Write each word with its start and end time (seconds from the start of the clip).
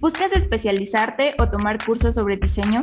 ¿Buscas 0.00 0.32
especializarte 0.32 1.34
o 1.38 1.48
tomar 1.48 1.84
cursos 1.84 2.14
sobre 2.14 2.36
diseño? 2.36 2.82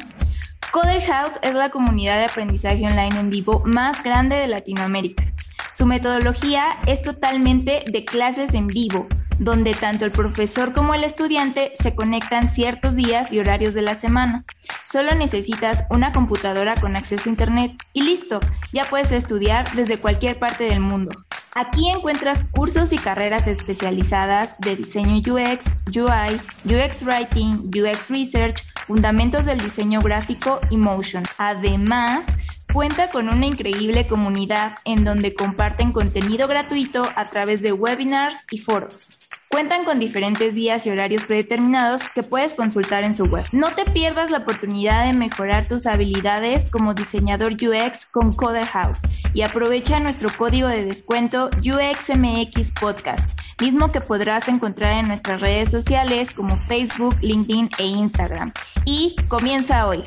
Coder 0.71 1.01
House 1.03 1.39
es 1.41 1.55
la 1.55 1.69
comunidad 1.69 2.17
de 2.17 2.25
aprendizaje 2.25 2.85
online 2.85 3.17
en 3.17 3.29
vivo 3.29 3.63
más 3.65 4.03
grande 4.03 4.35
de 4.35 4.47
Latinoamérica. 4.47 5.23
Su 5.73 5.85
metodología 5.85 6.65
es 6.87 7.01
totalmente 7.01 7.85
de 7.89 8.03
clases 8.03 8.53
en 8.53 8.67
vivo, 8.67 9.07
donde 9.39 9.73
tanto 9.73 10.03
el 10.03 10.11
profesor 10.11 10.73
como 10.73 10.93
el 10.93 11.05
estudiante 11.05 11.71
se 11.81 11.95
conectan 11.95 12.49
ciertos 12.49 12.95
días 12.95 13.31
y 13.31 13.39
horarios 13.39 13.73
de 13.73 13.81
la 13.81 13.95
semana. 13.95 14.43
Solo 14.89 15.15
necesitas 15.15 15.85
una 15.89 16.11
computadora 16.11 16.75
con 16.75 16.97
acceso 16.97 17.29
a 17.29 17.31
Internet 17.31 17.71
y 17.93 18.03
listo, 18.03 18.41
ya 18.73 18.83
puedes 18.85 19.13
estudiar 19.13 19.71
desde 19.73 19.97
cualquier 19.97 20.37
parte 20.37 20.65
del 20.65 20.81
mundo. 20.81 21.24
Aquí 21.57 21.87
encuentras 21.87 22.43
cursos 22.51 22.91
y 22.91 22.97
carreras 22.97 23.47
especializadas 23.47 24.59
de 24.59 24.75
diseño 24.75 25.19
UX, 25.19 25.67
UI, 25.87 26.41
UX 26.65 27.03
Writing, 27.03 27.71
UX 27.73 28.09
Research, 28.09 28.61
fundamentos 28.85 29.45
del 29.45 29.59
diseño 29.59 30.01
gráfico 30.01 30.59
y 30.69 30.75
motion. 30.75 31.23
Además, 31.37 32.25
Cuenta 32.75 33.09
con 33.09 33.29
una 33.29 33.45
increíble 33.45 34.05
comunidad 34.05 34.79
en 34.83 35.05
donde 35.05 35.33
comparten 35.33 35.93
contenido 35.93 36.45
gratuito 36.45 37.07
a 37.15 37.29
través 37.29 37.61
de 37.61 37.71
webinars 37.71 38.43
y 38.51 38.57
foros. 38.57 39.17
Cuentan 39.55 39.85
con 39.85 39.99
diferentes 39.99 40.53
días 40.53 40.85
y 40.85 40.89
horarios 40.89 41.23
predeterminados 41.23 42.01
que 42.13 42.23
puedes 42.23 42.53
consultar 42.55 43.05
en 43.05 43.13
su 43.13 43.23
web. 43.23 43.45
No 43.53 43.73
te 43.73 43.85
pierdas 43.85 44.29
la 44.29 44.39
oportunidad 44.39 45.07
de 45.07 45.17
mejorar 45.17 45.65
tus 45.65 45.85
habilidades 45.85 46.69
como 46.69 46.93
diseñador 46.93 47.53
UX 47.53 48.05
con 48.05 48.33
Coder 48.33 48.65
House 48.65 48.99
y 49.33 49.43
aprovecha 49.43 50.01
nuestro 50.01 50.29
código 50.37 50.67
de 50.67 50.83
descuento 50.83 51.49
UXMX 51.55 52.73
Podcast, 52.77 53.39
mismo 53.61 53.93
que 53.93 54.01
podrás 54.01 54.49
encontrar 54.49 54.91
en 54.91 55.07
nuestras 55.07 55.39
redes 55.39 55.71
sociales 55.71 56.33
como 56.33 56.57
Facebook, 56.57 57.15
LinkedIn 57.21 57.69
e 57.77 57.85
Instagram. 57.85 58.51
Y 58.83 59.15
comienza 59.29 59.87
hoy. 59.87 60.03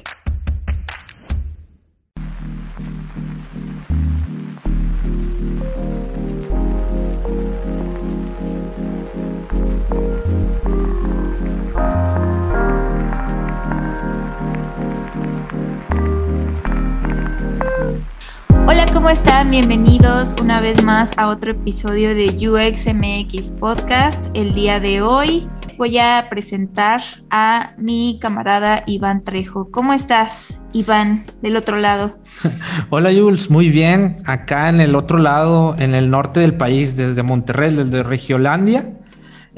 Hola, 18.71 18.85
¿cómo 18.93 19.09
están? 19.09 19.51
Bienvenidos 19.51 20.35
una 20.43 20.61
vez 20.61 20.85
más 20.85 21.11
a 21.17 21.29
otro 21.29 21.53
episodio 21.53 22.15
de 22.15 22.27
UXMX 22.27 23.53
Podcast. 23.53 24.23
El 24.35 24.53
día 24.53 24.79
de 24.79 25.01
hoy 25.01 25.49
voy 25.79 25.97
a 25.97 26.27
presentar 26.29 27.01
a 27.31 27.73
mi 27.79 28.19
camarada 28.21 28.83
Iván 28.87 29.25
Trejo. 29.25 29.71
¿Cómo 29.71 29.95
estás, 29.95 30.61
Iván, 30.75 31.25
del 31.41 31.57
otro 31.57 31.79
lado? 31.79 32.19
Hola, 32.91 33.11
Jules, 33.11 33.49
muy 33.49 33.71
bien. 33.71 34.13
Acá 34.27 34.69
en 34.69 34.83
el 34.83 34.97
otro 34.97 35.17
lado, 35.17 35.75
en 35.79 35.95
el 35.95 36.11
norte 36.11 36.41
del 36.41 36.53
país, 36.53 36.95
desde 36.95 37.23
Monterrey, 37.23 37.75
desde 37.75 38.03
Regiolandia. 38.03 38.98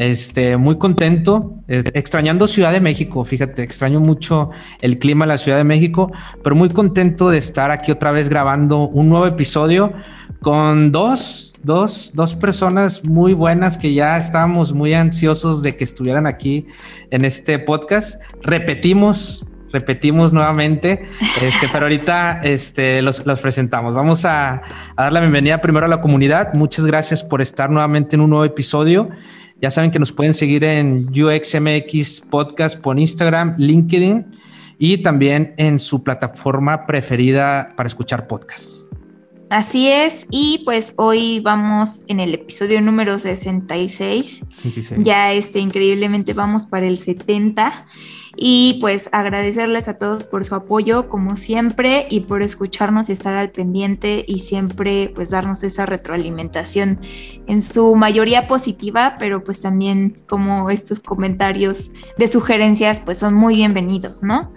Este, 0.01 0.57
muy 0.57 0.79
contento, 0.79 1.57
extrañando 1.69 2.49
Ciudad 2.49 2.73
de 2.73 2.81
México, 2.81 3.23
fíjate, 3.23 3.63
extraño 3.63 4.01
mucho 4.01 4.49
el 4.81 4.99
clima 4.99 5.27
de 5.27 5.29
la 5.29 5.37
Ciudad 5.37 5.59
de 5.59 5.65
México, 5.65 6.11
pero 6.43 6.57
muy 6.57 6.71
contento 6.71 7.29
de 7.29 7.37
estar 7.37 7.71
aquí 7.71 7.93
otra 7.93 8.11
vez 8.11 8.31
grabando 8.31 8.89
un 8.89 9.11
nuevo 9.11 9.27
episodio 9.27 9.93
con 10.41 10.91
dos, 10.91 11.55
dos, 11.63 12.13
dos 12.15 12.35
personas 12.35 13.05
muy 13.05 13.35
buenas 13.35 13.77
que 13.77 13.93
ya 13.93 14.17
estábamos 14.17 14.73
muy 14.73 14.95
ansiosos 14.95 15.63
de 15.63 15.77
que 15.77 15.85
estuvieran 15.85 16.27
aquí 16.27 16.67
en 17.11 17.27
este 17.27 17.59
podcast. 17.59 18.23
Repetimos, 18.43 19.45
repetimos 19.71 20.33
nuevamente, 20.33 21.03
este, 21.43 21.69
pero 21.71 21.85
ahorita 21.85 22.41
este, 22.43 23.03
los, 23.03 23.21
presentamos. 23.43 23.95
Vamos 23.95 24.25
a, 24.25 24.63
dar 24.97 25.13
la 25.13 25.21
bienvenida 25.21 25.61
primero 25.61 25.85
a 25.85 25.91
la 25.91 26.01
comunidad. 26.01 26.55
Muchas 26.55 26.87
gracias 26.87 27.23
por 27.23 27.43
estar 27.43 27.69
nuevamente 27.69 28.17
en 28.17 28.23
un 28.23 28.31
nuevo 28.31 28.47
episodio. 28.47 29.11
Ya 29.61 29.71
saben 29.71 29.91
que 29.91 29.99
nos 29.99 30.13
pueden 30.13 30.33
seguir 30.33 30.65
en 30.65 31.09
UXMX 31.09 32.23
Podcast 32.23 32.81
por 32.81 32.99
Instagram, 32.99 33.57
LinkedIn 33.59 34.27
y 34.79 34.99
también 34.99 35.55
en 35.59 35.79
su 35.79 36.03
plataforma 36.03 36.87
preferida 36.87 37.75
para 37.77 37.87
escuchar 37.87 38.27
podcasts. 38.27 38.89
Así 39.51 39.89
es, 39.89 40.27
y 40.31 40.63
pues 40.65 40.95
hoy 40.97 41.41
vamos 41.41 42.03
en 42.07 42.21
el 42.21 42.33
episodio 42.35 42.81
número 42.81 43.19
66. 43.19 44.45
66. 44.49 45.01
Ya 45.05 45.33
este, 45.33 45.59
increíblemente 45.59 46.35
vamos 46.35 46.67
para 46.67 46.87
el 46.87 46.99
70 46.99 47.87
y 48.37 48.79
pues 48.81 49.09
agradecerles 49.11 49.89
a 49.89 49.99
todos 49.99 50.23
por 50.23 50.45
su 50.45 50.55
apoyo 50.55 51.09
como 51.09 51.35
siempre 51.35 52.07
y 52.11 52.21
por 52.21 52.43
escucharnos 52.43 53.09
y 53.09 53.13
estar 53.13 53.35
al 53.35 53.51
pendiente 53.51 54.25
y 54.25 54.39
siempre 54.39 55.11
pues 55.13 55.31
darnos 55.31 55.65
esa 55.65 55.85
retroalimentación 55.85 57.01
en 57.49 57.61
su 57.61 57.97
mayoría 57.97 58.47
positiva, 58.47 59.17
pero 59.19 59.43
pues 59.43 59.61
también 59.61 60.23
como 60.29 60.71
estos 60.71 61.01
comentarios 61.01 61.91
de 62.17 62.29
sugerencias 62.29 63.01
pues 63.01 63.19
son 63.19 63.35
muy 63.35 63.57
bienvenidos, 63.57 64.23
¿no? 64.23 64.53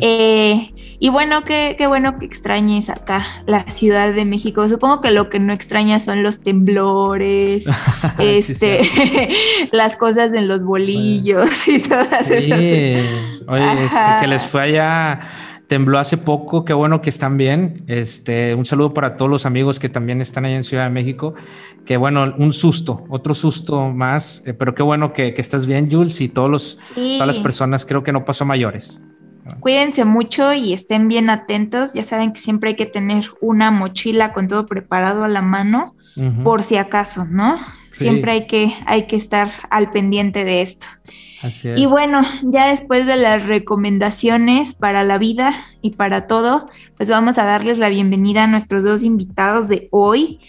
Eh, 0.00 0.72
y 0.98 1.08
bueno, 1.08 1.44
qué, 1.44 1.76
bueno 1.86 2.18
que 2.18 2.26
extrañes 2.26 2.88
acá 2.88 3.26
la 3.46 3.64
Ciudad 3.64 4.12
de 4.12 4.24
México. 4.24 4.68
Supongo 4.68 5.00
que 5.00 5.10
lo 5.10 5.28
que 5.28 5.38
no 5.38 5.52
extrañas 5.52 6.04
son 6.04 6.22
los 6.22 6.40
temblores, 6.40 7.66
este, 8.18 8.80
las 9.72 9.96
cosas 9.96 10.32
en 10.34 10.48
los 10.48 10.64
bolillos 10.64 11.68
y 11.68 11.80
todas 11.80 12.30
esas. 12.30 12.58
Oye, 12.58 13.84
este, 13.84 14.00
que 14.20 14.26
les 14.26 14.42
fue 14.42 14.62
allá 14.62 15.20
tembló 15.66 15.98
hace 15.98 16.16
poco, 16.16 16.64
qué 16.64 16.72
bueno 16.72 17.02
que 17.02 17.10
están 17.10 17.36
bien. 17.36 17.74
Este, 17.86 18.54
un 18.54 18.64
saludo 18.64 18.94
para 18.94 19.16
todos 19.16 19.30
los 19.30 19.46
amigos 19.46 19.78
que 19.78 19.88
también 19.88 20.20
están 20.20 20.44
allá 20.44 20.56
en 20.56 20.64
Ciudad 20.64 20.84
de 20.84 20.90
México. 20.90 21.34
Que 21.84 21.96
bueno, 21.96 22.34
un 22.38 22.52
susto, 22.52 23.04
otro 23.08 23.34
susto 23.34 23.90
más, 23.90 24.42
eh, 24.46 24.54
pero 24.54 24.74
qué 24.74 24.82
bueno 24.82 25.12
que, 25.12 25.34
que, 25.34 25.40
estás 25.40 25.66
bien, 25.66 25.90
Jules, 25.90 26.20
y 26.20 26.28
todos 26.28 26.50
los, 26.50 26.78
todas 26.94 27.26
las 27.26 27.38
personas, 27.38 27.84
creo 27.84 28.02
que 28.02 28.12
no 28.12 28.24
pasó 28.24 28.44
mayores. 28.44 29.00
Cuídense 29.60 30.04
mucho 30.04 30.52
y 30.52 30.72
estén 30.72 31.08
bien 31.08 31.30
atentos. 31.30 31.92
Ya 31.92 32.02
saben 32.02 32.32
que 32.32 32.40
siempre 32.40 32.70
hay 32.70 32.76
que 32.76 32.86
tener 32.86 33.26
una 33.40 33.70
mochila 33.70 34.32
con 34.32 34.48
todo 34.48 34.66
preparado 34.66 35.24
a 35.24 35.28
la 35.28 35.42
mano, 35.42 35.94
por 36.44 36.62
si 36.62 36.76
acaso, 36.76 37.26
¿no? 37.26 37.58
Siempre 37.90 38.32
hay 38.32 38.46
que, 38.46 38.74
hay 38.86 39.06
que 39.06 39.16
estar 39.16 39.50
al 39.70 39.90
pendiente 39.90 40.44
de 40.44 40.62
esto. 40.62 40.86
Y 41.76 41.86
bueno, 41.86 42.22
ya 42.42 42.68
después 42.70 43.06
de 43.06 43.16
las 43.16 43.46
recomendaciones 43.46 44.74
para 44.74 45.04
la 45.04 45.18
vida 45.18 45.54
y 45.82 45.90
para 45.90 46.26
todo, 46.26 46.68
pues 46.96 47.10
vamos 47.10 47.38
a 47.38 47.44
darles 47.44 47.78
la 47.78 47.88
bienvenida 47.88 48.44
a 48.44 48.46
nuestros 48.46 48.84
dos 48.84 49.02
invitados 49.02 49.68
de 49.68 49.88
hoy. 49.90 50.40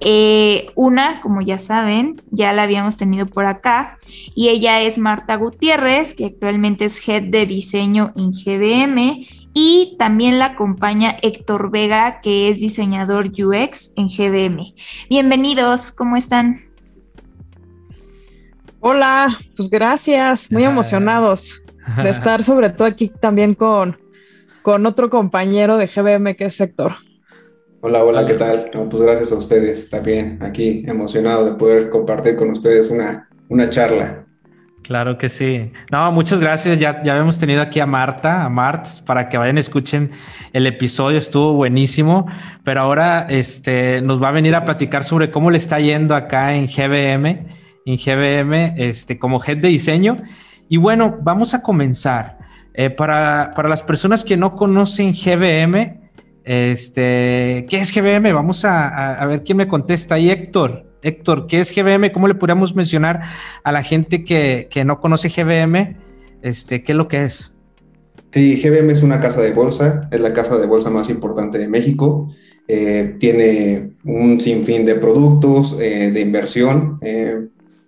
Eh, 0.00 0.68
una, 0.74 1.20
como 1.20 1.40
ya 1.40 1.58
saben, 1.58 2.22
ya 2.30 2.52
la 2.52 2.62
habíamos 2.62 2.96
tenido 2.96 3.26
por 3.26 3.46
acá, 3.46 3.98
y 4.34 4.48
ella 4.48 4.80
es 4.80 4.98
Marta 4.98 5.34
Gutiérrez, 5.36 6.14
que 6.14 6.26
actualmente 6.26 6.84
es 6.84 7.06
Head 7.06 7.24
de 7.24 7.46
Diseño 7.46 8.12
en 8.16 8.30
GBM, 8.30 9.26
y 9.52 9.96
también 9.98 10.38
la 10.38 10.46
acompaña 10.46 11.16
Héctor 11.22 11.70
Vega, 11.70 12.20
que 12.20 12.48
es 12.48 12.60
diseñador 12.60 13.28
UX 13.28 13.90
en 13.96 14.08
GBM. 14.08 14.74
Bienvenidos, 15.08 15.92
¿cómo 15.92 16.16
están? 16.16 16.65
Hola, 18.88 19.36
pues 19.56 19.68
gracias, 19.68 20.52
muy 20.52 20.62
emocionados 20.62 21.60
de 22.04 22.08
estar 22.08 22.44
sobre 22.44 22.70
todo 22.70 22.86
aquí 22.86 23.08
también 23.08 23.54
con, 23.54 23.98
con 24.62 24.86
otro 24.86 25.10
compañero 25.10 25.76
de 25.76 25.88
GBM 25.88 26.36
que 26.36 26.44
es 26.44 26.60
Héctor. 26.60 26.92
Hola, 27.80 28.04
hola, 28.04 28.24
¿qué 28.24 28.34
tal? 28.34 28.70
pues 28.88 29.02
gracias 29.02 29.32
a 29.32 29.38
ustedes 29.38 29.90
también, 29.90 30.38
aquí 30.40 30.84
emocionado 30.86 31.44
de 31.46 31.54
poder 31.54 31.90
compartir 31.90 32.36
con 32.36 32.50
ustedes 32.50 32.88
una, 32.88 33.28
una 33.48 33.68
charla. 33.70 34.24
Claro 34.84 35.18
que 35.18 35.30
sí. 35.30 35.72
No, 35.90 36.12
muchas 36.12 36.38
gracias. 36.38 36.78
Ya, 36.78 37.02
ya 37.02 37.14
habíamos 37.14 37.40
tenido 37.40 37.62
aquí 37.62 37.80
a 37.80 37.86
Marta, 37.86 38.44
a 38.44 38.48
Marts, 38.48 39.02
para 39.04 39.28
que 39.28 39.36
vayan, 39.36 39.58
escuchen 39.58 40.12
el 40.52 40.64
episodio. 40.64 41.18
Estuvo 41.18 41.54
buenísimo. 41.54 42.30
Pero 42.62 42.82
ahora 42.82 43.26
este, 43.28 44.00
nos 44.00 44.22
va 44.22 44.28
a 44.28 44.30
venir 44.30 44.54
a 44.54 44.64
platicar 44.64 45.02
sobre 45.02 45.32
cómo 45.32 45.50
le 45.50 45.58
está 45.58 45.80
yendo 45.80 46.14
acá 46.14 46.54
en 46.54 46.68
GBM 46.68 47.65
en 47.86 47.96
GBM 47.96 48.74
este, 48.76 49.18
como 49.18 49.42
head 49.42 49.58
de 49.58 49.68
diseño. 49.68 50.16
Y 50.68 50.76
bueno, 50.76 51.18
vamos 51.22 51.54
a 51.54 51.62
comenzar. 51.62 52.36
Eh, 52.74 52.90
para, 52.90 53.52
para, 53.56 53.70
las 53.70 53.82
personas 53.82 54.22
que 54.22 54.36
no 54.36 54.54
conocen 54.54 55.14
GBM, 55.14 56.10
este, 56.44 57.64
¿qué 57.70 57.78
es 57.80 57.94
GBM? 57.94 58.34
Vamos 58.34 58.66
a, 58.66 59.14
a, 59.14 59.24
ver 59.24 59.44
quién 59.44 59.56
me 59.56 59.66
contesta. 59.66 60.18
Y 60.18 60.28
Héctor, 60.30 60.84
Héctor, 61.00 61.46
¿qué 61.46 61.60
es 61.60 61.74
GBM? 61.74 62.12
¿Cómo 62.12 62.28
le 62.28 62.34
podríamos 62.34 62.74
mencionar 62.74 63.22
a 63.64 63.72
la 63.72 63.82
gente 63.82 64.24
que, 64.24 64.68
que 64.70 64.84
no 64.84 65.00
conoce 65.00 65.30
GBM? 65.30 65.96
Este, 66.42 66.82
¿Qué 66.82 66.92
es 66.92 66.98
lo 66.98 67.08
que 67.08 67.24
es? 67.24 67.54
Sí, 68.32 68.60
GBM 68.60 68.90
es 68.90 69.02
una 69.02 69.20
casa 69.20 69.40
de 69.40 69.52
bolsa, 69.52 70.08
es 70.10 70.20
la 70.20 70.34
casa 70.34 70.58
de 70.58 70.66
bolsa 70.66 70.90
más 70.90 71.08
importante 71.08 71.56
de 71.58 71.68
México. 71.68 72.28
Eh, 72.68 73.16
tiene 73.18 73.92
un 74.04 74.40
sinfín 74.40 74.84
de 74.84 74.96
productos 74.96 75.76
eh, 75.80 76.10
de 76.10 76.20
inversión 76.20 76.98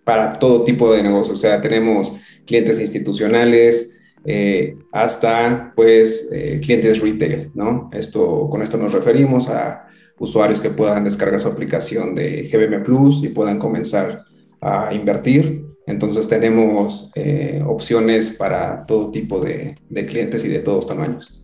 para 0.09 0.33
todo 0.33 0.65
tipo 0.65 0.91
de 0.91 1.03
negocios. 1.03 1.39
O 1.39 1.41
sea, 1.41 1.61
tenemos 1.61 2.15
clientes 2.47 2.81
institucionales 2.81 4.01
eh, 4.25 4.75
hasta 4.91 5.75
pues 5.77 6.31
eh, 6.33 6.59
clientes 6.65 7.03
retail, 7.03 7.51
¿no? 7.53 7.91
Esto, 7.93 8.49
con 8.49 8.63
esto 8.63 8.79
nos 8.79 8.95
referimos 8.95 9.51
a 9.51 9.87
usuarios 10.19 10.63
que 10.63 10.71
puedan 10.71 11.05
descargar 11.05 11.43
su 11.43 11.49
aplicación 11.49 12.15
de 12.15 12.49
GBM 12.51 12.83
Plus 12.85 13.23
y 13.23 13.29
puedan 13.29 13.59
comenzar 13.59 14.25
a 14.63 14.95
invertir. 14.95 15.67
Entonces 15.87 16.27
tenemos 16.27 17.13
eh, 17.15 17.63
opciones 17.67 18.31
para 18.31 18.87
todo 18.87 19.11
tipo 19.11 19.41
de, 19.41 19.77
clientes 20.07 20.43
y 20.43 20.49
de 20.49 20.61
todos 20.61 20.87
tamaños. 20.87 21.39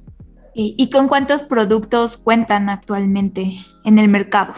¿Y, 0.55 0.89
con 0.89 1.09
cuántos 1.09 1.43
productos 1.43 2.17
cuentan 2.17 2.71
actualmente 2.71 3.59
en 3.85 3.99
el 3.99 4.09
mercado? 4.09 4.55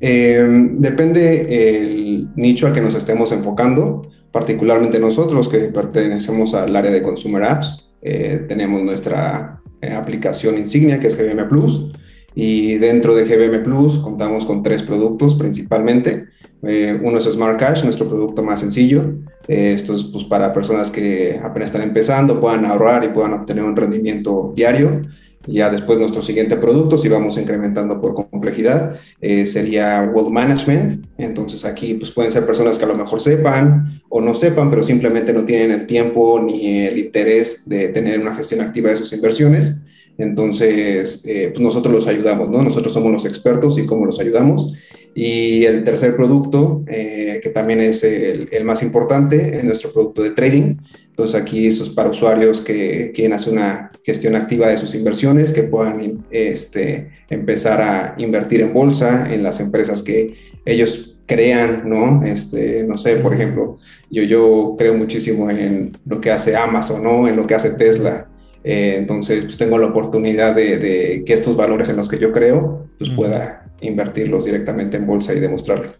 Depende 0.00 1.82
el 1.82 2.28
nicho 2.36 2.66
al 2.66 2.72
que 2.72 2.80
nos 2.80 2.94
estemos 2.94 3.32
enfocando 3.32 4.10
particularmente 4.32 5.00
nosotros 5.00 5.48
que 5.48 5.58
pertenecemos 5.58 6.54
al 6.54 6.74
área 6.74 6.90
de 6.90 7.02
Consumer 7.02 7.44
Apps, 7.44 7.94
eh, 8.02 8.44
tenemos 8.48 8.82
nuestra 8.82 9.60
eh, 9.80 9.92
aplicación 9.92 10.58
insignia 10.58 11.00
que 11.00 11.08
es 11.08 11.18
GBM 11.18 11.48
Plus 11.48 11.90
y 12.34 12.76
dentro 12.76 13.14
de 13.14 13.24
GBM 13.24 13.62
Plus 13.64 13.98
contamos 13.98 14.46
con 14.46 14.62
tres 14.62 14.82
productos 14.82 15.34
principalmente. 15.34 16.26
Eh, 16.62 16.98
uno 17.02 17.18
es 17.18 17.24
Smart 17.24 17.58
Cash, 17.58 17.82
nuestro 17.84 18.08
producto 18.08 18.42
más 18.42 18.60
sencillo. 18.60 19.14
esto 19.48 19.94
es 19.94 20.04
pues, 20.04 20.24
para 20.24 20.52
personas 20.52 20.90
que 20.90 21.40
apenas 21.42 21.70
están 21.70 21.82
empezando, 21.82 22.40
puedan 22.40 22.64
ahorrar 22.66 23.02
y 23.02 23.08
puedan 23.08 23.32
obtener 23.32 23.64
un 23.64 23.74
rendimiento 23.74 24.52
diario. 24.54 25.02
Ya 25.46 25.70
después 25.70 25.98
nuestro 25.98 26.20
siguiente 26.20 26.56
producto, 26.56 26.98
si 26.98 27.08
vamos 27.08 27.38
incrementando 27.38 27.98
por 28.00 28.14
complejidad, 28.14 29.00
eh, 29.20 29.46
sería 29.46 30.10
Wealth 30.14 30.28
Management. 30.28 31.06
Entonces 31.16 31.64
aquí 31.64 31.94
pues 31.94 32.10
pueden 32.10 32.30
ser 32.30 32.44
personas 32.44 32.78
que 32.78 32.84
a 32.84 32.88
lo 32.88 32.94
mejor 32.94 33.20
sepan 33.20 34.02
o 34.10 34.20
no 34.20 34.34
sepan, 34.34 34.68
pero 34.68 34.82
simplemente 34.82 35.32
no 35.32 35.44
tienen 35.44 35.70
el 35.70 35.86
tiempo 35.86 36.40
ni 36.40 36.80
el 36.86 36.98
interés 36.98 37.66
de 37.66 37.88
tener 37.88 38.20
una 38.20 38.34
gestión 38.34 38.60
activa 38.60 38.90
de 38.90 38.96
sus 38.96 39.12
inversiones. 39.14 39.80
Entonces, 40.18 41.22
eh, 41.24 41.48
pues 41.48 41.60
nosotros 41.60 41.94
los 41.94 42.06
ayudamos, 42.06 42.50
¿no? 42.50 42.62
Nosotros 42.62 42.92
somos 42.92 43.10
los 43.10 43.24
expertos 43.24 43.78
y 43.78 43.86
cómo 43.86 44.04
los 44.04 44.20
ayudamos. 44.20 44.74
Y 45.14 45.64
el 45.64 45.84
tercer 45.84 46.14
producto, 46.14 46.84
eh, 46.86 47.40
que 47.42 47.50
también 47.50 47.80
es 47.80 48.04
el, 48.04 48.48
el, 48.52 48.64
más 48.64 48.82
importante, 48.82 49.56
es 49.58 49.64
nuestro 49.64 49.92
producto 49.92 50.22
de 50.22 50.30
trading. 50.30 50.76
Entonces 51.08 51.40
aquí 51.40 51.66
eso 51.66 51.82
es 51.82 51.90
para 51.90 52.10
usuarios 52.10 52.60
que 52.60 53.12
quieren 53.14 53.32
hacer 53.32 53.52
una 53.52 53.90
gestión 54.04 54.36
activa 54.36 54.68
de 54.68 54.76
sus 54.78 54.94
inversiones, 54.94 55.52
que 55.52 55.64
puedan 55.64 56.24
este, 56.30 57.10
empezar 57.28 57.82
a 57.82 58.14
invertir 58.18 58.60
en 58.62 58.72
bolsa, 58.72 59.28
en 59.30 59.42
las 59.42 59.60
empresas 59.60 60.02
que 60.02 60.34
ellos 60.64 61.18
crean, 61.26 61.82
¿no? 61.88 62.24
Este, 62.24 62.84
no 62.84 62.96
sé, 62.96 63.16
por 63.16 63.34
ejemplo, 63.34 63.78
yo, 64.10 64.22
yo 64.22 64.74
creo 64.78 64.94
muchísimo 64.94 65.50
en 65.50 65.96
lo 66.06 66.20
que 66.20 66.30
hace 66.30 66.56
Amazon, 66.56 67.02
¿no? 67.02 67.28
En 67.28 67.36
lo 67.36 67.46
que 67.46 67.54
hace 67.54 67.70
Tesla. 67.70 68.28
Eh, 68.62 68.96
entonces, 68.98 69.44
pues 69.44 69.56
tengo 69.56 69.78
la 69.78 69.86
oportunidad 69.86 70.54
de, 70.54 71.22
que 71.24 71.32
estos 71.32 71.56
valores 71.56 71.88
en 71.88 71.96
los 71.96 72.08
que 72.08 72.18
yo 72.18 72.32
creo, 72.32 72.88
pues 72.98 73.10
pueda 73.10 73.66
invertirlos 73.80 74.44
directamente 74.44 74.96
en 74.96 75.06
bolsa 75.06 75.32
y 75.34 75.40
demostrarlo. 75.40 75.94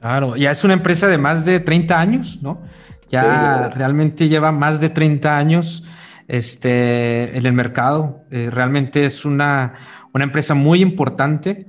Claro, 0.00 0.36
ya 0.36 0.50
es 0.50 0.64
una 0.64 0.74
empresa 0.74 1.08
de 1.08 1.18
más 1.18 1.44
de 1.44 1.60
30 1.60 1.98
años, 2.00 2.38
¿no? 2.42 2.62
Ya 3.08 3.70
realmente 3.74 4.28
lleva 4.28 4.50
más 4.50 4.80
de 4.80 4.88
30 4.88 5.36
años 5.36 5.84
este, 6.26 7.36
en 7.36 7.46
el 7.46 7.52
mercado. 7.52 8.24
Eh, 8.30 8.48
realmente 8.50 9.04
es 9.04 9.24
una, 9.24 9.74
una, 10.12 10.24
empresa 10.24 10.54
muy 10.54 10.80
importante. 10.80 11.66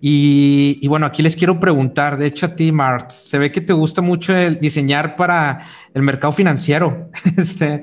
Y, 0.00 0.86
bueno, 0.88 1.06
aquí 1.06 1.22
les 1.22 1.36
quiero 1.36 1.58
preguntar, 1.58 2.18
de 2.18 2.26
hecho 2.26 2.46
a 2.46 2.54
ti, 2.54 2.70
Mart, 2.70 3.10
se 3.10 3.38
ve 3.38 3.50
que 3.50 3.60
te 3.60 3.72
gusta 3.72 4.02
mucho 4.02 4.36
el 4.36 4.60
diseñar 4.60 5.16
para 5.16 5.62
el 5.94 6.02
mercado 6.02 6.32
financiero. 6.32 7.10
este, 7.36 7.82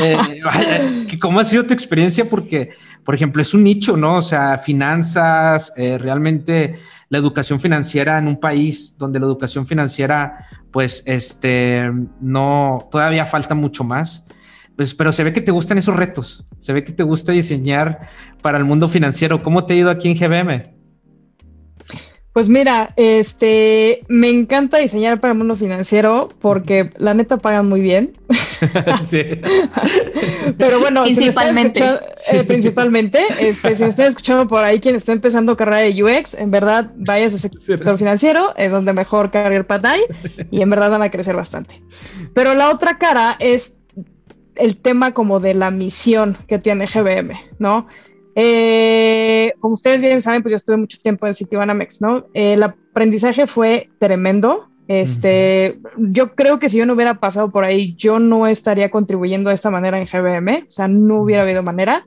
eh, 0.00 0.40
¿Cómo 1.20 1.40
ha 1.40 1.44
sido 1.44 1.64
tu 1.64 1.72
experiencia? 1.72 2.28
Porque, 2.28 2.70
por 3.02 3.14
ejemplo, 3.14 3.40
es 3.40 3.54
un 3.54 3.64
nicho, 3.64 3.96
¿no? 3.96 4.16
O 4.16 4.22
sea, 4.22 4.58
finanzas, 4.58 5.72
eh, 5.76 5.98
realmente 5.98 6.74
la 7.08 7.18
educación 7.18 7.60
financiera 7.60 8.18
en 8.18 8.28
un 8.28 8.38
país 8.38 8.96
donde 8.98 9.18
la 9.18 9.26
educación 9.26 9.66
financiera, 9.66 10.46
pues, 10.70 11.02
este, 11.06 11.90
no, 12.20 12.88
todavía 12.90 13.24
falta 13.24 13.54
mucho 13.54 13.84
más. 13.84 14.26
Pues, 14.76 14.92
pero 14.92 15.12
se 15.12 15.22
ve 15.22 15.32
que 15.32 15.40
te 15.40 15.52
gustan 15.52 15.78
esos 15.78 15.94
retos, 15.94 16.44
se 16.58 16.72
ve 16.72 16.82
que 16.82 16.90
te 16.90 17.04
gusta 17.04 17.30
diseñar 17.30 18.08
para 18.42 18.58
el 18.58 18.64
mundo 18.64 18.88
financiero. 18.88 19.42
¿Cómo 19.42 19.64
te 19.64 19.74
ha 19.74 19.76
ido 19.76 19.88
aquí 19.88 20.08
en 20.08 20.18
GBM? 20.18 20.73
Pues 22.34 22.48
mira, 22.48 22.92
este, 22.96 24.02
me 24.08 24.28
encanta 24.28 24.78
diseñar 24.78 25.20
para 25.20 25.32
el 25.32 25.38
mundo 25.38 25.54
financiero 25.54 26.28
porque 26.40 26.90
la 26.96 27.14
neta 27.14 27.36
pagan 27.36 27.68
muy 27.68 27.80
bien. 27.80 28.18
sí. 29.04 29.22
Pero 30.58 30.80
bueno, 30.80 31.04
principalmente, 31.04 31.80
si 32.16 32.36
eh, 32.36 32.42
principalmente, 32.42 33.24
este, 33.38 33.76
si 33.76 33.84
me 33.84 33.90
están 33.90 34.06
escuchando 34.06 34.48
por 34.48 34.64
ahí 34.64 34.80
quien 34.80 34.96
está 34.96 35.12
empezando 35.12 35.56
carrera 35.56 35.82
de 35.82 36.02
UX, 36.02 36.34
en 36.34 36.50
verdad 36.50 36.90
vayas 36.96 37.34
a 37.34 37.36
ese 37.36 37.50
sector 37.60 37.96
financiero, 37.98 38.52
es 38.56 38.72
donde 38.72 38.92
mejor 38.92 39.30
career 39.30 39.64
path 39.64 39.84
hay 39.84 40.00
y 40.50 40.60
en 40.60 40.70
verdad 40.70 40.90
van 40.90 41.02
a 41.02 41.12
crecer 41.12 41.36
bastante. 41.36 41.80
Pero 42.34 42.54
la 42.54 42.70
otra 42.70 42.98
cara 42.98 43.36
es 43.38 43.74
el 44.56 44.76
tema 44.76 45.14
como 45.14 45.38
de 45.38 45.54
la 45.54 45.70
misión 45.70 46.36
que 46.48 46.58
tiene 46.58 46.86
GBM, 46.86 47.38
¿no? 47.60 47.86
Eh, 48.34 49.52
como 49.60 49.74
ustedes 49.74 50.00
bien 50.00 50.20
saben, 50.20 50.42
pues 50.42 50.50
yo 50.50 50.56
estuve 50.56 50.76
mucho 50.76 50.98
tiempo 51.00 51.26
en 51.26 51.34
Citibanamex, 51.34 52.00
¿no? 52.00 52.26
el 52.34 52.62
aprendizaje 52.62 53.46
fue 53.46 53.90
tremendo. 53.98 54.68
Este, 54.86 55.78
yo 55.96 56.34
creo 56.34 56.58
que 56.58 56.68
si 56.68 56.76
yo 56.76 56.84
no 56.84 56.92
hubiera 56.92 57.14
pasado 57.14 57.50
por 57.50 57.64
ahí, 57.64 57.94
yo 57.94 58.18
no 58.18 58.46
estaría 58.46 58.90
contribuyendo 58.90 59.48
de 59.48 59.54
esta 59.54 59.70
manera 59.70 59.98
en 59.98 60.06
GBM, 60.06 60.64
o 60.68 60.70
sea, 60.70 60.88
no 60.88 61.22
hubiera 61.22 61.42
habido 61.42 61.62
manera. 61.62 62.06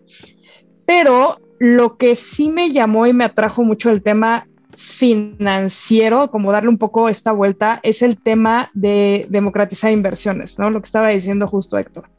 Pero 0.86 1.40
lo 1.60 1.98
que 1.98 2.16
sí 2.16 2.52
me 2.52 2.72
llamó 2.72 3.08
y 3.08 3.14
me 3.14 3.26
atrajo 3.26 3.64
mucho 3.64 3.90
el 3.90 4.04
tema 4.04 4.48
financiero, 4.76 6.30
como 6.30 6.52
darle 6.52 6.70
un 6.70 6.78
poco 6.78 7.10
esta 7.10 7.32
vuelta, 7.32 7.80
es 7.82 8.04
el 8.04 8.22
tema 8.22 8.70
de 8.76 9.26
democratizar 9.30 9.92
inversiones, 9.92 10.60
¿no? 10.60 10.70
Lo 10.70 10.80
que 10.80 10.86
estaba 10.86 11.10
diciendo 11.10 11.48
justo 11.48 11.80
Héctor. 11.80 12.10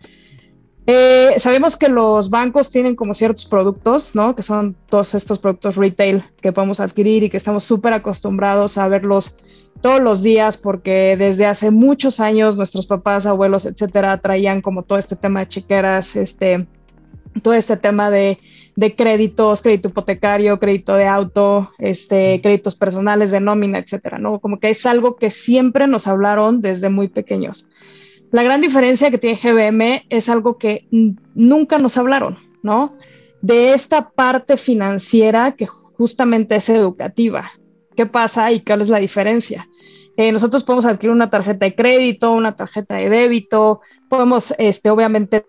Eh, 0.91 1.35
sabemos 1.37 1.77
que 1.77 1.91
los 1.91 2.31
bancos 2.31 2.71
tienen 2.71 2.97
como 2.97 3.13
ciertos 3.13 3.45
productos, 3.45 4.15
¿no? 4.15 4.35
Que 4.35 4.43
son 4.43 4.75
todos 4.89 5.15
estos 5.15 5.39
productos 5.39 5.77
retail 5.77 6.25
que 6.41 6.51
podemos 6.51 6.81
adquirir 6.81 7.23
y 7.23 7.29
que 7.29 7.37
estamos 7.37 7.65
súper 7.65 7.93
acostumbrados 7.93 8.79
a 8.79 8.89
verlos 8.89 9.37
todos 9.83 10.01
los 10.01 10.23
días 10.23 10.57
porque 10.57 11.15
desde 11.19 11.45
hace 11.45 11.71
muchos 11.71 12.21
años 12.21 12.57
nuestros 12.57 12.87
papás, 12.87 13.27
abuelos, 13.27 13.67
etcétera, 13.67 14.17
traían 14.23 14.63
como 14.63 14.83
todo 14.83 14.99
este 14.99 15.15
tema 15.15 15.41
de 15.41 15.49
chequeras, 15.49 16.17
este, 16.17 16.67
todo 17.43 17.53
este 17.53 17.77
tema 17.77 18.11
de, 18.11 18.39
de 18.75 18.97
créditos, 18.97 19.61
crédito 19.61 19.89
hipotecario, 19.89 20.59
crédito 20.59 20.95
de 20.95 21.07
auto, 21.07 21.71
este, 21.77 22.41
créditos 22.41 22.75
personales 22.75 23.31
de 23.31 23.41
nómina, 23.41 23.79
etcétera, 23.79 24.19
¿no? 24.19 24.39
Como 24.39 24.59
que 24.59 24.71
es 24.71 24.87
algo 24.87 25.17
que 25.17 25.31
siempre 25.31 25.87
nos 25.87 26.07
hablaron 26.07 26.63
desde 26.63 26.89
muy 26.89 27.09
pequeños. 27.09 27.69
La 28.31 28.43
gran 28.43 28.61
diferencia 28.61 29.11
que 29.11 29.19
tiene 29.19 29.39
GBM 29.43 30.05
es 30.11 30.29
algo 30.29 30.59
que 30.59 30.87
nunca 31.35 31.79
nos 31.79 31.97
hablaron, 31.97 32.39
¿no? 32.63 32.95
De 33.41 33.73
esta 33.73 34.11
parte 34.11 34.57
financiera 34.57 35.55
que 35.57 35.67
justamente 35.67 36.57
es 36.57 36.69
educativa. 36.69 37.51
¿Qué 37.97 38.07
pasa 38.07 38.53
y 38.53 38.61
cuál 38.61 38.83
es 38.83 38.89
la 38.89 38.99
diferencia? 38.99 39.67
Eh, 40.17 40.31
nosotros 40.33 40.65
podemos 40.65 40.85
adquirir 40.85 41.13
una 41.13 41.31
tarjeta 41.31 41.65
de 41.65 41.75
crédito, 41.75 42.33
una 42.33 42.55
tarjeta 42.55 42.97
de 42.97 43.09
débito, 43.09 43.81
podemos, 44.09 44.53
este, 44.59 44.91
obviamente, 44.91 45.47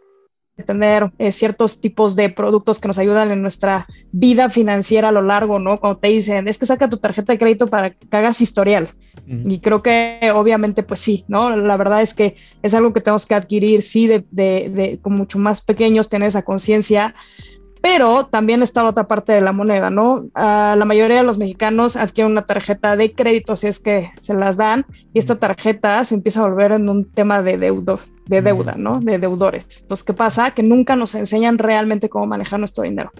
tener 0.66 1.12
eh, 1.18 1.32
ciertos 1.32 1.82
tipos 1.82 2.16
de 2.16 2.30
productos 2.30 2.80
que 2.80 2.88
nos 2.88 2.98
ayudan 2.98 3.32
en 3.32 3.42
nuestra 3.42 3.88
vida 4.12 4.50
financiera 4.50 5.10
a 5.10 5.12
lo 5.12 5.22
largo, 5.22 5.60
¿no? 5.60 5.80
Cuando 5.80 6.00
te 6.00 6.10
dicen, 6.10 6.48
es 6.48 6.58
que 6.58 6.66
saca 6.66 6.90
tu 6.90 6.98
tarjeta 6.98 7.34
de 7.34 7.40
crédito 7.40 7.68
para 7.68 7.92
que 7.92 8.08
hagas 8.12 8.42
historial. 8.42 8.90
Y 9.28 9.60
creo 9.60 9.84
que 9.84 10.32
obviamente, 10.34 10.82
pues 10.82 11.00
sí, 11.02 11.24
¿no? 11.28 11.56
La 11.56 11.78
verdad 11.78 12.02
es 12.02 12.16
que 12.16 12.36
es 12.64 12.74
algo 12.74 12.94
que 12.94 13.02
tenemos 13.02 13.28
que 13.28 13.36
adquirir, 13.36 13.84
sí, 13.84 14.08
de, 14.08 14.26
de, 14.32 14.70
de 14.70 15.00
con 15.02 15.14
mucho 15.14 15.38
más 15.38 15.62
pequeños, 15.62 16.10
tener 16.10 16.30
esa 16.30 16.42
conciencia, 16.42 17.14
pero 17.82 18.26
también 18.26 18.62
está 18.62 18.84
la 18.84 18.90
otra 18.90 19.08
parte 19.08 19.32
de 19.32 19.42
la 19.42 19.54
moneda, 19.54 19.90
¿no? 19.90 20.26
la 20.36 20.84
mayoría 20.86 21.18
de 21.18 21.24
los 21.24 21.38
mexicanos 21.38 21.96
adquieren 21.96 22.34
una 22.34 22.46
tarjeta 22.46 22.96
de 22.96 23.14
crédito 23.14 23.56
si 23.56 23.68
es 23.68 23.80
que 23.80 24.12
se 24.16 24.34
las 24.34 24.58
dan 24.58 24.86
y 25.14 25.20
esta 25.20 25.40
tarjeta 25.40 26.04
se 26.04 26.16
empieza 26.16 26.42
a 26.42 26.48
volver 26.50 26.74
en 26.74 26.90
un 26.90 27.10
tema 27.10 27.42
de 27.42 27.58
deudo, 27.58 28.00
de 28.26 28.42
deuda, 28.42 28.76
¿no? 28.78 29.00
De 29.00 29.18
deudores. 29.18 29.80
Entonces, 29.82 30.04
¿qué 30.04 30.14
pasa? 30.14 30.52
Que 30.52 30.62
nunca 30.62 30.96
nos 30.96 31.16
enseñan 31.16 31.58
realmente 31.58 32.10
cómo 32.10 32.26
manejar 32.26 32.60
nuestro 32.60 32.84
dinero. 32.84 33.12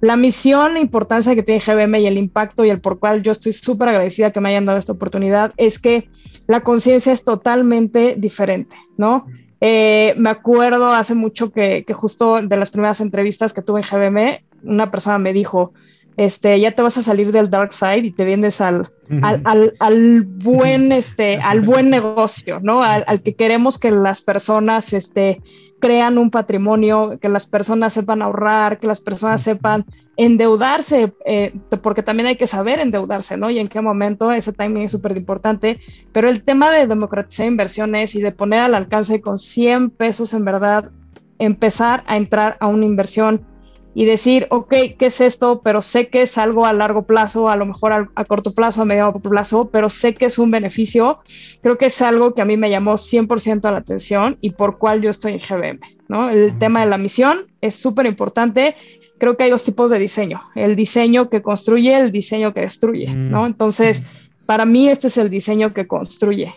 La 0.00 0.16
misión, 0.16 0.74
la 0.74 0.80
importancia 0.80 1.34
que 1.34 1.42
tiene 1.42 1.60
GBM 1.60 1.98
y 1.98 2.06
el 2.06 2.18
impacto 2.18 2.64
y 2.64 2.70
el 2.70 2.80
por 2.80 3.00
cual 3.00 3.22
yo 3.22 3.32
estoy 3.32 3.52
súper 3.52 3.88
agradecida 3.88 4.30
que 4.30 4.40
me 4.40 4.50
hayan 4.50 4.64
dado 4.64 4.78
esta 4.78 4.92
oportunidad 4.92 5.52
es 5.56 5.78
que 5.78 6.08
la 6.46 6.60
conciencia 6.60 7.12
es 7.12 7.24
totalmente 7.24 8.14
diferente, 8.16 8.76
¿no? 8.96 9.26
Eh, 9.60 10.14
me 10.16 10.30
acuerdo 10.30 10.86
hace 10.86 11.14
mucho 11.14 11.50
que, 11.50 11.84
justo 11.92 12.40
de 12.40 12.56
las 12.56 12.70
primeras 12.70 13.00
entrevistas 13.00 13.52
que 13.52 13.62
tuve 13.62 13.80
en 13.80 13.86
GBM, 13.88 14.44
una 14.62 14.90
persona 14.90 15.18
me 15.18 15.32
dijo, 15.32 15.72
este, 16.16 16.60
ya 16.60 16.72
te 16.72 16.82
vas 16.82 16.96
a 16.96 17.02
salir 17.02 17.32
del 17.32 17.50
dark 17.50 17.72
side 17.72 18.06
y 18.06 18.12
te 18.12 18.24
vienes 18.24 18.60
al, 18.60 18.90
al, 19.22 19.74
al, 19.80 20.22
buen, 20.22 20.92
este, 20.92 21.38
al 21.38 21.62
buen 21.62 21.90
negocio, 21.90 22.60
¿no? 22.62 22.84
Al, 22.84 23.04
al, 23.08 23.22
que 23.22 23.34
queremos 23.34 23.78
que 23.78 23.90
las 23.90 24.20
personas, 24.20 24.92
este, 24.92 25.40
crean 25.80 26.18
un 26.18 26.30
patrimonio, 26.30 27.18
que 27.20 27.28
las 27.28 27.46
personas 27.46 27.92
sepan 27.92 28.22
ahorrar, 28.22 28.78
que 28.78 28.86
las 28.86 29.00
personas 29.00 29.42
sepan 29.42 29.84
endeudarse, 30.16 31.12
eh, 31.24 31.54
porque 31.80 32.02
también 32.02 32.26
hay 32.26 32.36
que 32.36 32.48
saber 32.48 32.80
endeudarse, 32.80 33.36
¿no? 33.36 33.50
Y 33.50 33.58
en 33.60 33.68
qué 33.68 33.80
momento, 33.80 34.32
ese 34.32 34.52
timing 34.52 34.82
es 34.82 34.92
súper 34.92 35.16
importante, 35.16 35.78
pero 36.12 36.28
el 36.28 36.42
tema 36.42 36.72
de 36.72 36.86
democratizar 36.86 37.46
inversiones 37.46 38.16
y 38.16 38.20
de 38.20 38.32
poner 38.32 38.60
al 38.60 38.74
alcance 38.74 39.20
con 39.20 39.38
100 39.38 39.90
pesos 39.90 40.34
en 40.34 40.44
verdad, 40.44 40.90
empezar 41.38 42.02
a 42.06 42.16
entrar 42.16 42.56
a 42.58 42.66
una 42.66 42.84
inversión 42.84 43.46
y 43.94 44.04
decir, 44.04 44.46
ok, 44.50 44.74
¿qué 44.98 45.06
es 45.06 45.20
esto? 45.20 45.60
Pero 45.62 45.82
sé 45.82 46.08
que 46.08 46.22
es 46.22 46.38
algo 46.38 46.66
a 46.66 46.72
largo 46.72 47.02
plazo, 47.02 47.48
a 47.48 47.56
lo 47.56 47.66
mejor 47.66 48.10
a, 48.14 48.24
corto 48.24 48.54
plazo, 48.54 48.82
a 48.82 48.84
medio 48.84 49.12
plazo, 49.12 49.70
pero 49.72 49.88
sé 49.88 50.14
que 50.14 50.26
es 50.26 50.38
un 50.38 50.50
beneficio. 50.50 51.18
Creo 51.62 51.78
que 51.78 51.86
es 51.86 52.00
algo 52.02 52.34
que 52.34 52.42
a 52.42 52.44
mí 52.44 52.56
me 52.56 52.70
llamó 52.70 52.94
100% 52.94 53.64
a 53.64 53.72
la 53.72 53.78
atención 53.78 54.36
y 54.40 54.50
por 54.50 54.78
cual 54.78 55.02
yo 55.02 55.10
estoy 55.10 55.32
en 55.32 55.38
GBM, 55.38 55.80
¿no? 56.08 56.30
El 56.30 56.58
tema 56.58 56.80
de 56.80 56.86
la 56.86 56.98
misión 56.98 57.46
es 57.60 57.74
súper 57.74 58.06
importante. 58.06 58.76
Creo 59.18 59.36
que 59.36 59.44
hay 59.44 59.50
dos 59.50 59.64
tipos 59.64 59.90
de 59.90 59.98
diseño, 59.98 60.40
el 60.54 60.76
diseño 60.76 61.28
que 61.28 61.42
construye, 61.42 61.98
el 61.98 62.12
diseño 62.12 62.54
que 62.54 62.60
destruye, 62.60 63.08
¿no? 63.08 63.46
Entonces, 63.46 64.02
para 64.46 64.64
mí 64.64 64.88
este 64.88 65.08
es 65.08 65.16
el 65.16 65.28
diseñlo 65.28 65.74
que 65.74 65.88
construye. 65.88 66.54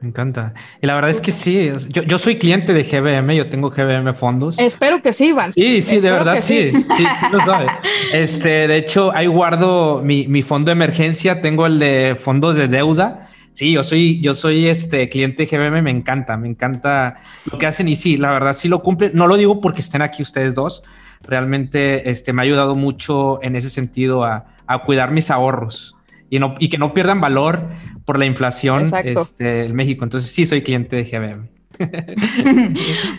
Me 0.00 0.08
encanta. 0.08 0.52
Y 0.82 0.86
la 0.86 0.94
verdad 0.94 1.10
es 1.10 1.20
que 1.20 1.32
sí, 1.32 1.70
yo, 1.88 2.18
soy 2.18 2.36
cliente 2.36 2.74
de 2.74 2.82
GBM, 2.82 3.34
yo 3.34 3.48
tengo 3.48 3.70
GBM 3.70 4.12
fondos. 4.14 4.58
Espero 4.58 5.00
que 5.00 5.12
sí, 5.12 5.28
Iván. 5.28 5.50
Sí, 5.50 5.80
sí, 5.82 6.00
de 6.00 6.10
verdad, 6.10 6.40
sí. 6.40 6.72
Sí, 6.96 7.04
lo 7.32 7.40
sabe. 7.40 7.66
Este, 8.12 8.68
de 8.68 8.76
hecho, 8.76 9.12
ahí 9.14 9.26
guardo 9.26 10.02
mi, 10.02 10.42
fondo 10.42 10.66
de 10.66 10.72
emergencia, 10.72 11.40
tengo 11.40 11.66
el 11.66 11.78
de 11.78 12.16
fondos 12.20 12.56
de 12.56 12.68
deuda. 12.68 13.30
Sí, 13.52 13.72
yo 13.72 13.82
soy, 13.84 14.20
yo 14.20 14.34
soy 14.34 14.68
este 14.68 15.08
cliente 15.08 15.46
de 15.46 15.56
GBM, 15.56 15.82
me 15.82 15.90
encanta, 15.90 16.36
me 16.36 16.48
encanta 16.48 17.16
lo 17.50 17.58
que 17.58 17.66
hacen 17.66 17.88
y 17.88 17.96
sí, 17.96 18.16
la 18.16 18.30
verdad 18.32 18.54
sí 18.54 18.68
lo 18.68 18.82
cumple. 18.82 19.10
No 19.14 19.26
lo 19.26 19.36
digo 19.36 19.60
porque 19.60 19.80
estén 19.80 20.02
aquí 20.02 20.22
ustedes 20.22 20.54
dos, 20.54 20.82
realmente 21.22 22.10
este, 22.10 22.32
me 22.32 22.42
ha 22.42 22.44
ayudado 22.44 22.74
mucho 22.74 23.42
en 23.42 23.56
ese 23.56 23.70
sentido 23.70 24.24
a, 24.24 24.46
a 24.66 24.80
cuidar 24.80 25.12
mis 25.12 25.30
ahorros 25.30 25.96
y, 26.34 26.40
no, 26.40 26.56
y 26.58 26.68
que 26.68 26.78
no 26.78 26.92
pierdan 26.94 27.20
valor 27.20 27.68
por 28.04 28.18
la 28.18 28.24
inflación 28.24 28.90
este, 29.04 29.66
en 29.66 29.76
México. 29.76 30.02
Entonces 30.02 30.32
sí 30.32 30.46
soy 30.46 30.62
cliente 30.62 30.96
de 30.96 31.04
GBM. 31.04 31.48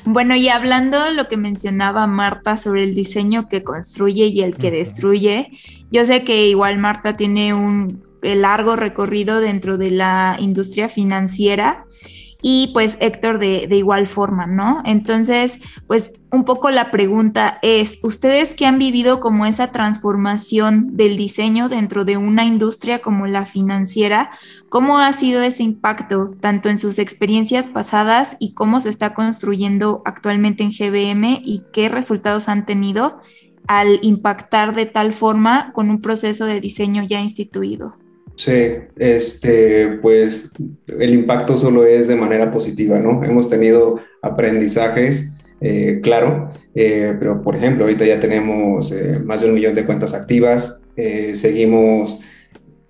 bueno, 0.05 0.35
y 0.35 0.49
hablando 0.49 1.09
lo 1.11 1.29
que 1.29 1.37
mencionaba 1.37 2.07
Marta 2.07 2.57
sobre 2.57 2.83
el 2.83 2.93
diseño 2.93 3.47
que 3.47 3.63
construye 3.63 4.25
y 4.25 4.41
el 4.41 4.57
que 4.57 4.69
destruye, 4.69 5.51
yo 5.91 6.05
sé 6.05 6.25
que 6.25 6.47
igual 6.47 6.77
Marta 6.77 7.15
tiene 7.15 7.53
un 7.53 8.03
largo 8.21 8.75
recorrido 8.75 9.39
dentro 9.39 9.77
de 9.77 9.91
la 9.91 10.35
industria 10.37 10.89
financiera 10.89 11.85
y 12.41 12.71
pues 12.73 12.97
Héctor 12.99 13.39
de, 13.39 13.67
igual 13.71 14.07
forma, 14.07 14.45
¿no? 14.45 14.81
Entonces, 14.85 15.59
pues 15.87 16.11
un 16.31 16.45
poco 16.45 16.69
la 16.69 16.91
pregunta 16.91 17.59
es, 17.61 17.99
¿ustedes 18.03 18.53
que 18.53 18.65
han 18.65 18.77
vivido 18.77 19.19
como 19.19 19.45
esa 19.45 19.71
transformación 19.71 20.95
del 20.95 21.17
diseño 21.17 21.69
dentro 21.69 22.05
de 22.05 22.17
una 22.17 22.45
industria 22.45 22.99
como 22.99 23.25
la 23.25 23.45
financiera, 23.45 24.31
cómo 24.69 24.99
ha 24.99 25.11
sido 25.13 25.41
ese 25.41 25.63
impacto 25.63 26.35
tanto 26.39 26.69
en 26.69 26.77
sus 26.77 26.99
experiencias 26.99 27.67
pasadas 27.67 28.37
y 28.39 28.53
cómo 28.53 28.79
se 28.79 28.89
está 28.89 29.13
construyendo 29.13 30.01
actualmente 30.05 30.63
en 30.63 30.71
GBM 30.71 31.41
y 31.43 31.63
qué 31.71 31.89
resultados 31.89 32.49
han 32.49 32.65
tenido 32.65 33.21
al 33.67 33.99
impactar 34.03 34.75
de 34.75 34.85
tal 34.85 35.13
forma 35.13 35.71
con 35.73 35.89
un 35.89 36.01
proceso 36.01 36.45
de 36.45 36.61
diseño 36.61 37.03
ya 37.03 37.21
instituido? 37.21 37.97
Sí, 38.35 38.73
este, 38.97 39.97
pues 40.01 40.51
el 40.87 41.13
impacto 41.13 41.57
solo 41.57 41.85
es 41.85 42.07
de 42.07 42.15
manera 42.15 42.51
positiva, 42.51 42.99
¿no? 42.99 43.23
Hemos 43.23 43.49
tenido 43.49 43.99
aprendizajes, 44.21 45.31
eh, 45.61 46.01
claro, 46.03 46.51
eh, 46.73 47.15
pero 47.17 47.41
por 47.41 47.55
ejemplo, 47.55 47.85
ahorita 47.85 48.05
ya 48.05 48.19
tenemos 48.19 48.91
eh, 48.91 49.19
más 49.23 49.41
de 49.41 49.47
un 49.47 49.53
millón 49.53 49.75
de 49.75 49.85
cuentas 49.85 50.13
activas, 50.13 50.81
seguimos 51.33 52.19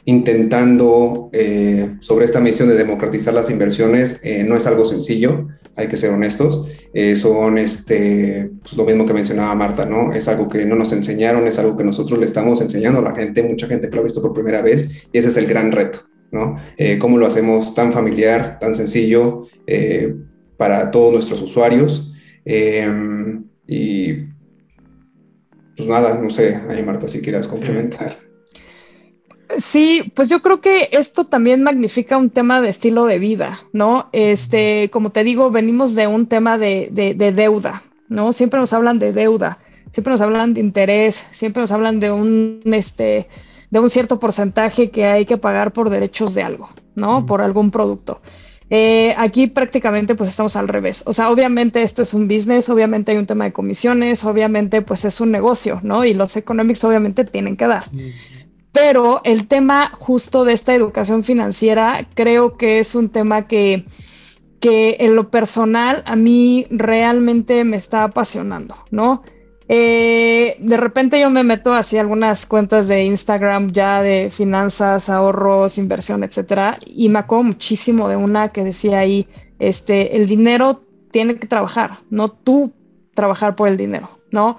intentando 0.06 1.30
eh, 1.34 1.96
sobre 2.00 2.26
esta 2.26 2.40
misión 2.40 2.70
de 2.70 2.76
democratizar 2.76 3.34
las 3.34 3.50
inversiones. 3.50 4.20
Eh, 4.24 4.44
no 4.44 4.56
es 4.56 4.68
algo 4.68 4.86
sencillo, 4.86 5.48
hay 5.76 5.88
que 5.88 5.98
ser 5.98 6.12
honestos. 6.12 6.68
Eh, 6.94 7.16
son 7.16 7.58
este, 7.58 8.52
pues, 8.62 8.78
lo 8.78 8.86
mismo 8.86 9.06
que 9.06 9.14
mencionaba 9.14 9.54
Marta, 9.56 9.86
¿no? 9.86 10.14
Es 10.14 10.28
algo 10.28 10.48
que 10.48 10.66
no 10.66 10.76
nos 10.76 10.92
enseñaron, 10.92 11.48
es 11.48 11.58
algo 11.58 11.76
que 11.76 11.84
nosotros 11.84 12.20
le 12.20 12.26
estamos 12.26 12.62
enseñando 12.62 13.00
a 13.00 13.04
la 13.04 13.16
gente, 13.16 13.42
mucha 13.42 13.68
gente 13.68 13.90
que 13.90 13.96
lo 13.96 14.02
ha 14.02 14.06
visto 14.06 14.22
por 14.22 14.34
primera 14.34 14.62
vez, 14.62 15.08
y 15.12 15.18
ese 15.18 15.30
es 15.30 15.38
el 15.38 15.48
gran 15.48 15.72
reto, 15.72 16.02
¿no? 16.32 16.56
¿Cómo 17.00 17.18
lo 17.18 17.26
hacemos 17.26 17.74
tan 17.74 17.92
familiar, 17.92 18.60
tan 18.60 18.76
sencillo 18.76 19.48
para 20.58 20.92
todos 20.92 21.14
nuestros 21.14 21.42
usuarios? 21.42 22.12
y 23.68 24.14
pues 25.76 25.90
nada, 25.90 26.22
no 26.22 26.30
sé, 26.30 26.62
ahí 26.70 26.84
Marta, 26.84 27.08
si 27.08 27.22
quieras 27.22 27.48
complementar. 27.48 28.18
Sí, 28.20 28.25
pues 30.16 30.30
yo 30.30 30.42
creo 30.42 30.62
que 30.62 30.90
esto 30.92 31.26
también 31.26 31.64
magnifica 31.64 32.18
un 32.18 32.30
tema 32.30 32.62
de 32.62 32.70
estilo 32.70 33.06
de 33.06 33.20
vida, 33.20 33.62
¿no? 33.74 34.10
Este, 34.12 34.90
como 34.90 35.12
te 35.12 35.24
digo, 35.24 35.52
venimos 35.52 35.96
de 35.96 36.08
un 36.08 36.28
tema 36.28 36.58
de, 36.58 36.90
deuda, 37.36 37.84
¿no? 38.10 38.34
Siempre 38.34 38.60
nos 38.60 38.74
hablan 38.74 39.00
de 39.00 39.14
deuda, 39.14 39.60
siempre 39.90 40.12
nos 40.12 40.22
hablan 40.22 40.54
de 40.54 40.62
interés, 40.62 41.26
siempre 41.32 41.62
nos 41.62 41.72
hablan 41.72 42.00
de 42.00 42.12
un, 42.12 42.62
este, 42.66 43.28
de 43.70 43.80
un 43.80 43.90
cierto 43.90 44.20
porcentaje 44.20 44.90
que 44.90 45.06
hay 45.06 45.26
que 45.26 45.38
pagar 45.38 45.74
por 45.74 45.90
derechos 45.90 46.34
de 46.34 46.44
algo, 46.44 46.70
¿no? 46.96 47.26
Por 47.26 47.42
algún 47.42 47.72
producto. 47.72 48.22
Eh, 48.72 49.14
aquí 49.16 49.46
prácticamente 49.46 50.16
pues 50.16 50.30
estamos 50.30 50.56
al 50.56 50.68
revés. 50.68 51.04
O 51.06 51.14
sea, 51.14 51.30
obviamente 51.30 51.84
esto 51.84 52.02
es 52.02 52.14
un 52.16 52.28
business, 52.28 52.68
obviamente 52.70 53.12
hay 53.12 53.18
un 53.20 53.28
tema 53.28 53.46
de 53.46 53.54
comisiones, 53.54 54.24
obviamente 54.24 54.82
pues 54.82 55.06
es 55.06 55.22
un 55.22 55.32
negocio, 55.32 55.80
¿no? 55.84 56.04
Y 56.04 56.16
los 56.16 56.36
economics 56.36 56.84
obviamente 56.84 57.26
tienen 57.26 57.58
que 57.58 57.68
dar. 57.68 57.86
Pero 58.76 59.22
el 59.24 59.48
tema 59.48 59.90
justo 59.90 60.44
de 60.44 60.52
esta 60.52 60.76
educación 60.76 61.24
financiera 61.24 62.10
creo 62.14 62.58
que 62.58 62.80
es 62.80 62.94
un 62.94 63.08
tema 63.08 63.48
que, 63.48 63.86
en 64.62 65.16
lo 65.16 65.32
personal 65.32 66.04
a 66.06 66.18
mí 66.18 66.68
realmente 66.70 67.64
me 67.64 67.78
está 67.78 68.04
apasionando, 68.04 68.76
¿no? 68.92 69.24
Eh, 69.70 70.58
de 70.60 70.78
repente 70.78 71.22
yo 71.22 71.30
me 71.30 71.46
meto 71.46 71.72
hacia 71.72 72.02
algunas 72.02 72.46
cuentas 72.46 72.90
de 72.90 73.04
Instagram 73.04 73.72
ya 73.72 74.02
de 74.02 74.30
finanzas, 74.30 75.08
ahorros, 75.08 75.78
inversión, 75.78 76.26
etcétera, 76.26 76.78
y 76.86 77.08
me 77.08 77.20
acuerdo 77.20 77.44
muchísimo 77.44 78.10
de 78.10 78.18
una 78.18 78.50
que 78.50 78.66
decía 78.66 79.00
ahí, 79.00 79.26
este, 79.58 80.18
el 80.18 80.28
dinero 80.28 80.84
tiene 81.12 81.38
que 81.38 81.48
trabajar, 81.48 82.00
no 82.10 82.28
tú 82.28 82.74
trabajar 83.14 83.56
por 83.56 83.70
el 83.70 83.78
dinero. 83.78 84.10
¿No? 84.36 84.58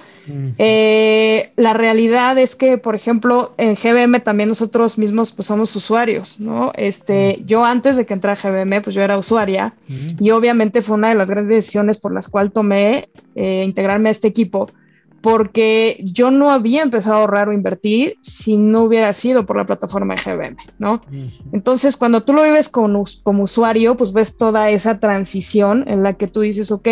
Eh, 0.58 1.52
la 1.56 1.74
realidad 1.74 2.38
es 2.38 2.56
que, 2.56 2.78
por 2.78 2.94
ejemplo, 2.94 3.52
en 3.58 3.74
GBM 3.74 4.20
también 4.20 4.48
nosotros 4.48 4.96
mismos 4.96 5.32
pues 5.32 5.46
somos 5.46 5.76
usuarios, 5.76 6.40
¿no? 6.40 6.72
Este, 6.74 7.42
yo 7.44 7.62
antes 7.62 7.96
de 7.96 8.06
que 8.06 8.14
entrara 8.14 8.40
a 8.40 8.42
GBM, 8.42 8.80
pues 8.82 8.96
yo 8.96 9.02
era 9.02 9.18
usuaria 9.18 9.74
y 9.86 10.30
obviamente 10.30 10.80
fue 10.80 10.96
una 10.96 11.10
de 11.10 11.14
las 11.14 11.30
grandes 11.30 11.54
decisiones 11.56 11.98
por 11.98 12.12
las 12.12 12.28
cuales 12.28 12.52
tomé 12.54 13.10
eh, 13.34 13.62
integrarme 13.64 14.08
a 14.08 14.12
este 14.12 14.28
equipo 14.28 14.68
porque 15.20 15.98
yo 16.02 16.30
no 16.30 16.50
había 16.50 16.82
empezado 16.82 17.16
a 17.16 17.20
ahorrar 17.20 17.48
o 17.48 17.52
invertir 17.52 18.16
si 18.22 18.56
no 18.56 18.84
hubiera 18.84 19.12
sido 19.12 19.44
por 19.44 19.56
la 19.56 19.66
plataforma 19.66 20.14
de 20.14 20.22
GBM, 20.22 20.56
¿no? 20.78 21.00
Entonces, 21.52 21.96
cuando 21.96 22.22
tú 22.22 22.32
lo 22.32 22.44
vives 22.44 22.68
como, 22.68 23.04
como 23.24 23.42
usuario, 23.42 23.96
pues 23.96 24.12
ves 24.12 24.36
toda 24.36 24.70
esa 24.70 25.00
transición 25.00 25.84
en 25.88 26.04
la 26.04 26.12
que 26.14 26.28
tú 26.28 26.40
dices, 26.42 26.70
ok, 26.70 26.88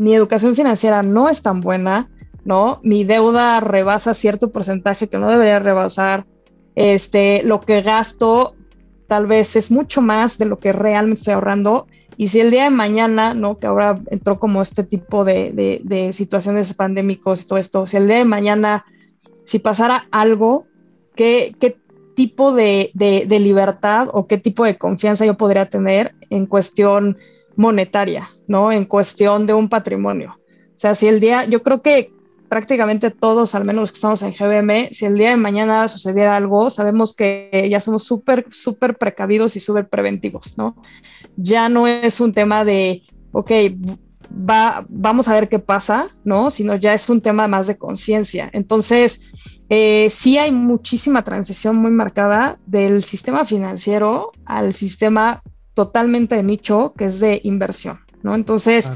mi 0.00 0.14
educación 0.14 0.56
financiera 0.56 1.02
no 1.02 1.28
es 1.28 1.42
tan 1.42 1.60
buena, 1.60 2.08
¿no? 2.42 2.80
Mi 2.82 3.04
deuda 3.04 3.60
rebasa 3.60 4.14
cierto 4.14 4.50
porcentaje 4.50 5.08
que 5.08 5.18
no 5.18 5.28
debería 5.28 5.58
rebasar. 5.58 6.24
Este, 6.74 7.42
lo 7.42 7.60
que 7.60 7.82
gasto 7.82 8.54
tal 9.08 9.26
vez 9.26 9.56
es 9.56 9.70
mucho 9.70 10.00
más 10.00 10.38
de 10.38 10.46
lo 10.46 10.58
que 10.58 10.72
realmente 10.72 11.20
estoy 11.20 11.34
ahorrando. 11.34 11.86
Y 12.16 12.28
si 12.28 12.40
el 12.40 12.50
día 12.50 12.64
de 12.64 12.70
mañana, 12.70 13.34
¿no? 13.34 13.58
Que 13.58 13.66
ahora 13.66 14.00
entró 14.06 14.40
como 14.40 14.62
este 14.62 14.84
tipo 14.84 15.22
de, 15.22 16.10
situaciones 16.14 16.72
pandémicos 16.72 17.42
y 17.42 17.46
todo 17.46 17.58
esto, 17.58 17.86
si 17.86 17.98
el 17.98 18.06
día 18.06 18.16
de 18.16 18.24
mañana, 18.24 18.86
si 19.44 19.58
pasara 19.58 20.06
algo, 20.10 20.64
¿qué, 21.14 21.54
qué 21.60 21.76
tipo 22.16 22.52
de, 22.54 22.90
de 22.94 23.38
libertad 23.38 24.08
o 24.12 24.26
qué 24.26 24.38
tipo 24.38 24.64
de 24.64 24.78
confianza 24.78 25.26
yo 25.26 25.36
podría 25.36 25.68
tener 25.68 26.14
en 26.30 26.46
cuestión 26.46 27.18
monetaria, 27.60 28.30
¿no? 28.48 28.72
En 28.72 28.86
cuestión 28.86 29.46
de 29.46 29.52
un 29.52 29.68
patrimonio. 29.68 30.38
O 30.38 30.78
sea, 30.78 30.94
si 30.94 31.08
el 31.08 31.20
día, 31.20 31.44
yo 31.44 31.62
creo 31.62 31.82
que 31.82 32.10
prácticamente 32.48 33.10
todos, 33.10 33.54
al 33.54 33.66
menos 33.66 33.82
los 33.82 33.92
que 33.92 33.96
estamos 33.96 34.22
en 34.22 34.32
GBM, 34.32 34.88
si 34.92 35.04
el 35.04 35.14
día 35.14 35.28
de 35.28 35.36
mañana 35.36 35.86
sucediera 35.86 36.34
algo, 36.34 36.70
sabemos 36.70 37.14
que 37.14 37.68
ya 37.70 37.78
somos 37.78 38.04
súper, 38.04 38.46
súper 38.50 38.96
precavidos 38.96 39.56
y 39.56 39.60
súper 39.60 39.90
preventivos, 39.90 40.56
¿no? 40.56 40.74
Ya 41.36 41.68
no 41.68 41.86
es 41.86 42.18
un 42.20 42.32
tema 42.32 42.64
de, 42.64 43.02
ok, 43.32 43.50
va, 44.32 44.86
vamos 44.88 45.28
a 45.28 45.34
ver 45.34 45.50
qué 45.50 45.58
pasa, 45.58 46.08
¿no? 46.24 46.50
Sino 46.50 46.76
ya 46.76 46.94
es 46.94 47.10
un 47.10 47.20
tema 47.20 47.46
más 47.46 47.66
de 47.66 47.76
conciencia. 47.76 48.48
Entonces, 48.54 49.20
eh, 49.68 50.08
sí 50.08 50.38
hay 50.38 50.50
muchísima 50.50 51.24
transición 51.24 51.76
muy 51.76 51.90
marcada 51.90 52.58
del 52.64 53.04
sistema 53.04 53.44
financiero 53.44 54.32
al 54.46 54.72
sistema 54.72 55.42
totalmente 55.74 56.36
de 56.36 56.42
nicho, 56.42 56.92
que 56.96 57.04
es 57.06 57.20
de 57.20 57.40
inversión, 57.44 58.00
¿no? 58.22 58.34
Entonces, 58.34 58.90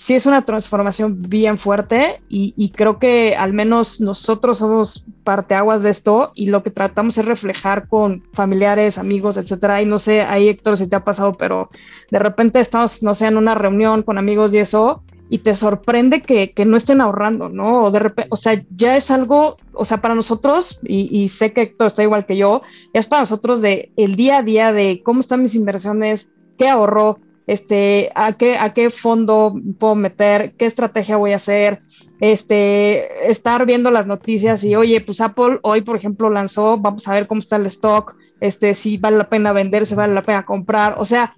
sí 0.00 0.14
es 0.14 0.24
una 0.24 0.46
transformación 0.46 1.20
bien 1.28 1.58
fuerte 1.58 2.22
y, 2.26 2.70
creo 2.70 2.98
que 2.98 3.36
al 3.36 3.52
menos 3.52 4.00
nosotros 4.00 4.56
somos 4.56 5.04
parteaguas 5.24 5.82
de 5.82 5.90
esto 5.90 6.32
y 6.34 6.46
lo 6.46 6.62
que 6.62 6.70
tratamos 6.70 7.18
es 7.18 7.26
reflejar 7.26 7.86
con 7.86 8.24
familiares, 8.32 8.96
amigos, 8.96 9.36
etcétera. 9.36 9.82
Y 9.82 9.86
no 9.86 9.98
sé, 9.98 10.22
ahí 10.22 10.48
Héctor, 10.48 10.78
si 10.78 10.88
te 10.88 10.96
ha 10.96 11.04
pasado, 11.04 11.34
pero 11.34 11.68
de 12.10 12.18
repente 12.18 12.60
estamos, 12.60 13.02
no 13.02 13.14
sé, 13.14 13.26
en 13.26 13.36
una 13.36 13.54
reunión 13.54 14.02
con 14.02 14.16
amigos 14.16 14.54
y 14.54 14.58
eso, 14.58 15.02
y 15.30 15.38
te 15.38 15.54
sorprende 15.54 16.22
que, 16.22 16.52
no 16.66 16.76
estén 16.76 17.00
ahorrando, 17.00 17.48
¿no? 17.48 17.84
O 17.84 17.90
de 17.92 18.00
repente, 18.00 18.28
o 18.32 18.36
sea, 18.36 18.60
ya 18.76 18.96
es 18.96 19.12
algo, 19.12 19.56
o 19.72 19.84
sea, 19.84 19.98
para 20.02 20.16
nosotros, 20.16 20.80
y, 20.82 21.08
y, 21.16 21.28
sé 21.28 21.52
que 21.52 21.62
Héctor 21.62 21.86
está 21.86 22.02
igual 22.02 22.26
que 22.26 22.36
yo, 22.36 22.62
ya 22.92 22.98
es 22.98 23.06
para 23.06 23.22
nosotros 23.22 23.62
de 23.62 23.92
el 23.96 24.16
día 24.16 24.38
a 24.38 24.42
día 24.42 24.72
de 24.72 25.02
cómo 25.04 25.20
están 25.20 25.42
mis 25.42 25.54
inversiones, 25.54 26.32
qué 26.58 26.68
ahorro, 26.68 27.20
este, 27.46 28.10
a 28.14 28.32
qué, 28.34 28.58
a 28.58 28.74
qué 28.74 28.90
fondo 28.90 29.54
puedo 29.78 29.94
meter, 29.94 30.54
qué 30.56 30.66
estrategia 30.66 31.16
voy 31.16 31.32
a 31.32 31.36
hacer, 31.36 31.80
este, 32.20 33.30
estar 33.30 33.66
viendo 33.66 33.90
las 33.90 34.06
noticias 34.06 34.64
y, 34.64 34.74
oye, 34.74 35.00
pues 35.00 35.20
Apple 35.20 35.60
hoy, 35.62 35.82
por 35.82 35.96
ejemplo, 35.96 36.28
lanzó, 36.28 36.76
vamos 36.76 37.06
a 37.06 37.14
ver 37.14 37.28
cómo 37.28 37.38
está 37.38 37.54
el 37.56 37.66
stock, 37.66 38.16
este, 38.40 38.74
si 38.74 38.98
vale 38.98 39.16
la 39.16 39.28
pena 39.28 39.52
vender, 39.52 39.86
si 39.86 39.94
vale 39.94 40.12
la 40.12 40.22
pena 40.22 40.44
comprar, 40.44 40.96
o 40.98 41.04
sea, 41.04 41.36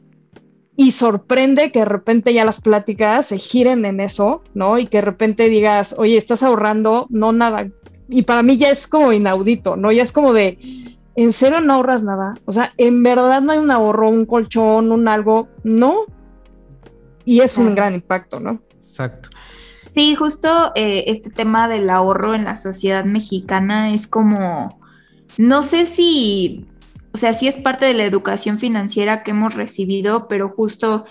y 0.76 0.92
sorprende 0.92 1.70
que 1.70 1.80
de 1.80 1.84
repente 1.84 2.32
ya 2.32 2.44
las 2.44 2.60
pláticas 2.60 3.26
se 3.26 3.38
giren 3.38 3.84
en 3.84 4.00
eso, 4.00 4.42
¿no? 4.54 4.78
Y 4.78 4.86
que 4.86 4.98
de 4.98 5.02
repente 5.02 5.48
digas, 5.48 5.94
oye, 5.98 6.16
estás 6.16 6.42
ahorrando, 6.42 7.06
no 7.10 7.32
nada. 7.32 7.68
Y 8.08 8.22
para 8.22 8.42
mí 8.42 8.56
ya 8.56 8.70
es 8.70 8.86
como 8.86 9.12
inaudito, 9.12 9.76
¿no? 9.76 9.92
Ya 9.92 10.02
es 10.02 10.12
como 10.12 10.32
de, 10.32 10.58
¿en 11.14 11.32
serio 11.32 11.60
no 11.60 11.74
ahorras 11.74 12.02
nada? 12.02 12.34
O 12.46 12.52
sea, 12.52 12.72
¿en 12.78 13.02
verdad 13.02 13.42
no 13.42 13.52
hay 13.52 13.58
un 13.58 13.70
ahorro, 13.70 14.08
un 14.08 14.24
colchón, 14.24 14.92
un 14.92 15.08
algo? 15.08 15.48
No. 15.62 16.04
Y 17.24 17.40
es 17.40 17.58
un 17.58 17.74
gran 17.74 17.94
impacto, 17.94 18.40
¿no? 18.40 18.62
Exacto. 18.80 19.28
Sí, 19.86 20.14
justo 20.14 20.72
eh, 20.74 21.04
este 21.08 21.28
tema 21.28 21.68
del 21.68 21.90
ahorro 21.90 22.34
en 22.34 22.44
la 22.44 22.56
sociedad 22.56 23.04
mexicana 23.04 23.92
es 23.92 24.06
como, 24.06 24.80
no 25.36 25.62
sé 25.62 25.84
si, 25.84 26.66
o 27.12 27.18
sea, 27.18 27.32
sí 27.32 27.48
es 27.48 27.56
parte 27.56 27.84
de 27.84 27.94
la 27.94 28.04
educación 28.04 28.58
financiera 28.58 29.22
que 29.22 29.32
hemos 29.32 29.54
recibido, 29.54 30.28
pero 30.28 30.50
justo 30.50 31.04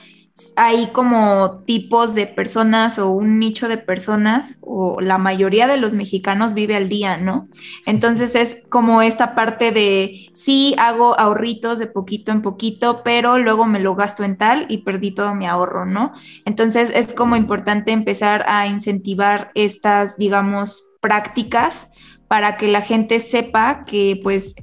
hay 0.56 0.88
como 0.88 1.62
tipos 1.66 2.16
de 2.16 2.26
personas 2.26 2.98
o 3.00 3.12
un 3.12 3.40
nicho 3.40 3.68
de 3.68 3.78
personas 3.78 4.58
o 4.62 5.00
la 5.02 5.18
mayoría 5.18 5.68
de 5.68 5.78
los 5.78 5.94
mexicanos 5.94 6.54
vive 6.54 6.76
al 6.76 6.90
día, 6.90 7.18
¿no? 7.18 7.48
Entonces 7.86 8.36
es 8.36 8.58
como 8.70 9.02
esta 9.02 9.36
parte 9.36 9.72
de 9.72 10.30
sí 10.34 10.74
hago 10.78 11.20
ahorritos 11.20 11.80
de 11.80 11.88
poquito 11.88 12.32
en 12.32 12.42
poquito, 12.42 13.02
pero 13.04 13.38
luego 13.38 13.66
me 13.66 13.80
lo 13.80 13.96
gasto 13.96 14.24
en 14.24 14.38
tal 14.38 14.66
y 14.70 14.80
perdí 14.80 15.12
todo 15.12 15.36
mi 15.36 15.46
ahorro, 15.46 15.86
¿no? 15.86 16.14
Entonces 16.46 16.92
es 16.94 17.14
como 17.14 17.36
importante 17.36 17.92
empezar 17.92 18.46
a 18.48 18.68
incentivar 18.68 19.52
estas, 19.54 20.18
digamos, 20.18 20.84
prácticas 21.02 21.90
para 22.28 22.58
que 22.58 22.68
la 22.68 22.82
gente 22.82 23.20
sepa 23.20 23.84
que 23.86 24.20
pues 24.24 24.56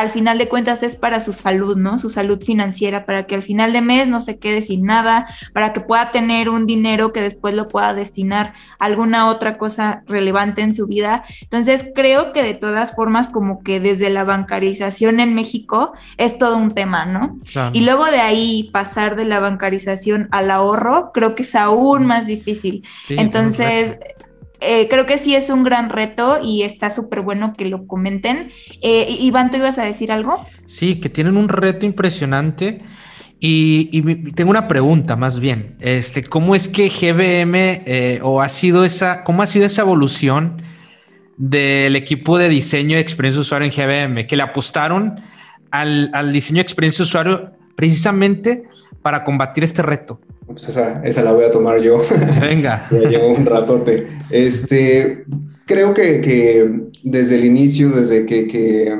al 0.00 0.10
final 0.10 0.38
de 0.38 0.48
cuentas 0.48 0.82
es 0.82 0.96
para 0.96 1.20
su 1.20 1.32
salud, 1.32 1.76
¿no? 1.76 1.98
Su 1.98 2.10
salud 2.10 2.42
financiera, 2.42 3.06
para 3.06 3.24
que 3.24 3.34
al 3.34 3.42
final 3.42 3.72
de 3.72 3.80
mes 3.80 4.08
no 4.08 4.22
se 4.22 4.38
quede 4.38 4.62
sin 4.62 4.84
nada, 4.84 5.26
para 5.52 5.72
que 5.72 5.80
pueda 5.80 6.10
tener 6.10 6.48
un 6.48 6.66
dinero 6.66 7.12
que 7.12 7.20
después 7.20 7.54
lo 7.54 7.68
pueda 7.68 7.94
destinar 7.94 8.54
a 8.78 8.86
alguna 8.86 9.28
otra 9.28 9.56
cosa 9.56 10.02
relevante 10.06 10.62
en 10.62 10.74
su 10.74 10.86
vida. 10.86 11.24
Entonces, 11.42 11.86
creo 11.94 12.32
que 12.32 12.42
de 12.42 12.54
todas 12.54 12.94
formas, 12.94 13.28
como 13.28 13.62
que 13.62 13.80
desde 13.80 14.10
la 14.10 14.24
bancarización 14.24 15.20
en 15.20 15.34
México 15.34 15.92
es 16.16 16.38
todo 16.38 16.56
un 16.56 16.72
tema, 16.72 17.06
¿no? 17.06 17.38
Y 17.72 17.80
luego 17.82 18.06
de 18.06 18.20
ahí 18.20 18.70
pasar 18.72 19.16
de 19.16 19.24
la 19.24 19.40
bancarización 19.40 20.28
al 20.32 20.50
ahorro, 20.50 21.12
creo 21.12 21.34
que 21.34 21.42
es 21.42 21.54
aún 21.54 22.06
más 22.06 22.26
difícil. 22.26 22.84
Entonces, 23.08 23.96
eh, 24.64 24.88
creo 24.88 25.06
que 25.06 25.18
sí 25.18 25.34
es 25.34 25.50
un 25.50 25.64
gran 25.64 25.90
reto 25.90 26.38
y 26.42 26.62
está 26.62 26.90
súper 26.90 27.20
bueno 27.20 27.52
que 27.56 27.66
lo 27.66 27.86
comenten. 27.86 28.50
Eh, 28.82 29.16
Iván, 29.20 29.50
¿tú 29.50 29.58
ibas 29.58 29.78
a 29.78 29.84
decir 29.84 30.10
algo? 30.10 30.44
Sí, 30.66 30.98
que 30.98 31.08
tienen 31.08 31.36
un 31.36 31.48
reto 31.48 31.86
impresionante. 31.86 32.80
Y, 33.40 34.00
tengo 34.32 34.50
una 34.50 34.68
pregunta 34.68 35.16
más 35.16 35.38
bien. 35.38 35.76
Este, 35.80 36.24
¿Cómo 36.24 36.54
es 36.54 36.66
que 36.68 36.88
GBM 36.88 37.82
eh, 37.84 38.20
o 38.22 38.40
ha 38.40 38.48
sido 38.48 38.84
esa, 38.84 39.22
cómo 39.22 39.42
ha 39.42 39.46
sido 39.46 39.66
esa 39.66 39.82
evolución 39.82 40.62
del 41.36 41.94
equipo 41.96 42.38
de 42.38 42.48
diseño 42.48 42.96
de 42.96 43.02
experiencia 43.02 43.42
usuario 43.42 43.70
en 43.70 43.72
GBM? 43.72 44.26
Que 44.26 44.36
le 44.36 44.42
apostaron 44.42 45.20
al, 45.70 46.10
al 46.14 46.32
diseño 46.32 46.56
de 46.56 46.62
experiencia 46.62 47.02
usuario 47.02 47.52
precisamente 47.76 48.64
para 49.02 49.24
combatir 49.24 49.62
este 49.62 49.82
reto. 49.82 50.20
Pues 50.54 50.68
esa, 50.68 51.02
esa 51.04 51.22
la 51.22 51.32
voy 51.32 51.44
a 51.44 51.50
tomar 51.50 51.80
yo. 51.80 52.00
Venga. 52.40 52.86
ya 52.90 53.08
llevo 53.08 53.28
un 53.28 53.44
ratote. 53.44 54.06
Este, 54.30 55.24
creo 55.66 55.92
que, 55.92 56.20
que 56.20 56.70
desde 57.02 57.36
el 57.36 57.44
inicio, 57.44 57.90
desde 57.90 58.24
que, 58.24 58.46
que 58.46 58.96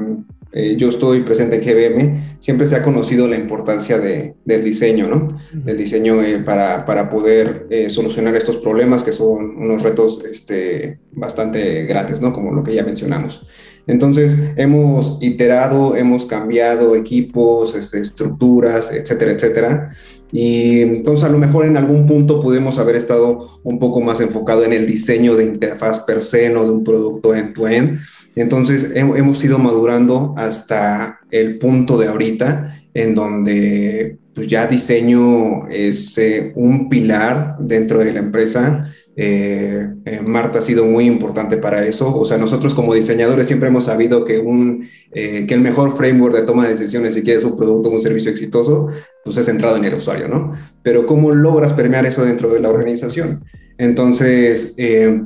eh, 0.53 0.77
yo 0.77 0.89
estoy 0.89 1.23
presente 1.23 1.57
en 1.57 1.63
GBM, 1.63 2.37
siempre 2.39 2.67
se 2.67 2.77
ha 2.77 2.83
conocido 2.83 3.27
la 3.27 3.37
importancia 3.37 3.99
de, 3.99 4.35
del 4.45 4.63
diseño, 4.63 5.09
¿no? 5.09 5.37
Del 5.53 5.77
diseño 5.77 6.23
eh, 6.23 6.39
para, 6.39 6.85
para, 6.85 7.11
poder 7.11 7.67
eh, 7.71 7.91
solucionar 7.91 8.37
estos 8.37 8.59
problemas 8.59 9.03
que 9.03 9.11
son 9.11 9.57
unos 9.57 9.83
retos 9.83 10.25
este, 10.25 11.01
bastante 11.13 11.87
grandes, 11.87 12.21
¿no? 12.21 12.33
Como 12.33 12.53
lo 12.53 12.63
que 12.63 12.75
ya 12.75 12.85
mencionamos. 12.85 13.47
Entonces, 13.87 14.37
hemos 14.57 15.19
iterado, 15.21 15.97
hemos 15.97 16.27
cambiado 16.27 16.97
equipos, 16.97 17.75
este, 17.75 18.01
estructuras, 18.01 18.91
etcétera, 18.93 19.33
etcétera. 19.33 19.91
Y 20.33 20.81
entonces 20.81 21.25
a 21.25 21.29
lo 21.29 21.39
mejor 21.39 21.65
en 21.65 21.77
algún 21.77 22.09
punto 22.09 22.41
pudimos 22.41 22.81
haber 22.81 22.97
estado 22.97 23.61
un 23.63 23.79
poco 23.79 24.01
más 24.01 24.21
enfocado 24.21 24.65
en 24.65 24.73
el 24.73 24.85
diseño 24.85 25.37
de 25.37 25.45
interfaz 25.45 26.01
per 26.01 26.23
se, 26.23 26.51
no 26.51 26.65
de 26.65 26.71
un 26.71 26.83
producto 26.83 27.37
end-to-end. 27.37 28.01
Entonces 28.35 28.91
hemos 28.95 29.45
ido 29.45 29.61
madurando 29.61 30.35
hasta 30.37 31.21
el 31.31 31.61
punto 31.61 31.97
de 31.97 32.09
ahorita 32.09 32.81
en 32.95 33.15
donde 33.15 34.19
pues 34.35 34.49
ya 34.49 34.67
diseño 34.67 35.69
es 35.69 36.19
eh, 36.19 36.53
un 36.57 36.89
pilar 36.89 37.55
dentro 37.61 38.01
de 38.01 38.13
la 38.13 38.19
empresa 38.19 38.93
eh, 39.17 39.95
eh, 40.05 40.21
Marta 40.27 40.59
ha 40.59 40.63
sido 40.63 40.87
muy 40.87 41.05
importante 41.05 41.57
para 41.57 41.87
eso. 41.87 42.15
O 42.17 42.25
sea, 42.25 42.39
nosotros 42.39 42.75
como 42.75 42.95
diseñadores 42.95 43.47
siempre 43.47 43.69
hemos 43.69 43.85
sabido 43.85 44.25
que, 44.25 44.39
un, 44.39 44.89
eh, 45.13 45.47
que 45.47 45.55
el 45.55 45.61
mejor 45.61 45.97
framework 45.97 46.35
de 46.35 46.43
toma 46.43 46.65
de 46.65 46.71
decisiones 46.71 47.15
si 47.15 47.23
quieres 47.23 47.45
un 47.45 47.57
producto 47.57 47.89
o 47.89 47.93
un 47.93 48.01
servicio 48.01 48.31
exitoso, 48.31 48.89
pues 49.25 49.37
es 49.37 49.47
centrado 49.47 49.77
en 49.77 49.85
el 49.85 49.95
usuario, 49.95 50.29
¿no? 50.29 50.53
Pero 50.83 51.07
¿cómo 51.07 51.33
logras 51.33 51.73
permear 51.73 52.07
eso 52.07 52.25
dentro 52.25 52.53
de 52.53 52.61
la 52.61 52.71
organización? 52.71 53.45
Entonces, 53.79 54.77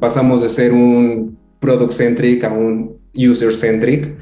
pasamos 0.01 0.40
de 0.42 0.48
ser 0.48 0.72
un 0.72 1.37
product-centric 1.61 2.44
a 2.44 2.53
un 2.53 2.98
user-centric. 3.14 4.16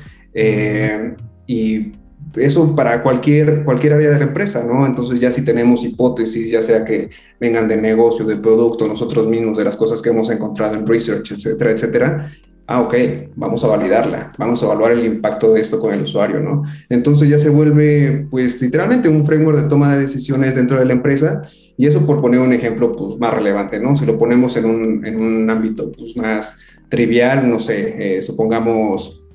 y 1.47 1.93
eso 2.37 2.75
para 2.75 3.03
cualquier, 3.03 3.65
cualquier 3.65 3.95
área 3.95 4.11
de 4.11 4.19
la 4.19 4.25
empresa, 4.25 4.65
¿no? 4.65 4.87
Entonces 4.87 5.21
ya 5.21 5.31
si 5.31 5.45
tenemos 5.45 5.85
hipótesis, 5.85 6.51
ya 6.51 6.63
sea 6.63 6.85
que 6.85 7.11
vengan 7.41 7.69
de 7.69 7.77
negocio, 7.77 8.25
de 8.25 8.37
producto, 8.37 8.87
nosotros 8.87 9.27
mismos, 9.27 9.59
de 9.59 9.65
las 9.65 9.77
cosas 9.77 10.03
que 10.03 10.11
hemos 10.11 10.31
encontrado 10.31 10.75
en 10.75 10.87
research, 10.87 11.33
etcétera, 11.33 11.71
etcétera, 11.73 12.31
ah, 12.67 12.81
ok, 12.83 12.95
vamos 13.37 13.63
a 13.65 13.69
validarla, 13.69 14.33
vamos 14.39 14.63
a 14.63 14.67
evaluar 14.67 14.93
el 14.93 15.05
impacto 15.05 15.53
de 15.53 15.61
esto 15.61 15.79
con 15.79 15.93
el 15.93 16.03
usuario, 16.03 16.41
¿no? 16.41 16.63
Entonces 16.89 17.29
ya 17.29 17.39
se 17.39 17.49
vuelve, 17.49 18.27
pues, 18.31 18.61
literalmente 18.61 19.09
un 19.09 19.25
framework 19.25 19.63
de 19.63 19.69
toma 19.69 19.95
de 19.95 20.01
decisiones 20.01 20.55
dentro 20.55 20.79
de 20.79 20.85
la 20.85 20.93
empresa 20.93 21.43
y 21.77 21.87
eso 21.87 22.05
por 22.07 22.21
poner 22.21 22.41
un 22.41 22.53
ejemplo, 22.53 22.93
pues, 22.93 23.19
más 23.19 23.33
relevante, 23.33 23.81
¿no? 23.81 23.95
Si 23.97 24.05
lo 24.05 24.19
ponemos 24.19 24.57
en 24.57 24.65
un, 24.67 25.07
en 25.07 25.21
un 25.21 25.49
ámbito, 25.49 25.93
pues, 25.93 26.17
más 26.17 26.59
trivial, 26.89 27.49
no 27.49 27.59
sé, 27.59 28.17
eh, 28.19 28.23
supongamos 28.23 29.26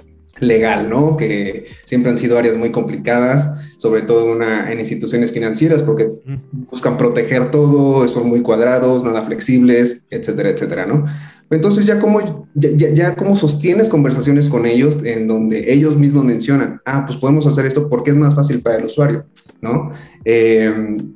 legal, 0.41 0.89
¿no? 0.89 1.15
Que 1.15 1.67
siempre 1.85 2.11
han 2.11 2.17
sido 2.17 2.37
áreas 2.37 2.57
muy 2.57 2.71
complicadas, 2.71 3.77
sobre 3.77 4.01
todo 4.01 4.37
en 4.43 4.79
instituciones 4.79 5.31
financieras, 5.31 5.81
porque 5.81 6.11
buscan 6.69 6.97
proteger 6.97 7.49
todo, 7.49 8.07
son 8.07 8.27
muy 8.27 8.41
cuadrados, 8.41 9.03
nada 9.03 9.23
flexibles, 9.23 10.05
etcétera, 10.09 10.49
etcétera, 10.49 10.85
¿no? 10.85 11.05
Entonces 11.49 11.85
ya 11.85 11.99
como, 11.99 12.47
ya, 12.53 12.89
ya 12.93 13.15
como 13.15 13.35
sostienes 13.35 13.89
conversaciones 13.89 14.49
con 14.49 14.65
ellos 14.65 14.97
en 15.03 15.27
donde 15.27 15.73
ellos 15.73 15.97
mismos 15.97 16.23
mencionan, 16.23 16.79
ah, 16.85 17.05
pues 17.05 17.17
podemos 17.17 17.45
hacer 17.45 17.65
esto 17.65 17.89
porque 17.89 18.11
es 18.11 18.17
más 18.17 18.33
fácil 18.33 18.61
para 18.61 18.77
el 18.77 18.85
usuario, 18.85 19.25
¿no? 19.61 19.91
Em, 20.23 21.15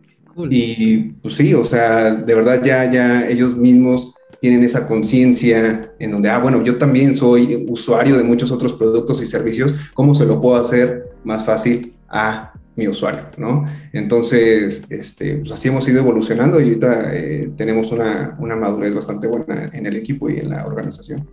y 0.50 0.98
pues 1.22 1.36
sí, 1.36 1.54
o 1.54 1.64
sea, 1.64 2.14
de 2.14 2.36
verdad 2.36 2.62
ya, 2.62 2.92
ya 2.92 3.28
ellos 3.28 3.56
mismos 3.56 4.14
tienen 4.46 4.62
esa 4.62 4.88
conciencia 4.88 5.92
en 5.98 6.12
donde, 6.12 6.30
ah, 6.30 6.38
bueno, 6.38 6.62
yo 6.62 6.78
también 6.78 7.18
soy 7.18 7.66
usuario 7.68 8.16
de 8.16 8.24
muchos 8.24 8.52
otros 8.52 8.74
productos 8.74 9.20
y 9.24 9.26
servicios, 9.26 9.74
¿cómo 9.96 10.14
se 10.14 10.24
lo 10.24 10.40
puedo 10.40 10.58
hacer 10.58 11.14
más 11.24 11.44
fácil 11.44 11.96
a 12.08 12.54
mi 12.76 12.88
usuario, 12.88 13.24
¿no? 13.38 13.66
Entonces, 13.92 14.84
este, 14.92 15.38
pues 15.38 15.52
así 15.52 15.70
hemos 15.70 15.90
ido 15.90 15.98
evolucionando 15.98 16.62
y 16.62 16.66
ahorita 16.66 17.16
eh, 17.16 17.54
tenemos 17.58 17.92
una, 17.92 18.36
una, 18.38 18.56
madurez 18.56 18.94
bastante 18.94 19.26
buena 19.26 19.72
en 19.74 19.88
el 19.88 19.96
equipo 19.96 20.30
y 20.30 20.38
en 20.38 20.52
la 20.52 20.68
organización. 20.68 21.28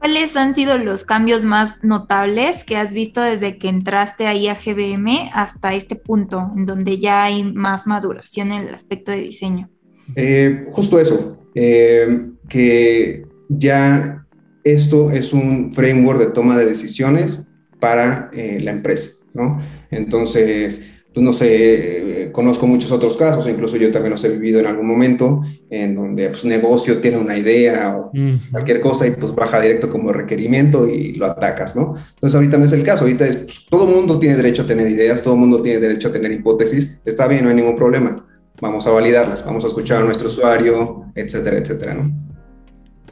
¿Cuáles 0.00 0.34
han 0.34 0.52
sido 0.52 0.78
los 0.78 1.04
cambios 1.04 1.44
más 1.44 1.84
notables 1.84 2.64
que 2.64 2.76
has 2.76 2.92
visto 2.92 3.20
desde 3.20 3.56
que 3.58 3.68
entraste 3.68 4.26
ahí 4.26 4.48
a 4.48 4.56
GBM 4.56 5.30
hasta 5.32 5.74
este 5.74 5.94
punto, 5.94 6.50
en 6.56 6.66
donde 6.66 6.98
ya 6.98 7.22
hay 7.22 7.44
más 7.44 7.86
maduración 7.86 8.50
en 8.50 8.66
el 8.66 8.74
aspecto 8.74 9.12
de 9.12 9.18
diseño? 9.18 9.70
Eh, 10.16 10.66
justo 10.72 10.98
eso, 10.98 11.38
eh, 11.60 12.20
que 12.48 13.26
ya 13.48 14.24
esto 14.62 15.10
es 15.10 15.32
un 15.32 15.72
framework 15.72 16.20
de 16.20 16.26
toma 16.26 16.56
de 16.56 16.66
decisiones 16.66 17.42
para 17.80 18.30
eh, 18.32 18.60
la 18.60 18.70
empresa, 18.70 19.24
¿no? 19.34 19.60
Entonces, 19.90 20.80
pues 21.12 21.24
no 21.24 21.32
sé, 21.32 22.22
eh, 22.22 22.30
conozco 22.30 22.68
muchos 22.68 22.92
otros 22.92 23.16
casos, 23.16 23.48
incluso 23.48 23.76
yo 23.76 23.90
también 23.90 24.12
los 24.12 24.22
he 24.22 24.28
vivido 24.28 24.60
en 24.60 24.66
algún 24.66 24.86
momento, 24.86 25.40
en 25.68 25.96
donde 25.96 26.28
pues 26.28 26.44
negocio 26.44 26.98
tiene 26.98 27.18
una 27.18 27.36
idea 27.36 27.96
o 27.96 28.12
cualquier 28.52 28.80
cosa 28.80 29.08
y 29.08 29.10
pues 29.10 29.34
baja 29.34 29.60
directo 29.60 29.90
como 29.90 30.12
requerimiento 30.12 30.86
y 30.86 31.14
lo 31.14 31.26
atacas, 31.26 31.74
¿no? 31.74 31.96
Entonces 32.14 32.36
ahorita 32.36 32.56
no 32.58 32.66
es 32.66 32.72
el 32.72 32.84
caso, 32.84 33.02
ahorita 33.02 33.26
es, 33.26 33.36
pues, 33.36 33.66
todo 33.68 33.84
mundo 33.84 34.20
tiene 34.20 34.36
derecho 34.36 34.62
a 34.62 34.66
tener 34.66 34.88
ideas, 34.88 35.22
todo 35.22 35.34
mundo 35.34 35.60
tiene 35.60 35.80
derecho 35.80 36.06
a 36.06 36.12
tener 36.12 36.30
hipótesis, 36.30 37.00
está 37.04 37.26
bien, 37.26 37.42
no 37.42 37.50
hay 37.50 37.56
ningún 37.56 37.74
problema, 37.74 38.24
vamos 38.60 38.86
a 38.86 38.90
validarlas, 38.90 39.44
vamos 39.44 39.64
a 39.64 39.68
escuchar 39.68 40.02
a 40.02 40.04
nuestro 40.04 40.28
usuario, 40.28 41.06
etcétera, 41.14 41.58
etcétera, 41.58 41.94
¿no? 41.94 42.10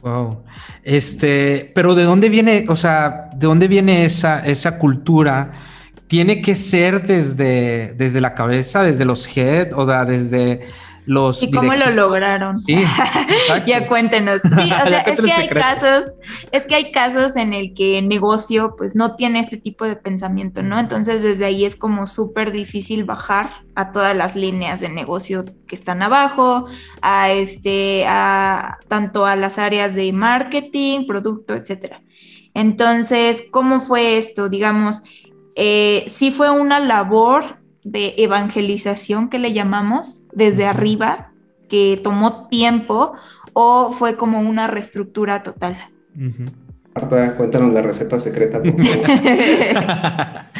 Wow. 0.01 0.43
Este, 0.83 1.71
pero 1.73 1.95
¿de 1.95 2.03
dónde 2.03 2.29
viene, 2.29 2.65
o 2.69 2.75
sea, 2.75 3.29
de 3.35 3.47
dónde 3.47 3.67
viene 3.67 4.05
esa, 4.05 4.39
esa 4.45 4.77
cultura? 4.77 5.51
tiene 6.07 6.41
que 6.41 6.55
ser 6.55 7.05
desde, 7.05 7.93
desde 7.97 8.21
la 8.21 8.33
cabeza, 8.33 8.81
desde 8.81 9.05
los 9.05 9.27
head 9.37 9.73
o 9.73 9.85
desde 9.85 10.61
los... 11.07 11.41
¿Y 11.41 11.49
cómo 11.51 11.73
lo 11.73 11.89
lograron? 11.89 12.59
Sí, 12.59 12.75
ya 13.65 13.87
cuéntenos. 13.87 14.41
Sí, 14.41 14.49
o 14.49 14.87
sea, 14.87 14.99
es 14.99 15.21
que 15.21 15.31
hay 15.31 15.47
casos, 15.47 16.05
es 16.51 16.67
que 16.67 16.75
hay 16.75 16.91
casos 16.91 17.37
en 17.37 17.53
el 17.53 17.73
que 17.73 17.97
el 17.97 18.09
negocio 18.09 18.75
pues 18.77 18.93
no 18.93 19.15
tiene 19.15 19.39
este 19.39 19.55
tipo 19.55 19.85
de 19.85 19.95
pensamiento, 19.95 20.61
¿no? 20.63 20.77
Entonces 20.77 21.21
desde 21.21 21.45
ahí 21.45 21.63
es 21.63 21.77
como 21.77 22.07
súper 22.07 22.51
difícil 22.51 23.05
bajar 23.05 23.63
a 23.73 23.93
todas 23.93 24.17
las 24.17 24.35
líneas 24.35 24.81
de 24.81 24.89
negocio 24.89 25.45
que 25.65 25.75
están 25.75 26.03
abajo, 26.03 26.65
a 27.01 27.31
este, 27.31 28.05
a 28.05 28.77
tanto 28.89 29.25
a 29.25 29.37
las 29.37 29.57
áreas 29.59 29.95
de 29.95 30.11
marketing, 30.11 31.07
producto, 31.07 31.53
etcétera. 31.53 32.01
Entonces, 32.53 33.43
¿cómo 33.49 33.79
fue 33.79 34.17
esto? 34.17 34.49
Digamos, 34.49 35.03
eh, 35.55 36.03
sí 36.07 36.31
fue 36.31 36.49
una 36.49 36.81
labor 36.81 37.59
de 37.83 38.15
evangelización 38.17 39.29
que 39.29 39.39
le 39.39 39.53
llamamos 39.53 40.26
desde 40.37 40.65
arriba, 40.67 41.31
que 41.67 41.99
tomó 42.01 42.47
tiempo, 42.47 43.13
o 43.53 43.91
fue 43.91 44.15
como 44.15 44.39
una 44.39 44.67
reestructura 44.67 45.41
total. 45.41 45.77
Marta, 46.93 47.35
cuéntanos 47.35 47.73
la 47.73 47.81
receta 47.81 48.19
secreta. 48.19 48.61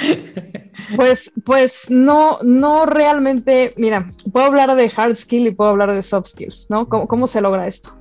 pues, 0.96 1.32
pues 1.46 1.86
no, 1.90 2.40
no 2.42 2.88
realmente, 2.88 3.76
mira, 3.78 4.10
puedo 4.32 4.48
hablar 4.48 4.76
de 4.76 4.92
hard 4.96 5.16
skill 5.16 5.46
y 5.46 5.52
puedo 5.52 5.70
hablar 5.70 5.94
de 5.94 6.02
soft 6.02 6.30
skills, 6.30 6.68
¿no? 6.72 6.90
¿Cómo, 6.90 7.28
se 7.28 7.40
logra 7.42 7.68
esto? 7.68 8.00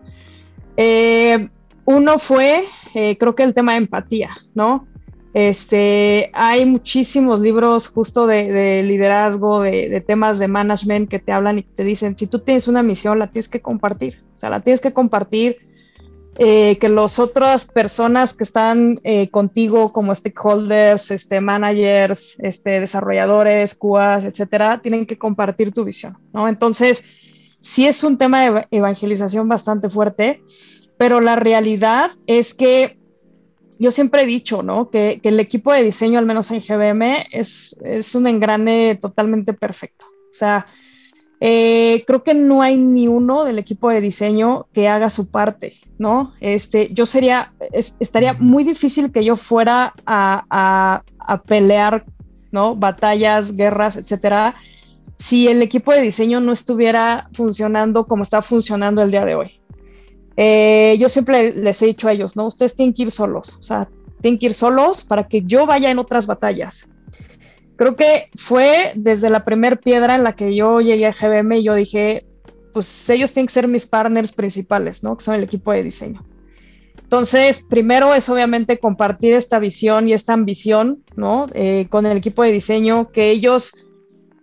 Eh, 0.78 1.50
uno 1.84 2.18
fue, 2.18 2.64
eh, 2.94 3.18
creo 3.18 3.34
que 3.34 3.42
el 3.42 3.52
tema 3.52 3.72
de 3.72 3.78
empatía, 3.78 4.30
¿no? 4.54 4.88
Este, 5.37 6.31
hay 6.33 6.64
muchísimos 6.64 7.40
libros 7.40 7.88
justo 7.88 8.27
de, 8.27 8.83
liderazgo, 8.83 9.61
de, 9.61 10.01
temas 10.01 10.38
de 10.38 10.49
management 10.49 11.11
que 11.11 11.18
te 11.18 11.31
hablan 11.31 11.59
y 11.59 11.62
te 11.62 11.85
dicen, 11.85 12.16
si 12.16 12.27
tú 12.27 12.38
tienes 12.38 12.68
una 12.68 12.83
misión, 12.83 13.18
la 13.18 13.31
tienes 13.31 13.51
que 13.51 13.61
compartir. 13.61 14.22
O 14.35 14.38
sea, 14.38 14.49
la 14.49 14.61
tienes 14.61 14.81
que 14.81 14.94
compartir, 14.94 15.59
eh, 16.38 16.79
que 16.79 16.88
las 16.88 17.18
otras 17.18 17.66
personas 17.66 18.33
que 18.33 18.44
están 18.44 18.99
eh, 19.05 19.29
contigo 19.29 19.92
como 19.92 20.14
stakeholders, 20.14 21.11
este, 21.11 21.42
managers, 21.42 22.37
este, 22.38 22.81
desarrolladores, 22.81 23.75
QAs, 23.75 24.25
etcétera, 24.25 24.81
tienen 24.81 25.05
que 25.05 25.18
compartir 25.18 25.70
tu 25.70 25.85
visión, 25.85 26.16
¿no? 26.33 26.49
Entonces, 26.49 27.05
sí 27.61 27.87
es 27.87 28.03
un 28.05 28.16
tema 28.16 28.40
de 28.40 28.66
evangelización 28.70 29.51
bastante 29.51 29.90
fuerte, 29.90 30.40
pero 30.96 31.20
la 31.20 31.37
realidad 31.37 32.12
es 32.27 32.55
que 32.55 32.95
yo 33.78 33.90
siempre 33.90 34.22
he 34.22 34.26
dicho, 34.26 34.62
¿no? 34.62 34.90
Que, 34.90 35.20
el 35.22 35.40
equipo 35.40 35.72
de 35.72 35.82
diseño, 35.82 36.18
al 36.18 36.26
menos 36.26 36.50
en 36.50 36.60
GBM, 36.60 37.26
es, 37.30 37.76
es 37.84 38.14
un 38.14 38.26
engrane 38.26 38.96
totalmente 38.96 39.52
perfecto. 39.52 40.06
O 40.06 40.34
sea, 40.34 40.66
eh, 41.40 42.04
creo 42.06 42.22
que 42.22 42.34
no 42.34 42.62
hay 42.62 42.76
ni 42.76 43.08
uno 43.08 43.44
del 43.44 43.58
equipo 43.58 43.90
de 43.90 44.00
diseño 44.00 44.66
que 44.72 44.88
haga 44.88 45.10
su 45.10 45.30
parte, 45.30 45.74
¿no? 45.98 46.32
Este, 46.40 46.88
yo 46.94 47.04
sería, 47.04 47.52
estaría 48.00 48.32
muy 48.34 48.64
difícil 48.64 49.12
que 49.12 49.24
yo 49.24 49.36
fuera 49.36 49.92
a, 50.06 51.02
a, 51.18 51.42
pelear, 51.42 52.04
¿no? 52.52 52.74
Batallas, 52.74 53.54
guerras, 53.54 53.96
etcétera, 53.96 54.54
si 55.18 55.48
el 55.48 55.60
equipo 55.60 55.92
de 55.92 56.00
diseño 56.00 56.40
no 56.40 56.52
estuviera 56.52 57.28
funcionando 57.32 58.06
como 58.06 58.22
está 58.22 58.40
funcionando 58.40 59.02
el 59.02 59.10
día 59.10 59.24
de 59.24 59.34
hoy. 59.34 59.60
Eh, 60.37 60.96
yo 60.99 61.09
siempre 61.09 61.53
les 61.53 61.81
he 61.83 61.87
dicho 61.87 62.09
a 62.09 62.12
ellos, 62.12 62.37
¿no? 62.37 62.46
Ustedes 62.46 62.75
tienen 62.75 62.94
que 62.94 63.05
ir 63.05 63.11
solos, 63.11 63.57
o 63.59 63.62
sea, 63.62 63.88
tienen 64.20 64.38
que 64.38 64.46
ir 64.46 64.55
solos 64.55 65.05
para 65.05 65.29
que 65.29 65.42
yo 65.42 65.66
vaya 65.66 65.90
en 65.90 65.99
otras 65.99 66.27
batallas. 66.27 66.88
Creo 67.77 67.94
que 67.96 68.31
fue 68.37 68.92
desde 68.94 69.31
la 69.31 69.44
primera 69.44 69.77
piedra 69.77 70.14
en 70.14 70.25
la 70.25 70.35
que 70.35 70.55
yo 70.55 70.81
llegué 70.81 71.07
a 71.07 71.12
GBM 71.12 71.59
y 71.59 71.64
yo 71.64 71.75
dije, 71.75 72.25
pues 72.72 73.09
ellos 73.09 73.33
tienen 73.33 73.46
que 73.46 73.55
ser 73.55 73.68
mis 73.68 73.87
partners 73.87 74.33
principales, 74.33 75.03
¿no? 75.03 75.16
Que 75.16 75.25
son 75.25 75.35
el 75.35 75.44
equipo 75.44 75.72
de 75.72 75.83
diseño. 75.83 76.25
Entonces, 77.03 77.64
primero 77.68 78.14
es 78.14 78.29
obviamente 78.29 78.79
compartir 78.79 79.35
esta 79.35 79.59
visión 79.59 80.09
y 80.09 80.12
esta 80.12 80.33
ambición, 80.33 81.05
¿no? 81.14 81.46
Eh, 81.55 81.87
con 81.88 82.05
el 82.05 82.16
equipo 82.16 82.42
de 82.42 82.51
diseño, 82.51 83.12
que 83.12 83.31
ellos 83.31 83.86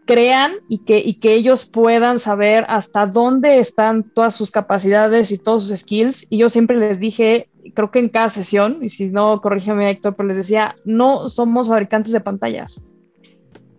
crean 0.06 0.54
y 0.68 0.80
que, 0.80 1.00
y 1.00 1.16
que 1.16 1.34
ellos 1.34 1.66
puedan 1.66 2.20
saber 2.20 2.66
hasta 2.68 3.06
dónde 3.06 3.60
están 3.60 4.04
todas 4.04 4.36
sus 4.36 4.52
capacidades 4.52 5.32
y 5.32 5.38
todos 5.38 5.68
sus 5.68 5.80
skills. 5.80 6.28
Y 6.30 6.38
yo 6.40 6.50
siempre 6.50 6.78
les 6.78 7.00
dije, 7.00 7.50
creo 7.74 7.92
que 7.92 8.00
en 8.00 8.10
cada 8.10 8.30
sesión, 8.30 8.80
y 8.82 8.90
si 8.90 9.06
no, 9.06 9.42
corrígeme 9.42 9.90
Héctor, 9.90 10.16
pero 10.16 10.28
les 10.28 10.38
decía, 10.38 10.76
no 10.86 11.30
somos 11.30 11.68
fabricantes 11.68 12.12
de 12.12 12.22
pantallas. 12.22 12.84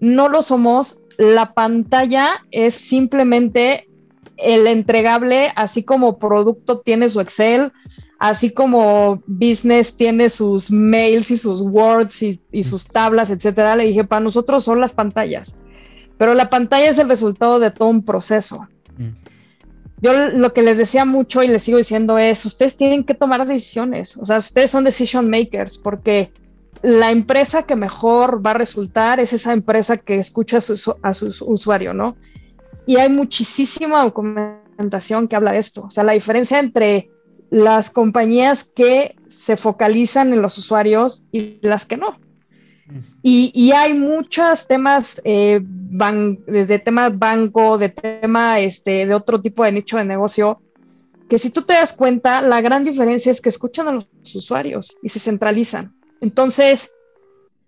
No 0.01 0.29
lo 0.29 0.43
somos. 0.43 1.01
La 1.19 1.53
pantalla 1.55 2.33
es 2.51 2.75
simplemente 2.75 3.89
el 4.37 4.67
entregable, 4.67 5.53
así 5.55 5.85
como 5.85 6.19
producto 6.19 6.81
tiene 6.81 7.09
su 7.09 7.21
Excel, 7.21 7.73
así 8.19 8.51
como 8.51 9.23
business 9.27 9.97
tiene 9.97 10.29
sus 10.29 10.71
mails 10.71 11.31
y 11.31 11.37
sus 11.37 11.61
words 11.61 12.23
y, 12.23 12.65
sus 12.65 12.87
tablas, 12.87 13.31
etcétera. 13.31 13.77
Le 13.77 13.85
dije, 13.85 14.05
para 14.05 14.21
nosotros 14.21 14.65
son 14.65 14.81
las 14.81 14.93
pantallas 14.93 15.57
pero 16.19 16.35
la 16.35 16.51
pantalla 16.51 16.89
es 16.89 16.99
el 16.99 17.09
resultado 17.09 17.59
de 17.59 17.71
todo 17.71 17.89
un 17.89 18.05
proceso. 18.05 18.69
Mm. 18.97 19.11
Yo 20.01 20.13
lo 20.13 20.53
que 20.53 20.63
les 20.63 20.77
decía 20.77 21.05
mucho 21.05 21.43
y 21.43 21.49
les 21.49 21.63
sigo 21.63 21.79
diciendo 21.79 22.19
es, 22.19 22.45
ustedes 22.45 22.77
tienen 22.77 23.05
que 23.05 23.15
tomar 23.15 23.47
decisiones, 23.47 24.17
o 24.19 24.25
sea, 24.25 24.39
ustedes 24.39 24.71
son 24.71 24.85
decision 24.85 25.31
makers, 25.31 25.79
porque 25.79 26.31
la 26.83 27.11
empresa 27.11 27.63
que 27.63 27.77
mejor 27.77 28.45
va 28.45 28.51
a 28.51 28.55
resultar 28.55 29.19
es 29.19 29.33
esa 29.33 29.55
empresa 29.55 29.97
que 29.97 30.19
escucha 30.19 30.59
a 30.59 30.61
su, 30.61 30.95
a 31.03 31.13
usuario, 31.47 31.95
¿no? 31.95 32.17
Y 32.87 32.97
hay 32.97 33.09
muchísima 33.09 34.03
documentación 34.05 35.27
que 35.27 35.37
habla 35.37 35.53
de 35.53 35.59
esto, 35.59 35.85
o 35.85 35.91
sea, 35.91 36.05
la 36.05 36.13
diferencia 36.13 36.59
entre 36.59 37.09
las 37.51 37.89
compañías 37.89 38.65
que 38.65 39.17
se 39.27 39.57
focalizan 39.57 40.33
en 40.33 40.43
los 40.43 40.59
usuarios 40.59 41.25
y 41.33 41.61
las 41.63 41.87
que 41.87 41.97
no. 41.97 42.19
Y, 43.23 43.73
hay 43.73 43.95
muchos 43.95 44.67
temas 44.67 45.21
eh, 45.25 45.61
de, 45.63 46.79
tema 46.79 47.09
banco, 47.09 47.79
de 47.79 47.89
tema 47.89 48.61
este, 48.61 49.07
de 49.07 49.15
otro 49.15 49.41
tipo 49.41 49.65
de 49.65 49.73
nicho 49.73 49.97
de 49.97 50.05
negocio, 50.05 50.61
que 51.29 51.39
si 51.39 51.51
tú 51.51 51.63
te 51.63 51.75
das 51.75 51.93
cuenta, 51.93 52.43
la 52.43 52.61
gran 52.61 52.85
diferencia 52.85 53.31
es 53.33 53.41
que 53.41 53.49
escuchan 53.49 53.89
a 53.89 53.93
los 53.93 54.07
usuarios 54.35 54.97
y 55.03 55.09
se 55.09 55.19
centralizan. 55.19 55.95
Entonces, 56.21 56.93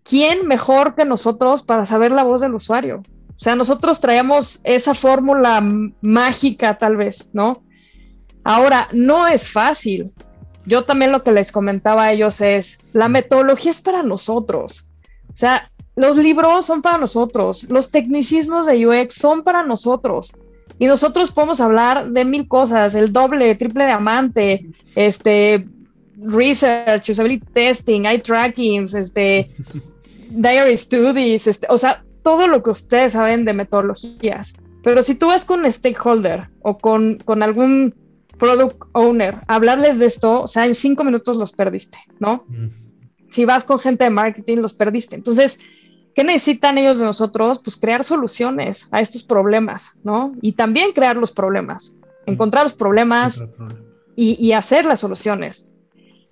¿quién 0.05 0.47
mejor 0.47 0.95
que 0.95 1.05
nosotros 1.05 1.63
para 1.63 1.85
saber 1.85 2.13
la 2.13 2.25
voz 2.25 2.41
del 2.41 2.55
usuario? 2.55 3.03
O 3.37 3.41
sea, 3.41 3.55
nosotros 3.55 4.01
traemos 4.01 4.61
esa 4.65 4.95
fórmula 4.95 5.63
mágica 6.01 6.79
tal 6.79 6.97
vez, 6.97 7.31
¿no? 7.33 7.63
Ahora, 8.45 8.89
no 8.93 9.27
es 9.27 9.51
fácil. 9.51 10.13
Yo 10.65 10.85
también 10.85 11.13
lo 11.13 11.23
que 11.23 11.33
les 11.33 11.53
comentaba 11.53 12.05
a 12.05 12.13
ellos 12.13 12.41
es, 12.41 12.79
la 12.93 13.09
metodología 13.09 13.71
es 13.71 13.81
para 13.81 14.03
nosotros. 14.03 14.86
O 15.37 15.39
sea, 15.39 15.71
los 15.97 16.17
libros 16.17 16.65
son 16.65 16.81
para 16.81 16.97
nosotros, 16.97 17.69
los 17.69 17.91
tecnicismos 17.91 18.65
de 18.65 18.87
UX 18.87 19.17
son 19.17 19.45
para 19.45 19.63
nosotros. 19.67 20.33
Y 20.79 20.87
nosotros 20.87 21.31
podemos 21.31 21.61
hablar 21.61 22.09
de 22.09 22.25
mil 22.25 22.49
cosas, 22.49 22.95
el 22.95 23.13
doble, 23.13 23.55
triple 23.55 23.85
diamante, 23.85 24.65
este, 24.95 25.69
research, 26.17 27.11
usability 27.11 27.45
testing, 27.53 28.07
eye 28.07 28.19
trackings, 28.19 28.95
este, 28.95 29.51
diary 30.31 30.79
studies, 30.79 31.47
este, 31.47 31.67
o 31.69 31.77
sea, 31.77 32.03
todo 32.23 32.47
lo 32.47 32.63
que 32.63 32.71
ustedes 32.71 33.13
saben 33.13 33.45
de 33.45 33.53
metodologías. 33.53 34.55
Pero 34.83 35.03
si 35.03 35.17
tú 35.17 35.27
vas 35.27 35.45
con 35.45 35.67
un 35.67 35.71
stakeholder 35.71 36.49
o 36.63 36.79
con, 36.79 37.19
con 37.27 37.43
algún 37.43 37.95
product 38.39 38.85
owner, 38.93 39.43
hablarles 39.49 39.99
de 39.99 40.07
esto, 40.07 40.41
o 40.45 40.47
sea, 40.47 40.65
en 40.65 40.75
cinco 40.75 41.05
minutos 41.05 41.37
los 41.37 41.53
perdiste, 41.53 41.99
¿no? 42.21 42.47
Si 43.37 43.45
vas 43.45 43.65
con 43.65 43.79
gente 43.79 44.05
de 44.05 44.09
marketing, 44.09 44.57
los 44.63 44.73
perdiste. 44.73 45.15
Entonces, 45.15 45.59
¿qué 46.15 46.25
necesitan 46.25 46.79
ellos 46.79 46.99
de 46.99 47.05
nosotros? 47.05 47.59
Pues 47.59 47.77
crear 47.77 48.03
soluciones 48.03 48.89
a 48.93 49.03
estos 49.03 49.25
problemas, 49.25 49.99
¿no? 50.03 50.33
Y 50.41 50.53
también 50.53 50.93
crear 50.93 51.19
los 51.19 51.33
problemas, 51.33 51.99
encontrar 52.25 52.63
los 52.63 52.73
problemas 52.73 53.45
y, 54.17 54.53
hacer 54.53 54.87
las 54.87 55.01
soluciones. 55.01 55.71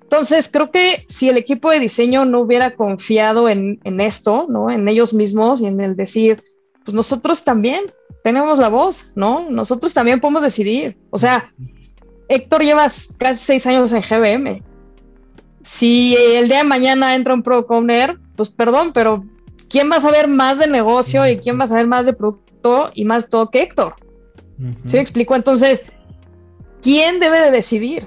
Entonces, 0.00 0.48
creo 0.50 0.70
que 0.70 1.04
si 1.06 1.28
el 1.28 1.36
equipo 1.36 1.70
de 1.70 1.78
diseño 1.78 2.24
no 2.24 2.40
hubiera 2.40 2.74
confiado 2.74 3.50
en, 3.50 3.80
en 3.84 4.00
esto, 4.00 4.46
¿no? 4.48 4.70
En 4.70 4.88
ellos 4.88 5.12
mismos 5.12 5.60
y 5.60 5.66
en 5.66 5.82
el 5.82 5.96
decir, 5.96 6.42
pues 6.86 6.94
nosotros 6.94 7.44
también 7.44 7.84
tenemos 8.22 8.56
la 8.56 8.70
voz, 8.70 9.12
¿no? 9.14 9.50
Nosotros 9.50 9.92
también 9.92 10.20
podemos 10.20 10.42
decidir. 10.42 10.96
O 11.10 11.18
sea, 11.18 11.52
Héctor 12.28 12.62
lleva 12.62 12.86
casi 13.18 13.44
seis 13.44 13.66
años 13.66 13.92
en 13.92 14.00
GBM. 14.00 14.62
Si 15.64 16.14
el 16.14 16.48
día 16.48 16.58
de 16.58 16.64
mañana 16.64 17.14
entra 17.14 17.34
un 17.34 17.42
Pro 17.42 17.66
Owner, 17.68 18.18
pues 18.36 18.50
perdón, 18.50 18.92
pero 18.92 19.24
¿quién 19.68 19.90
va 19.90 19.96
a 19.96 20.00
saber 20.00 20.28
más 20.28 20.58
de 20.58 20.68
negocio 20.68 21.26
y 21.26 21.38
quién 21.38 21.58
va 21.58 21.64
a 21.64 21.68
saber 21.68 21.86
más 21.86 22.06
de 22.06 22.12
producto 22.12 22.90
y 22.94 23.04
más 23.04 23.28
todo 23.28 23.50
que 23.50 23.62
Héctor? 23.62 23.94
¿Sí 24.86 24.96
me 24.96 25.00
explico? 25.00 25.34
Entonces, 25.34 25.82
¿quién 26.82 27.18
debe 27.18 27.40
de 27.40 27.50
decidir? 27.50 28.06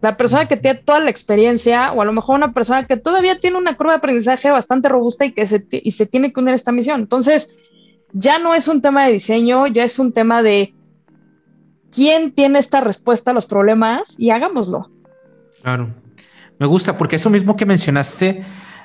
La 0.00 0.16
persona 0.16 0.46
que 0.46 0.56
tiene 0.56 0.80
toda 0.80 1.00
la 1.00 1.10
experiencia 1.10 1.92
o 1.92 2.02
a 2.02 2.04
lo 2.04 2.12
mejor 2.12 2.36
una 2.36 2.52
persona 2.52 2.86
que 2.86 2.96
todavía 2.96 3.40
tiene 3.40 3.58
una 3.58 3.76
curva 3.76 3.92
de 3.92 3.98
aprendizaje 3.98 4.50
bastante 4.50 4.88
robusta 4.88 5.24
y 5.24 5.32
que 5.32 5.46
se, 5.46 5.66
y 5.70 5.90
se 5.92 6.06
tiene 6.06 6.32
que 6.32 6.40
unir 6.40 6.52
a 6.52 6.56
esta 6.56 6.72
misión. 6.72 7.00
Entonces, 7.00 7.58
ya 8.12 8.38
no 8.38 8.54
es 8.54 8.68
un 8.68 8.82
tema 8.82 9.06
de 9.06 9.12
diseño, 9.12 9.66
ya 9.66 9.84
es 9.84 9.98
un 9.98 10.12
tema 10.12 10.42
de 10.42 10.74
quién 11.90 12.32
tiene 12.32 12.58
esta 12.58 12.80
respuesta 12.80 13.30
a 13.30 13.34
los 13.34 13.46
problemas 13.46 14.14
y 14.18 14.30
hagámoslo. 14.30 14.90
Claro. 15.62 15.94
Me 16.58 16.66
gusta 16.66 16.96
porque 16.96 17.16
eso 17.16 17.30
mismo 17.30 17.56
que 17.56 17.66
mencionaste 17.66 18.44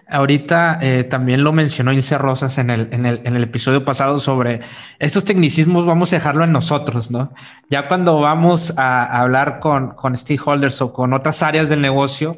ahorita 0.09 0.79
eh, 0.81 1.03
también 1.03 1.43
lo 1.43 1.53
mencionó 1.53 1.93
Ilse 1.93 2.17
Rosas 2.17 2.57
en 2.57 2.69
el, 2.69 2.89
en, 2.91 3.05
el, 3.05 3.21
en 3.23 3.35
el 3.35 3.43
episodio 3.43 3.85
pasado 3.85 4.19
sobre 4.19 4.61
estos 4.99 5.25
tecnicismos, 5.25 5.85
vamos 5.85 6.11
a 6.13 6.17
dejarlo 6.17 6.43
en 6.43 6.51
nosotros, 6.51 7.09
¿no? 7.09 7.33
Ya 7.69 7.87
cuando 7.87 8.19
vamos 8.19 8.73
a, 8.77 9.21
hablar 9.21 9.59
con, 9.59 9.91
con 9.91 10.15
stakeholders 10.17 10.81
o 10.81 10.93
con 10.93 11.13
otras 11.13 11.41
áreas 11.41 11.69
del 11.69 11.81
negocio, 11.81 12.37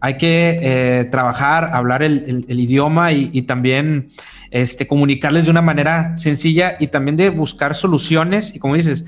hay 0.00 0.16
que 0.16 0.58
eh, 0.60 1.04
trabajar, 1.04 1.70
hablar 1.74 2.02
el, 2.02 2.44
el, 2.48 2.60
idioma 2.60 3.12
y, 3.12 3.30
y, 3.32 3.42
también 3.42 4.10
este, 4.50 4.88
comunicarles 4.88 5.44
de 5.44 5.52
una 5.52 5.62
manera 5.62 6.16
sencilla 6.16 6.76
y 6.80 6.88
también 6.88 7.16
de 7.16 7.30
buscar 7.30 7.76
soluciones 7.76 8.52
y 8.52 8.58
como 8.58 8.74
dices, 8.74 9.06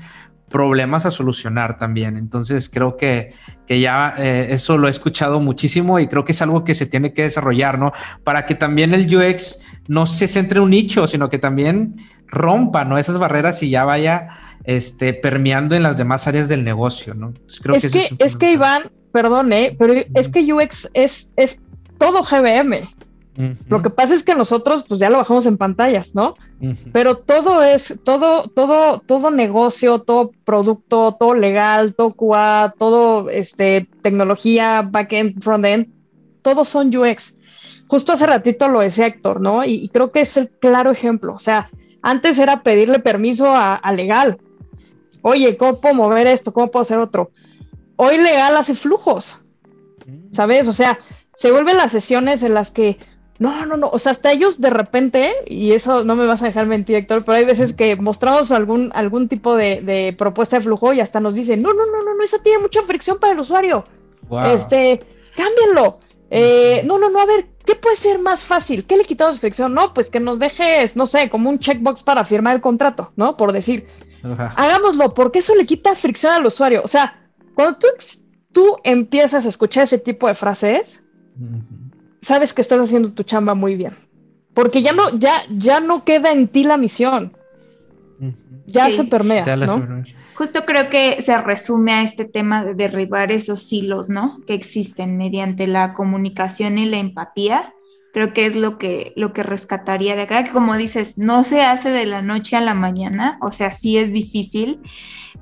problemas 0.49 1.05
a 1.05 1.11
solucionar 1.11 1.77
también. 1.77 2.17
Entonces 2.17 2.69
creo 2.69 2.97
que, 2.97 3.33
que 3.65 3.79
ya 3.79 4.13
eh, 4.17 4.47
eso 4.51 4.77
lo 4.77 4.87
he 4.87 4.91
escuchado 4.91 5.39
muchísimo 5.39 5.99
y 5.99 6.07
creo 6.07 6.23
que 6.23 6.31
es 6.31 6.41
algo 6.41 6.63
que 6.63 6.75
se 6.75 6.85
tiene 6.85 7.13
que 7.13 7.23
desarrollar, 7.23 7.79
¿no? 7.79 7.91
Para 8.23 8.45
que 8.45 8.55
también 8.55 8.93
el 8.93 9.13
UX 9.13 9.61
no 9.87 10.05
se 10.05 10.27
centre 10.27 10.59
en 10.59 10.65
un 10.65 10.69
nicho, 10.69 11.07
sino 11.07 11.29
que 11.29 11.39
también 11.39 11.95
rompa, 12.27 12.85
¿no? 12.85 12.97
Esas 12.97 13.17
barreras 13.17 13.61
y 13.63 13.69
ya 13.69 13.83
vaya 13.83 14.29
este, 14.63 15.13
permeando 15.13 15.75
en 15.75 15.83
las 15.83 15.97
demás 15.97 16.27
áreas 16.27 16.47
del 16.47 16.63
negocio, 16.63 17.13
¿no? 17.13 17.33
creo 17.61 17.75
es 17.75 17.91
que, 17.91 18.09
es, 18.17 18.35
que 18.35 18.51
Iván, 18.51 18.91
perdone, 19.11 19.75
pero 19.77 19.93
es 20.13 20.29
que 20.29 20.53
UX 20.53 20.89
es, 20.93 21.29
es 21.35 21.59
todo 21.97 22.23
GBM. 22.23 22.87
Lo 23.67 23.81
que 23.81 23.89
pasa 23.89 24.13
es 24.13 24.23
que 24.23 24.33
nosotros, 24.33 24.85
pues 24.87 24.99
ya 24.99 25.09
lo 25.09 25.17
bajamos 25.17 25.45
en 25.45 25.57
pantallas, 25.57 26.15
¿no? 26.15 26.35
Pero 26.93 27.17
todo 27.17 27.61
es, 27.63 27.99
todo, 28.03 28.47
todo, 28.47 28.99
todo 28.99 29.29
negocio, 29.29 29.99
todo 29.99 30.31
producto, 30.45 31.17
todo 31.19 31.33
legal, 31.33 31.95
todo 31.95 32.13
QA, 32.13 32.73
todo 32.77 33.29
este, 33.29 33.89
tecnología, 34.01 34.83
backend, 34.83 35.43
frontend, 35.43 35.87
todos 36.41 36.69
son 36.69 36.95
UX. 36.95 37.35
Justo 37.87 38.13
hace 38.13 38.25
ratito 38.25 38.69
lo 38.69 38.79
decía 38.79 39.07
Héctor, 39.07 39.41
¿no? 39.41 39.65
Y, 39.65 39.89
creo 39.89 40.11
que 40.11 40.21
es 40.21 40.37
el 40.37 40.49
claro 40.49 40.91
ejemplo. 40.91 41.33
O 41.33 41.39
sea, 41.39 41.69
antes 42.01 42.39
era 42.39 42.63
pedirle 42.63 42.99
permiso 42.99 43.53
a, 43.53 43.75
a 43.75 43.91
legal. 43.91 44.37
Oye, 45.21 45.57
¿cómo 45.57 45.81
puedo 45.81 45.95
mover 45.95 46.27
esto? 46.27 46.53
¿Cómo 46.53 46.71
puedo 46.71 46.81
hacer 46.81 46.99
otro? 46.99 47.31
Hoy 47.97 48.17
legal 48.17 48.55
hace 48.55 48.75
flujos, 48.75 49.43
¿sabes? 50.31 50.67
O 50.67 50.73
sea, 50.73 50.99
se 51.35 51.51
vuelven 51.51 51.77
las 51.77 51.91
sesiones 51.91 52.43
en 52.43 52.53
las 52.53 52.71
que 52.71 52.97
no, 53.37 53.65
no, 53.65 53.75
no, 53.75 53.89
o 53.89 53.99
sea, 53.99 54.13
hasta 54.13 54.31
ellos 54.31 54.61
de 54.61 54.69
repente, 54.69 55.33
y 55.45 55.73
eso 55.73 56.05
no 56.05 56.15
me 56.15 56.25
vas 56.25 56.41
a 56.41 56.45
dejar 56.45 56.67
mentir, 56.67 56.95
Héctor, 56.95 57.25
pero 57.25 57.37
hay 57.37 57.45
veces 57.45 57.73
que 57.73 57.95
mostramos 57.97 58.51
algún, 58.51 58.91
algún 58.93 59.27
tipo 59.27 59.55
de, 59.55 60.15
propuesta 60.17 60.57
de 60.57 60.63
flujo 60.63 60.93
y 60.93 61.01
hasta 61.01 61.19
nos 61.19 61.35
dicen, 61.35 61.61
no, 61.61 61.73
no, 61.73 61.85
no, 61.85 62.03
no, 62.03 62.15
no, 62.15 62.23
eso 62.23 62.37
tiene 62.39 62.59
mucha 62.59 62.81
fricción 62.83 63.17
para 63.19 63.33
el 63.33 63.39
usuario. 63.39 63.83
Este, 64.51 65.01
cámbienlo. 65.35 65.99
Eh, 66.31 66.81
no, 66.85 66.97
no, 66.97 67.09
no, 67.09 67.19
a 67.19 67.25
ver, 67.25 67.47
¿qué 67.65 67.75
puede 67.75 67.97
ser 67.97 68.19
más 68.19 68.43
fácil? 68.43 68.85
¿Qué 68.85 68.97
le 68.97 69.03
quitamos 69.03 69.39
fricción? 69.39 69.73
No, 69.73 69.93
pues 69.93 70.09
que 70.09 70.19
nos 70.19 70.39
dejes, 70.39 70.95
no 70.95 71.05
sé, 71.05 71.29
como 71.29 71.49
un 71.49 71.59
checkbox 71.59 72.03
para 72.03 72.23
firmar 72.23 72.55
el 72.55 72.61
contrato, 72.61 73.11
¿no? 73.17 73.35
Por 73.35 73.51
decir, 73.51 73.85
hagámoslo, 74.55 75.13
porque 75.13 75.39
eso 75.39 75.53
le 75.55 75.65
quita 75.65 75.93
fricción 75.93 76.33
al 76.33 76.45
usuario. 76.45 76.81
O 76.83 76.87
sea, 76.87 77.27
cuando 77.53 77.79
tú, 77.79 77.87
tú 78.53 78.77
empiezas 78.83 79.45
a 79.45 79.49
escuchar 79.49 79.83
ese 79.83 79.99
tipo 79.99 80.27
de 80.27 80.35
frases, 80.35 81.03
sabes 82.25 82.53
que 82.53 82.61
estás 82.61 82.79
haciendo 82.79 83.13
tu 83.13 83.21
chamba 83.21 83.53
muy 83.53 83.75
bien. 83.75 83.93
Porque 84.55 84.81
ya 84.81 84.93
no, 84.93 85.15
ya, 85.15 85.43
ya 85.49 85.79
no 85.79 86.03
queda 86.03 86.31
en 86.31 86.47
ti 86.47 86.63
la 86.63 86.77
misión. 86.77 87.33
Ya 88.65 88.89
se 88.89 89.03
permea. 89.03 89.45
Justo 90.33 90.65
creo 90.65 90.89
que 90.89 91.21
se 91.21 91.37
resume 91.37 91.93
a 91.93 92.01
este 92.01 92.25
tema 92.25 92.65
de 92.65 92.73
derribar 92.73 93.31
esos 93.31 93.71
hilos, 93.71 94.09
¿no? 94.09 94.39
Que 94.47 94.55
existen 94.55 95.17
mediante 95.17 95.67
la 95.67 95.93
comunicación 95.93 96.79
y 96.79 96.85
la 96.85 96.97
empatía. 96.97 97.73
Creo 98.11 98.33
que 98.33 98.47
es 98.47 98.55
lo 98.55 98.79
que, 98.79 99.13
lo 99.15 99.33
que 99.33 99.43
rescataría 99.43 100.15
de 100.15 100.23
acá, 100.23 100.45
que 100.45 100.51
como 100.51 100.75
dices, 100.77 101.19
no 101.19 101.43
se 101.43 101.61
hace 101.61 101.89
de 101.89 102.07
la 102.07 102.23
noche 102.23 102.55
a 102.55 102.61
la 102.61 102.73
mañana, 102.73 103.37
o 103.41 103.51
sea, 103.51 103.71
sí 103.73 103.97
es 103.97 104.13
difícil, 104.13 104.79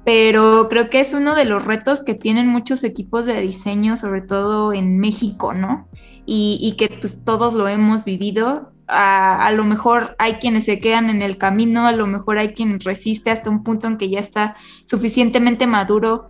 pero 0.04 0.68
creo 0.70 0.90
que 0.90 1.00
es 1.00 1.14
uno 1.14 1.36
de 1.36 1.46
los 1.46 1.64
retos 1.64 2.04
que 2.04 2.16
tienen 2.16 2.48
muchos 2.48 2.84
equipos 2.84 3.28
de 3.28 3.40
diseño, 3.42 3.96
sobre 3.96 4.22
todo 4.22 4.74
en 4.74 4.98
México, 4.98 5.54
¿no? 5.54 5.88
Y, 6.26 6.76
que 6.78 6.90
pues 6.90 7.24
todos 7.24 7.54
lo 7.54 7.68
hemos 7.68 8.06
vivido. 8.06 8.72
A, 8.88 9.52
lo 9.52 9.64
mejor 9.64 10.16
hay 10.20 10.34
quienes 10.36 10.66
se 10.66 10.80
quedan 10.80 11.10
en 11.10 11.22
el 11.22 11.38
camino, 11.38 11.88
a 11.88 11.94
lo 11.94 12.06
mejor 12.06 12.38
hay 12.38 12.50
quien 12.50 12.80
resiste 12.80 13.32
hasta 13.32 13.50
un 13.50 13.64
punto 13.64 13.88
en 13.88 13.98
que 13.98 14.10
ya 14.10 14.20
está 14.20 14.56
suficientemente 14.86 15.68
maduro. 15.68 16.30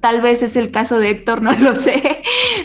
Tal 0.00 0.20
vez 0.20 0.42
es 0.42 0.56
el 0.56 0.70
caso 0.70 0.98
de 0.98 1.10
Héctor, 1.10 1.42
no 1.42 1.52
lo 1.52 1.74
sé, 1.74 2.22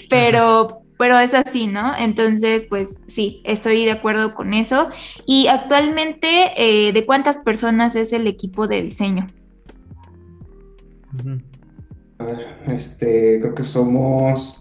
pero, 0.10 0.82
pero 0.98 1.18
es 1.20 1.34
así, 1.34 1.68
¿no? 1.68 1.96
Entonces, 1.98 2.66
pues 2.70 3.02
sí, 3.08 3.42
estoy 3.44 3.86
de 3.86 3.92
acuerdo 3.92 4.36
con 4.36 4.54
eso. 4.54 4.90
Y 5.26 5.48
actualmente, 5.48 6.52
eh, 6.58 6.92
¿de 6.92 7.06
cuántas 7.06 7.40
personas 7.40 7.96
es 7.96 8.14
el 8.14 8.28
equipo 8.28 8.68
de 8.68 8.82
diseño? 8.84 9.28
A 12.20 12.24
ver, 12.24 12.58
este, 12.68 13.40
creo 13.42 13.56
que 13.56 13.64
somos 13.64 14.61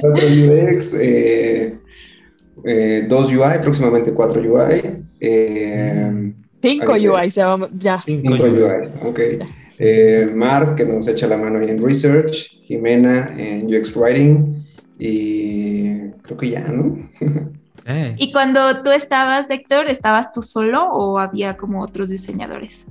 cuatro 0.00 0.26
UX, 0.26 0.94
eh, 0.94 1.78
eh, 2.64 3.06
dos 3.08 3.32
UI, 3.32 3.58
próximamente 3.60 4.12
cuatro 4.12 4.40
UI. 4.40 5.04
Eh, 5.20 6.32
cinco 6.62 6.92
UI, 6.92 7.30
ya. 7.30 8.00
Cinco, 8.00 8.34
UI, 8.34 8.82
ok. 9.02 9.20
Mark, 10.34 10.76
que 10.76 10.84
nos 10.84 11.08
echa 11.08 11.26
la 11.26 11.36
mano 11.36 11.58
ahí 11.58 11.70
en 11.70 11.82
Research, 11.84 12.60
Jimena 12.64 13.34
en 13.38 13.66
UX 13.66 13.96
Writing 13.96 14.64
y 14.98 16.10
creo 16.22 16.36
que 16.36 16.50
ya, 16.50 16.68
¿no? 16.68 16.98
¿Y 18.16 18.30
cuando 18.30 18.82
tú 18.82 18.90
estabas, 18.90 19.50
Héctor, 19.50 19.88
estabas 19.88 20.32
tú 20.32 20.42
solo 20.42 20.92
o 20.92 21.18
había 21.18 21.56
como 21.56 21.82
otros 21.82 22.08
diseñadores? 22.08 22.84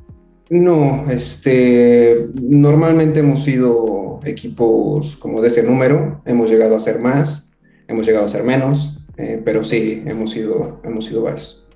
No, 0.49 1.05
este, 1.11 2.27
normalmente 2.41 3.19
hemos 3.19 3.43
sido 3.43 4.19
equipos 4.25 5.15
como 5.17 5.41
de 5.41 5.49
ese 5.49 5.61
número, 5.61 6.21
hemos 6.25 6.49
llegado 6.49 6.75
a 6.75 6.79
ser 6.79 6.99
más, 6.99 7.51
hemos 7.87 8.07
llegado 8.07 8.25
a 8.25 8.29
ser 8.29 8.43
menos, 8.43 8.99
eh, 9.17 9.41
pero 9.43 9.63
sí, 9.63 10.03
hemos 10.05 10.31
sido, 10.31 10.81
hemos 10.83 11.05
sido 11.05 11.21
varios. 11.21 11.67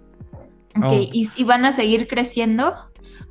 Ok, 0.75 0.91
oh. 0.91 1.09
¿Y, 1.11 1.43
van 1.43 1.65
a 1.65 1.71
seguir 1.71 2.07
creciendo? 2.07 2.73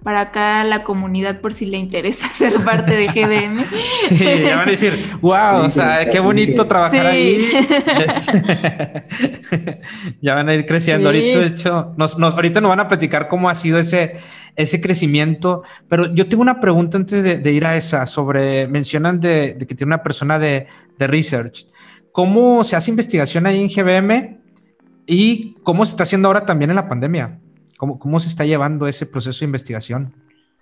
Para 0.02 0.20
acá 0.20 0.64
la 0.64 0.84
comunidad 0.84 1.40
por 1.40 1.54
si 1.54 1.66
le 1.66 1.78
interesa 1.78 2.28
ser 2.34 2.54
parte 2.64 2.94
de 2.94 3.06
GBM. 3.06 3.64
Sí, 4.08 4.18
ya 4.18 4.56
van 4.56 4.68
a 4.68 4.70
decir, 4.70 4.98
wow, 5.20 5.64
o 5.64 5.70
sea, 5.70 6.08
qué 6.10 6.20
bonito 6.20 6.66
trabajar 6.66 7.06
ahí. 7.06 7.50
ya 10.20 10.34
van 10.34 10.48
a 10.48 10.54
ir 10.54 10.66
creciendo. 10.66 11.08
Ahorita, 11.08 11.40
de 11.40 11.46
hecho, 11.46 11.94
nos, 11.96 12.16
ahorita 12.16 12.60
nos 12.60 12.68
van 12.68 12.80
a 12.80 12.88
platicar 12.88 13.28
cómo 13.28 13.48
ha 13.48 13.54
sido 13.54 13.78
ese, 13.78 14.16
ese 14.56 14.80
crecimiento. 14.80 15.62
Pero 15.88 16.12
yo 16.14 16.28
tengo 16.28 16.42
una 16.42 16.60
pregunta 16.60 16.98
antes 16.98 17.42
de, 17.42 17.52
ir 17.52 17.64
a 17.64 17.76
esa 17.76 18.06
sobre, 18.06 18.66
mencionan 18.66 19.20
de, 19.20 19.56
que 19.58 19.74
tiene 19.74 19.90
una 19.90 20.02
persona 20.02 20.38
de, 20.38 20.66
de, 20.98 21.06
research. 21.06 21.66
¿Cómo 22.10 22.64
se 22.64 22.76
hace 22.76 22.90
investigación 22.90 23.46
ahí 23.46 23.60
en 23.60 23.68
GBM 23.68 24.38
y 25.06 25.54
cómo 25.62 25.84
se 25.84 25.90
está 25.90 26.02
haciendo 26.02 26.28
ahora 26.28 26.44
también 26.44 26.70
en 26.70 26.76
la 26.76 26.88
pandemia? 26.88 27.38
¿Cómo, 27.82 27.98
cómo 27.98 28.20
se 28.20 28.28
está 28.28 28.44
llevando 28.44 28.86
ese 28.86 29.06
proceso 29.06 29.40
de 29.40 29.46
investigación? 29.46 30.12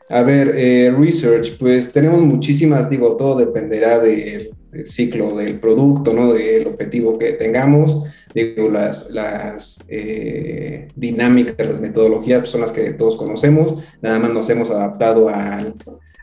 A 0.09 0.23
ver, 0.23 0.55
eh, 0.57 0.91
research, 0.91 1.59
pues 1.59 1.93
tenemos 1.93 2.23
muchísimas, 2.23 2.89
digo, 2.89 3.15
todo 3.17 3.39
dependerá 3.39 3.99
del, 3.99 4.53
ciclo 4.87 5.37
del 5.37 5.61
producto, 5.61 6.15
¿no? 6.15 6.33
Del 6.33 6.67
objetivo 6.67 7.19
que 7.19 7.35
tengamos. 7.35 8.05
Digo, 8.35 8.71
las, 8.71 9.11
las 9.11 9.85
eh, 9.89 10.89
dinámicas, 10.97 11.59
las 11.59 11.79
metodologías 11.79 12.39
pues, 12.39 12.53
son 12.53 12.63
las 12.63 12.73
que 12.73 12.95
todos 12.95 13.17
conocemos, 13.17 13.77
nada 14.01 14.19
más 14.19 14.33
nos 14.33 14.49
hemos 14.49 14.71
adaptado 14.71 15.29
al, 15.29 15.75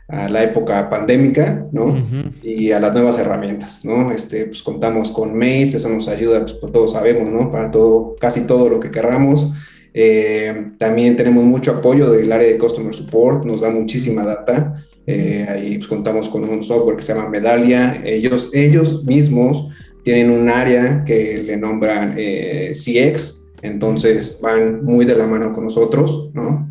a 0.08 0.28
la 0.28 0.42
época 0.42 0.90
pandémica, 0.90 1.64
¿no? 1.70 1.96
Y 2.42 2.72
a 2.72 2.80
las 2.80 2.92
nuevas 2.92 3.18
herramientas, 3.20 3.84
¿no? 3.84 4.10
Este, 4.10 4.46
pues 4.46 4.64
contamos 4.64 5.12
con 5.12 5.38
Maze, 5.38 5.76
eso 5.76 5.88
nos 5.90 6.08
ayuda, 6.08 6.40
pues, 6.40 6.54
pues 6.54 6.72
todos 6.72 6.90
sabemos, 6.90 7.30
¿no? 7.30 7.52
Para 7.52 7.70
todo, 7.70 8.16
casi 8.20 8.48
todo 8.48 8.68
lo 8.68 8.80
que 8.80 8.90
querramos. 8.90 9.52
Eh, 9.94 10.72
también 10.78 11.16
tenemos 11.16 11.44
mucho 11.44 11.72
apoyo 11.72 12.10
del 12.10 12.30
área 12.30 12.48
de 12.48 12.58
Customer 12.58 12.94
Support, 12.94 13.44
nos 13.44 13.60
da 13.60 13.70
muchísima 13.70 14.24
data. 14.24 14.84
Eh, 15.06 15.46
ahí 15.48 15.78
pues, 15.78 15.88
contamos 15.88 16.28
con 16.28 16.44
un 16.44 16.62
software 16.62 16.96
que 16.96 17.02
se 17.02 17.14
llama 17.14 17.28
Medalia. 17.28 18.02
Ellos, 18.04 18.50
ellos 18.52 19.04
mismos 19.04 19.68
tienen 20.02 20.30
un 20.30 20.48
área 20.48 21.04
que 21.04 21.42
le 21.42 21.56
nombran 21.56 22.14
eh, 22.16 22.72
CX, 22.74 23.46
entonces 23.62 24.38
van 24.40 24.84
muy 24.84 25.04
de 25.04 25.16
la 25.16 25.26
mano 25.26 25.52
con 25.52 25.64
nosotros, 25.64 26.30
¿no? 26.32 26.68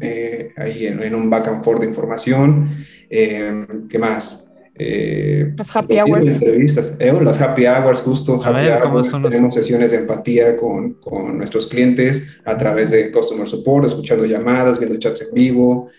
Ahí 0.55 0.87
en, 0.87 1.13
un 1.13 1.29
back 1.29 1.47
and 1.49 1.63
forth 1.63 1.81
de 1.81 1.87
información. 1.87 2.69
¿Qué 3.09 3.99
más? 3.99 4.46
Las 4.77 5.75
happy 5.75 5.99
hours. 5.99 6.27
Entrevistas. 6.27 6.95
las 6.99 7.41
happy 7.41 7.65
hours, 7.65 8.01
justo. 8.01 8.39
happy 8.43 8.67
hours. 8.67 9.11
Tenemos 9.29 9.55
sesiones 9.55 9.91
de 9.91 9.97
empatía 9.97 10.55
con, 10.57 10.93
con, 10.95 11.37
nuestros 11.37 11.67
clientes 11.67 12.39
a 12.45 12.57
través 12.57 12.91
de 12.91 13.11
Customer 13.11 13.47
Support, 13.47 13.85
escuchando 13.85 14.25
llamadas, 14.25 14.79
viendo 14.79 14.97
chats 14.97 15.21
en 15.21 15.33
vivo 15.33 15.89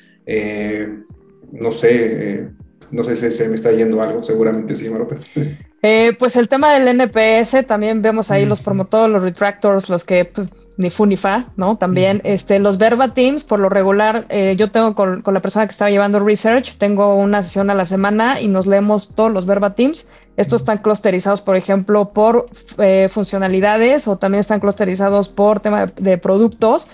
no 1.53 1.73
sé, 1.73 1.91
eh, 1.91 2.49
no 2.91 3.05
sé 3.05 3.17
si 3.17 3.31
se 3.31 3.49
me 3.49 3.55
está 3.55 3.73
yendo 3.73 4.03
algo, 4.03 4.23
seguramente 4.23 4.77
sí, 4.77 4.89
Marta. 4.89 5.17
Eh, 5.81 6.13
pues 6.19 6.35
el 6.35 6.49
tema 6.49 6.73
del 6.73 6.89
NPS, 6.89 7.65
también 7.65 8.03
vemos 8.03 8.33
ahí 8.33 8.45
los 8.45 8.61
promotores, 8.61 9.13
los 9.13 9.23
retractors, 9.23 9.89
los 9.89 10.03
que 10.03 10.25
pues 10.25 10.51
ni 10.79 10.91
fu 10.91 11.05
ni 11.05 11.17
fa, 11.17 11.49
¿no? 11.57 11.77
También 11.77 12.23
este, 12.25 12.59
los 12.59 12.79
verba 12.79 13.13
teams, 13.13 13.45
por 13.45 13.59
lo 13.59 13.69
regular, 13.69 14.25
eh, 14.31 14.55
yo 14.57 14.71
tengo 14.71 14.95
con, 14.95 15.23
la 15.27 15.41
persona 15.41 15.67
que 15.67 15.73
estaba 15.73 15.91
llevando 15.91 16.21
research, 16.21 16.79
tengo 16.79 17.17
una 17.17 17.43
sesión 17.43 17.69
a 17.69 17.75
la 17.75 17.85
semana 17.85 18.41
y 18.41 18.49
nos 18.49 18.67
leemos 18.67 19.09
todos 19.15 19.33
los 19.33 19.45
verba 19.45 19.75
teams. 19.75 20.09
Estos 20.37 20.63
están 20.63 20.79
clusterizados, 20.79 21.41
por 21.41 21.57
ejemplo, 21.57 22.11
por 22.13 22.47
funcionalidades 23.11 24.07
o 24.07 24.19
también 24.19 24.39
están 24.39 24.61
clusterizados 24.61 25.29
por 25.29 25.59
tema 25.59 25.87
de 25.87 26.17
productos. 26.17 26.89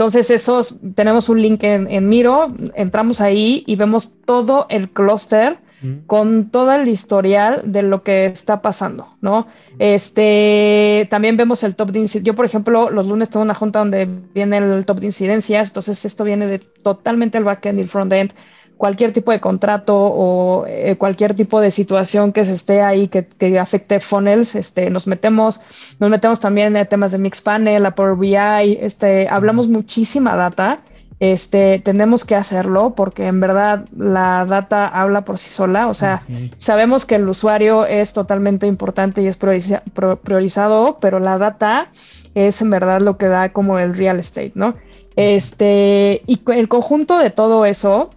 Entonces, 0.00 0.30
esos, 0.30 0.76
tenemos 0.94 1.28
un 1.28 1.40
link 1.40 1.62
en, 1.62 2.08
Miro, 2.08 2.48
entramos 2.74 3.20
ahí 3.20 3.62
y 3.66 3.76
vemos 3.76 4.10
todo 4.24 4.66
el 4.70 4.90
clúster 4.90 5.58
con 6.06 6.50
todo 6.50 6.72
el 6.72 6.88
historial 6.88 7.62
de 7.64 7.82
lo 7.82 8.02
que 8.02 8.26
está 8.26 8.60
pasando, 8.60 9.08
¿no? 9.20 9.46
Este, 9.78 11.06
también 11.10 11.36
vemos 11.36 11.62
el 11.62 11.74
top 11.74 11.90
de 11.90 12.00
incidencias. 12.00 12.24
Yo, 12.24 12.34
por 12.34 12.44
ejemplo, 12.44 12.90
los 12.90 13.06
lunes 13.06 13.30
tengo 13.30 13.44
una 13.44 13.54
junta 13.54 13.78
donde 13.78 14.08
viene 14.34 14.58
el 14.58 14.84
top 14.84 15.00
de 15.00 15.06
incidencias, 15.06 15.68
entonces 15.68 16.04
esto 16.04 16.24
viene 16.24 16.46
de 16.46 16.58
totalmente 16.58 17.38
el 17.38 17.44
backend 17.44 17.78
y 17.78 17.82
el 17.82 17.88
frontend 17.88 18.32
cualquier 18.80 19.12
tipo 19.12 19.30
de 19.30 19.40
contrato 19.40 19.94
o 19.94 20.64
eh, 20.66 20.96
cualquier 20.96 21.34
tipo 21.34 21.60
de 21.60 21.70
situación 21.70 22.32
que 22.32 22.46
se 22.46 22.54
esté 22.54 22.80
ahí 22.80 23.08
que, 23.08 23.58
afecte 23.58 24.00
funnels, 24.00 24.54
este, 24.54 24.88
nos 24.88 25.06
metemos, 25.06 25.60
nos 25.98 26.08
metemos 26.08 26.40
también 26.40 26.74
en 26.74 26.88
temas 26.88 27.12
de 27.12 27.18
Mix 27.18 27.42
Panel, 27.42 27.84
a 27.84 27.94
Power 27.94 28.16
BI, 28.16 28.78
este, 28.80 29.28
hablamos 29.28 29.68
muchísima 29.68 30.34
data, 30.34 30.80
este, 31.20 31.78
tenemos 31.78 32.24
que 32.24 32.34
hacerlo 32.34 32.94
porque 32.96 33.26
en 33.26 33.40
verdad 33.40 33.84
la 33.94 34.46
data 34.46 34.88
habla 34.88 35.20
por 35.22 35.36
sí 35.36 35.50
sola, 35.50 35.88
o 35.88 35.94
sea, 35.94 36.22
sabemos 36.56 37.04
que 37.04 37.16
el 37.16 37.28
usuario 37.28 37.84
es 37.84 38.14
totalmente 38.14 38.66
importante 38.66 39.20
y 39.20 39.26
es 39.26 39.36
priorizado, 39.36 40.98
pero 40.98 41.20
la 41.20 41.36
data 41.36 41.90
es 42.34 42.62
en 42.62 42.70
verdad 42.70 43.02
lo 43.02 43.18
que 43.18 43.26
da 43.26 43.50
como 43.52 43.78
el 43.78 43.94
real 43.94 44.18
estate, 44.18 44.52
¿no? 44.54 44.74
Este, 45.14 46.22
y 46.26 46.40
el 46.46 46.68
conjunto 46.68 47.18
de 47.18 47.28
todo 47.28 47.66
eso, 47.66 48.10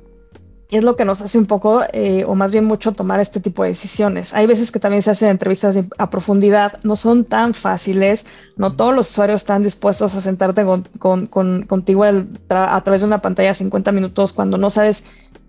es 0.77 0.83
lo 0.83 0.95
que 0.95 1.05
nos 1.05 1.21
hace 1.21 1.37
un 1.37 1.45
poco, 1.45 1.81
eh, 1.93 2.25
o 2.27 2.35
más 2.35 2.51
bien 2.51 2.65
mucho, 2.65 2.93
tomar 2.93 3.19
este 3.19 3.39
tipo 3.39 3.63
de 3.63 3.69
decisiones. 3.69 4.33
Hay 4.33 4.47
veces 4.47 4.71
que 4.71 4.79
también 4.79 5.01
se 5.01 5.11
hacen 5.11 5.29
entrevistas 5.29 5.77
a 5.97 6.09
profundidad, 6.09 6.79
no 6.83 6.95
son 6.95 7.25
tan 7.25 7.53
fáciles, 7.53 8.25
no 8.57 8.75
todos 8.75 8.95
los 8.95 9.09
usuarios 9.09 9.41
están 9.41 9.63
dispuestos 9.63 10.15
a 10.15 10.21
sentarte 10.21 10.63
con, 10.99 11.27
contigo 11.27 12.03
a 12.03 12.81
través 12.83 13.01
de 13.01 13.07
una 13.07 13.21
pantalla 13.21 13.53
50 13.53 13.91
minutos 13.91 14.33
cuando 14.33 14.57
no 14.57 14.69
sabes 14.69 15.03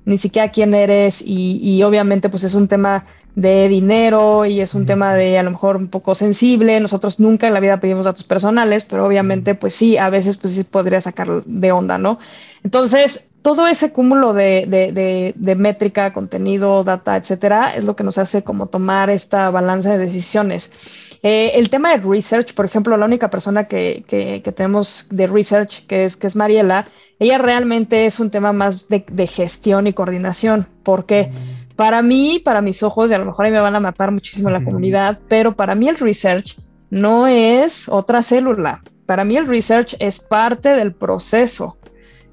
ni 0.04 0.18
siquiera 0.18 0.50
quién 0.50 0.74
eres 0.74 1.22
y, 1.24 1.82
obviamente 1.82 2.28
pues 2.28 2.44
es 2.44 2.54
un 2.54 2.68
tema 2.68 3.06
de 3.34 3.68
dinero 3.68 4.44
y 4.44 4.60
es 4.60 4.74
un 4.74 4.86
tema 4.86 5.14
de 5.14 5.38
a 5.38 5.42
lo 5.42 5.50
mejor 5.50 5.76
un 5.76 5.88
poco 5.88 6.14
sensible. 6.14 6.78
Nosotros 6.80 7.18
nunca 7.18 7.46
en 7.46 7.54
la 7.54 7.60
vida 7.60 7.80
pedimos 7.80 8.06
datos 8.06 8.24
personales, 8.24 8.84
pero 8.84 9.06
obviamente 9.06 9.54
pues 9.54 9.74
sí, 9.74 9.96
a 9.96 10.10
veces 10.10 10.36
pues 10.36 10.54
sí 10.54 10.64
podría 10.64 11.00
sacar 11.00 11.42
de 11.44 11.72
onda, 11.72 11.98
¿no? 11.98 12.18
Entonces, 12.62 13.24
todo 13.44 13.66
ese 13.66 13.92
cúmulo 13.92 14.32
de, 14.32 15.34
métrica, 15.58 16.14
contenido, 16.14 16.82
data, 16.82 17.14
etcétera, 17.18 17.76
es 17.76 17.84
lo 17.84 17.94
que 17.94 18.02
nos 18.02 18.16
hace 18.16 18.42
como 18.42 18.68
tomar 18.68 19.10
esta 19.10 19.50
balanza 19.50 19.90
de 19.90 20.06
decisiones. 20.06 20.72
Eh, 21.22 21.52
el 21.56 21.68
tema 21.68 21.90
de 21.90 21.98
research, 21.98 22.54
por 22.54 22.64
ejemplo, 22.64 22.96
la 22.96 23.04
única 23.04 23.28
persona 23.28 23.64
que, 23.64 24.02
tenemos 24.56 25.08
de 25.10 25.26
research, 25.26 25.86
que 25.86 26.06
es, 26.06 26.16
que 26.16 26.26
es 26.26 26.36
Mariela, 26.36 26.86
ella 27.18 27.36
realmente 27.36 28.06
es 28.06 28.18
un 28.18 28.30
tema 28.30 28.54
más 28.54 28.86
de, 28.88 29.26
gestión 29.26 29.86
y 29.86 29.92
coordinación, 29.92 30.66
porque 30.82 31.30
mm. 31.30 31.76
para 31.76 32.00
mí, 32.00 32.40
para 32.42 32.62
mis 32.62 32.82
ojos, 32.82 33.10
y 33.10 33.14
a 33.14 33.18
lo 33.18 33.26
mejor 33.26 33.44
ahí 33.44 33.52
me 33.52 33.60
van 33.60 33.76
a 33.76 33.80
matar 33.80 34.10
muchísimo 34.10 34.48
la 34.48 34.64
comunidad, 34.64 35.18
pero 35.28 35.54
para 35.54 35.74
mí 35.74 35.86
el 35.86 35.98
research 35.98 36.56
no 36.88 37.26
es 37.26 37.90
otra 37.90 38.22
célula. 38.22 38.82
Para 39.04 39.26
mí 39.26 39.36
el 39.36 39.46
research 39.46 39.96
es 39.98 40.18
parte 40.18 40.70
del 40.70 40.94
proceso. 40.94 41.76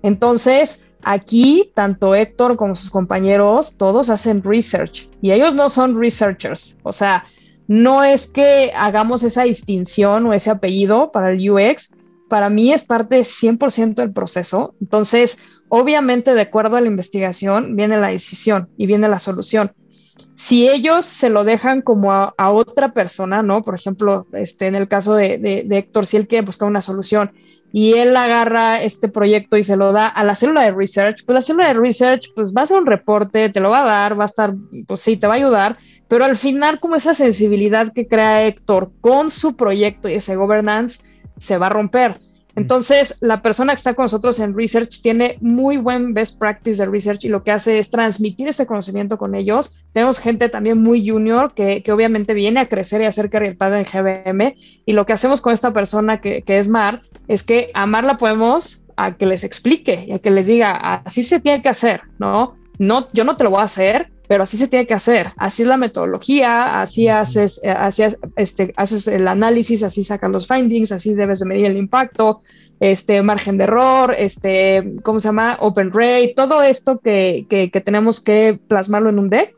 Entonces, 0.04 0.82
Aquí, 1.04 1.72
tanto 1.74 2.16
Héctor 2.16 2.56
como 2.58 2.76
sus 2.76 2.92
compañeros, 2.92 3.76
todos 3.78 4.10
hacen 4.10 4.44
research 4.44 5.10
y 5.22 5.32
ellos 5.32 5.56
no 5.56 5.70
son 5.70 6.00
researchers. 6.00 6.78
O 6.84 6.92
sea, 6.92 7.26
no 7.68 8.04
es 8.04 8.28
que 8.28 8.72
hagamos 8.76 9.24
esa 9.24 9.44
distinción 9.44 10.26
o 10.26 10.34
ese 10.34 10.52
apellido 10.52 11.12
para 11.12 11.32
el 11.32 11.50
UX. 11.50 11.92
Para 12.30 12.50
mí 12.50 12.72
es 12.72 12.84
parte 12.84 13.22
100% 13.22 13.96
del 13.96 14.14
proceso. 14.14 14.76
Entonces, 14.80 15.38
obviamente, 15.70 16.34
de 16.34 16.42
acuerdo 16.42 16.76
a 16.76 16.82
la 16.82 16.88
investigación, 16.88 17.76
viene 17.76 17.98
la 17.98 18.10
decisión 18.10 18.70
y 18.78 18.88
viene 18.88 19.08
la 19.08 19.20
solución. 19.20 19.72
Si 20.36 20.68
ellos 20.68 21.06
se 21.06 21.30
lo 21.30 21.44
dejan 21.44 21.82
como 21.82 22.12
a, 22.12 22.52
otra 22.52 22.94
persona, 22.94 23.44
¿no? 23.44 23.64
Por 23.64 23.76
ejemplo, 23.76 24.26
este, 24.34 24.68
en 24.68 24.76
el 24.76 24.88
caso 24.88 25.16
de, 25.16 25.66
Héctor, 25.70 26.06
si 26.06 26.18
él 26.18 26.28
quiere 26.28 26.46
buscar 26.46 26.68
una 26.68 26.82
solución 26.82 27.32
y 27.74 27.94
él 27.94 28.16
agarra 28.18 28.82
este 28.82 29.08
proyecto 29.08 29.58
y 29.58 29.64
se 29.64 29.78
lo 29.78 29.94
da 29.94 30.08
a 30.08 30.24
la 30.24 30.36
célula 30.36 30.64
de 30.64 30.72
research, 30.72 31.24
pues 31.26 31.34
la 31.34 31.42
célula 31.42 31.68
de 31.68 31.74
research 31.76 32.32
pues 32.36 32.54
va 32.56 32.62
a 32.62 32.64
hacer 32.66 32.78
un 32.78 32.86
reporte, 32.86 33.50
te 33.50 33.60
lo 33.60 33.70
va 33.70 33.82
a 33.82 33.86
dar, 33.86 34.20
va 34.20 34.24
a 34.24 34.26
estar, 34.26 34.54
pues 34.88 35.00
sí, 35.00 35.16
te 35.16 35.28
va 35.28 35.34
a 35.34 35.38
ayudar, 35.38 35.78
pero 36.08 36.26
al 36.26 36.36
final 36.36 36.80
como 36.80 36.96
esa 36.96 37.14
sensibilidad 37.14 37.94
que 37.94 38.08
crea 38.08 38.46
Héctor 38.46 38.92
con 39.00 39.30
su 39.30 39.56
proyecto 39.56 40.10
y 40.10 40.16
ese 40.16 40.36
governance 40.36 41.02
se 41.38 41.58
va 41.58 41.68
a 41.68 41.70
romper. 41.70 42.20
Entonces, 42.62 43.16
la 43.20 43.42
persona 43.42 43.74
que 43.74 43.78
está 43.78 43.94
con 43.94 44.04
nosotros 44.04 44.40
en 44.40 44.56
research 44.56 45.02
tiene 45.02 45.38
muy 45.42 45.78
buen 45.78 46.14
best 46.14 46.38
practice 46.38 46.84
de 46.84 46.90
research 46.90 47.26
y 47.26 47.30
lo 47.30 47.44
que 47.44 47.52
hace 47.52 47.80
es 47.80 47.90
transmitir 47.90 48.48
este 48.48 48.66
conocimiento 48.66 49.18
con 49.18 49.36
ellos. 49.36 49.76
Tenemos 49.94 50.20
gente 50.20 50.48
también 50.50 50.82
muy 50.82 51.08
junior 51.08 51.54
que, 51.54 51.84
obviamente 51.92 52.34
viene 52.34 52.60
a 52.60 52.68
crecer 52.68 53.02
y 53.02 53.06
a 53.06 53.10
hacer 53.10 53.30
career 53.30 53.58
en 53.60 53.84
GBM. 53.84 54.56
Y 54.86 54.94
lo 54.94 55.06
que 55.06 55.14
hacemos 55.14 55.42
con 55.42 55.54
esta 55.54 55.74
persona 55.74 56.22
que, 56.22 56.44
que 56.44 56.60
es 56.60 56.68
Mar 56.68 57.02
es 57.28 57.44
que 57.44 57.72
a 57.74 57.86
Mar 57.86 58.06
la 58.06 58.18
podemos 58.18 58.84
a 58.98 59.16
que 59.16 59.26
les 59.26 59.44
explique 59.44 60.06
y 60.08 60.12
a 60.12 60.20
que 60.20 60.30
les 60.30 60.46
diga, 60.46 60.72
así 61.06 61.24
se 61.24 61.40
tiene 61.40 61.64
que 61.64 61.70
hacer, 61.70 62.02
¿no? 62.20 62.56
No, 62.78 63.08
yo 63.14 63.24
no 63.24 63.38
te 63.38 63.44
lo 63.44 63.52
voy 63.52 63.62
a 63.62 63.64
hacer, 63.64 64.11
pero 64.32 64.44
así 64.44 64.56
se 64.56 64.70
tiene 64.70 64.88
que 64.88 64.94
hacer, 64.94 65.34
así 65.36 65.64
es 65.64 65.68
la 65.68 65.76
metodología, 65.76 66.80
así 66.80 67.10
haces, 67.10 67.60
eh, 67.66 67.70
así 67.70 68.04
este, 68.38 68.74
haces 68.78 69.08
el 69.08 69.28
análisis, 69.28 69.84
así 69.84 70.06
sacas 70.06 70.32
los 70.32 70.48
findings, 70.48 70.94
así 70.94 71.14
debes 71.14 71.40
de 71.40 71.48
medir 71.48 71.66
el 71.66 71.76
impacto, 71.76 72.40
este 72.80 73.22
margen 73.24 73.58
de 73.58 73.66
error, 73.66 74.16
este, 74.18 74.94
¿cómo 75.04 75.20
se 75.20 75.28
llama? 75.28 75.58
Open 75.60 75.92
rate, 75.92 76.32
todo 76.34 76.64
esto 76.64 77.00
que, 77.00 77.46
que, 77.50 77.82
tenemos 77.82 78.22
que 78.22 78.58
plasmarlo 78.70 79.10
en 79.10 79.20
un 79.20 79.30
deck. 79.30 79.54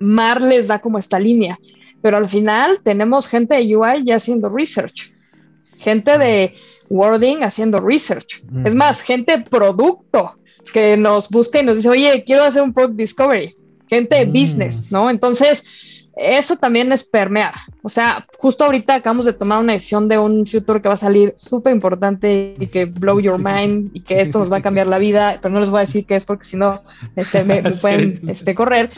Mar 0.00 0.40
les 0.40 0.66
da 0.66 0.80
como 0.80 0.98
esta 0.98 1.20
línea, 1.20 1.56
pero 2.00 2.16
al 2.16 2.26
final 2.26 2.80
tenemos 2.82 3.28
gente 3.28 3.54
de 3.54 3.76
UI 3.76 4.04
ya 4.04 4.16
haciendo 4.16 4.48
research, 4.48 5.12
gente 5.78 6.18
de 6.18 6.52
wording 6.88 7.44
haciendo 7.44 7.78
research, 7.78 8.42
es 8.64 8.74
más, 8.74 9.00
gente 9.02 9.38
producto 9.48 10.34
que 10.72 10.96
nos 10.96 11.28
busca 11.28 11.60
y 11.60 11.64
nos 11.64 11.76
dice, 11.76 11.88
oye, 11.88 12.24
quiero 12.24 12.44
hacer 12.44 12.62
un 12.62 12.72
product 12.72 12.96
discovery, 12.96 13.56
gente 13.88 14.16
de 14.16 14.26
mm. 14.26 14.32
business, 14.32 14.90
¿no? 14.90 15.10
Entonces, 15.10 15.64
eso 16.14 16.56
también 16.56 16.92
es 16.92 17.04
permear. 17.04 17.54
O 17.82 17.88
sea, 17.88 18.26
justo 18.38 18.64
ahorita 18.64 18.94
acabamos 18.94 19.24
de 19.24 19.32
tomar 19.32 19.60
una 19.60 19.72
decisión 19.72 20.08
de 20.08 20.18
un 20.18 20.46
futuro 20.46 20.82
que 20.82 20.88
va 20.88 20.94
a 20.94 20.98
salir 20.98 21.32
súper 21.36 21.72
importante 21.72 22.54
y 22.58 22.66
que 22.66 22.84
blow 22.84 23.18
your 23.20 23.38
mind 23.38 23.90
y 23.94 24.00
que 24.00 24.20
esto 24.20 24.38
nos 24.38 24.52
va 24.52 24.58
a 24.58 24.62
cambiar 24.62 24.86
la 24.86 24.98
vida, 24.98 25.38
pero 25.40 25.54
no 25.54 25.60
les 25.60 25.70
voy 25.70 25.78
a 25.78 25.80
decir 25.80 26.04
qué 26.04 26.16
es 26.16 26.24
porque 26.24 26.44
si 26.44 26.56
no 26.56 26.82
este, 27.16 27.44
me, 27.44 27.62
pueden 27.80 28.20
este, 28.28 28.54
correr. 28.54 28.90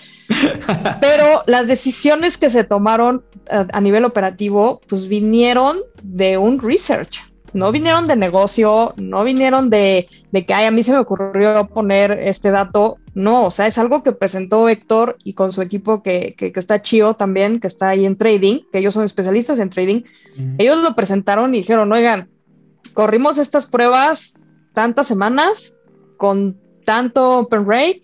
Pero 1.00 1.42
las 1.46 1.68
decisiones 1.68 2.36
que 2.36 2.50
se 2.50 2.64
tomaron 2.64 3.22
a, 3.48 3.66
a 3.72 3.80
nivel 3.80 4.04
operativo, 4.04 4.80
pues 4.88 5.08
vinieron 5.08 5.78
de 6.02 6.36
un 6.36 6.60
research 6.60 7.22
no 7.54 7.70
vinieron 7.70 8.06
de 8.08 8.16
negocio, 8.16 8.94
no 8.96 9.22
vinieron 9.22 9.70
de, 9.70 10.08
que 10.32 10.52
Ay, 10.52 10.66
a 10.66 10.70
mí 10.72 10.82
se 10.82 10.92
me 10.92 10.98
ocurrió 10.98 11.68
poner 11.68 12.10
este 12.10 12.50
dato. 12.50 12.98
No, 13.14 13.46
o 13.46 13.50
sea, 13.52 13.68
es 13.68 13.78
algo 13.78 14.02
que 14.02 14.10
presentó 14.10 14.68
Héctor 14.68 15.16
y 15.22 15.34
con 15.34 15.52
su 15.52 15.62
equipo 15.62 16.02
que, 16.02 16.34
está 16.38 16.82
chido 16.82 17.14
también, 17.14 17.60
que 17.60 17.68
está 17.68 17.90
ahí 17.90 18.04
en 18.04 18.16
trading, 18.16 18.62
que 18.72 18.78
ellos 18.78 18.92
son 18.92 19.04
especialistas 19.04 19.60
en 19.60 19.70
trading. 19.70 20.02
Ellos 20.58 20.78
lo 20.78 20.96
presentaron 20.96 21.54
y 21.54 21.58
dijeron, 21.58 21.92
oigan, 21.92 22.28
corrimos 22.92 23.38
estas 23.38 23.66
pruebas 23.66 24.34
tantas 24.72 25.06
semanas 25.06 25.76
con 26.16 26.58
tanto 26.84 27.38
open 27.38 27.66
rate, 27.66 28.02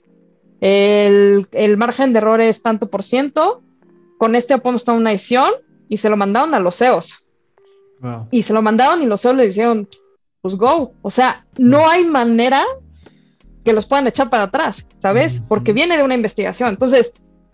el, 0.61 1.49
el 1.51 1.77
margen 1.77 2.13
de 2.13 2.19
error 2.19 2.41
es 2.41 2.63
tanto 2.63 2.89
por 2.89 3.03
ciento, 3.03 3.63
con 4.17 4.37
esto 4.37 4.55
ya 4.55 4.59
podemos 4.59 4.85
tomar 4.85 5.01
una 5.01 5.11
decisión 5.11 5.51
y 5.89 5.97
se 5.97 6.09
lo 6.09 6.17
mandaron 6.17 6.55
a 6.55 6.61
los 6.61 6.77
CEOs. 6.77 7.27
Y 8.31 8.43
se 8.43 8.53
lo 8.53 8.63
mandaron 8.63 9.03
y 9.03 9.07
los 9.07 9.21
CEOs 9.21 9.37
le 9.37 9.47
dijeron, 9.47 9.89
pues 10.41 10.55
go. 10.57 10.93
O 11.03 11.11
sea, 11.11 11.45
no 11.59 11.89
hay 11.89 12.05
manera 12.05 12.63
que 13.65 13.73
los 13.73 13.87
puedan 13.87 14.07
echar 14.07 14.31
para 14.31 14.45
atrás, 14.45 14.89
¿sabes? 14.97 15.43
Porque 15.49 15.73
viene 15.73 15.97
de 15.97 16.03
una 16.03 16.15
investigación. 16.15 16.71
Entonces, 16.71 17.13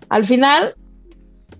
al 0.08 0.24
final, 0.24 0.74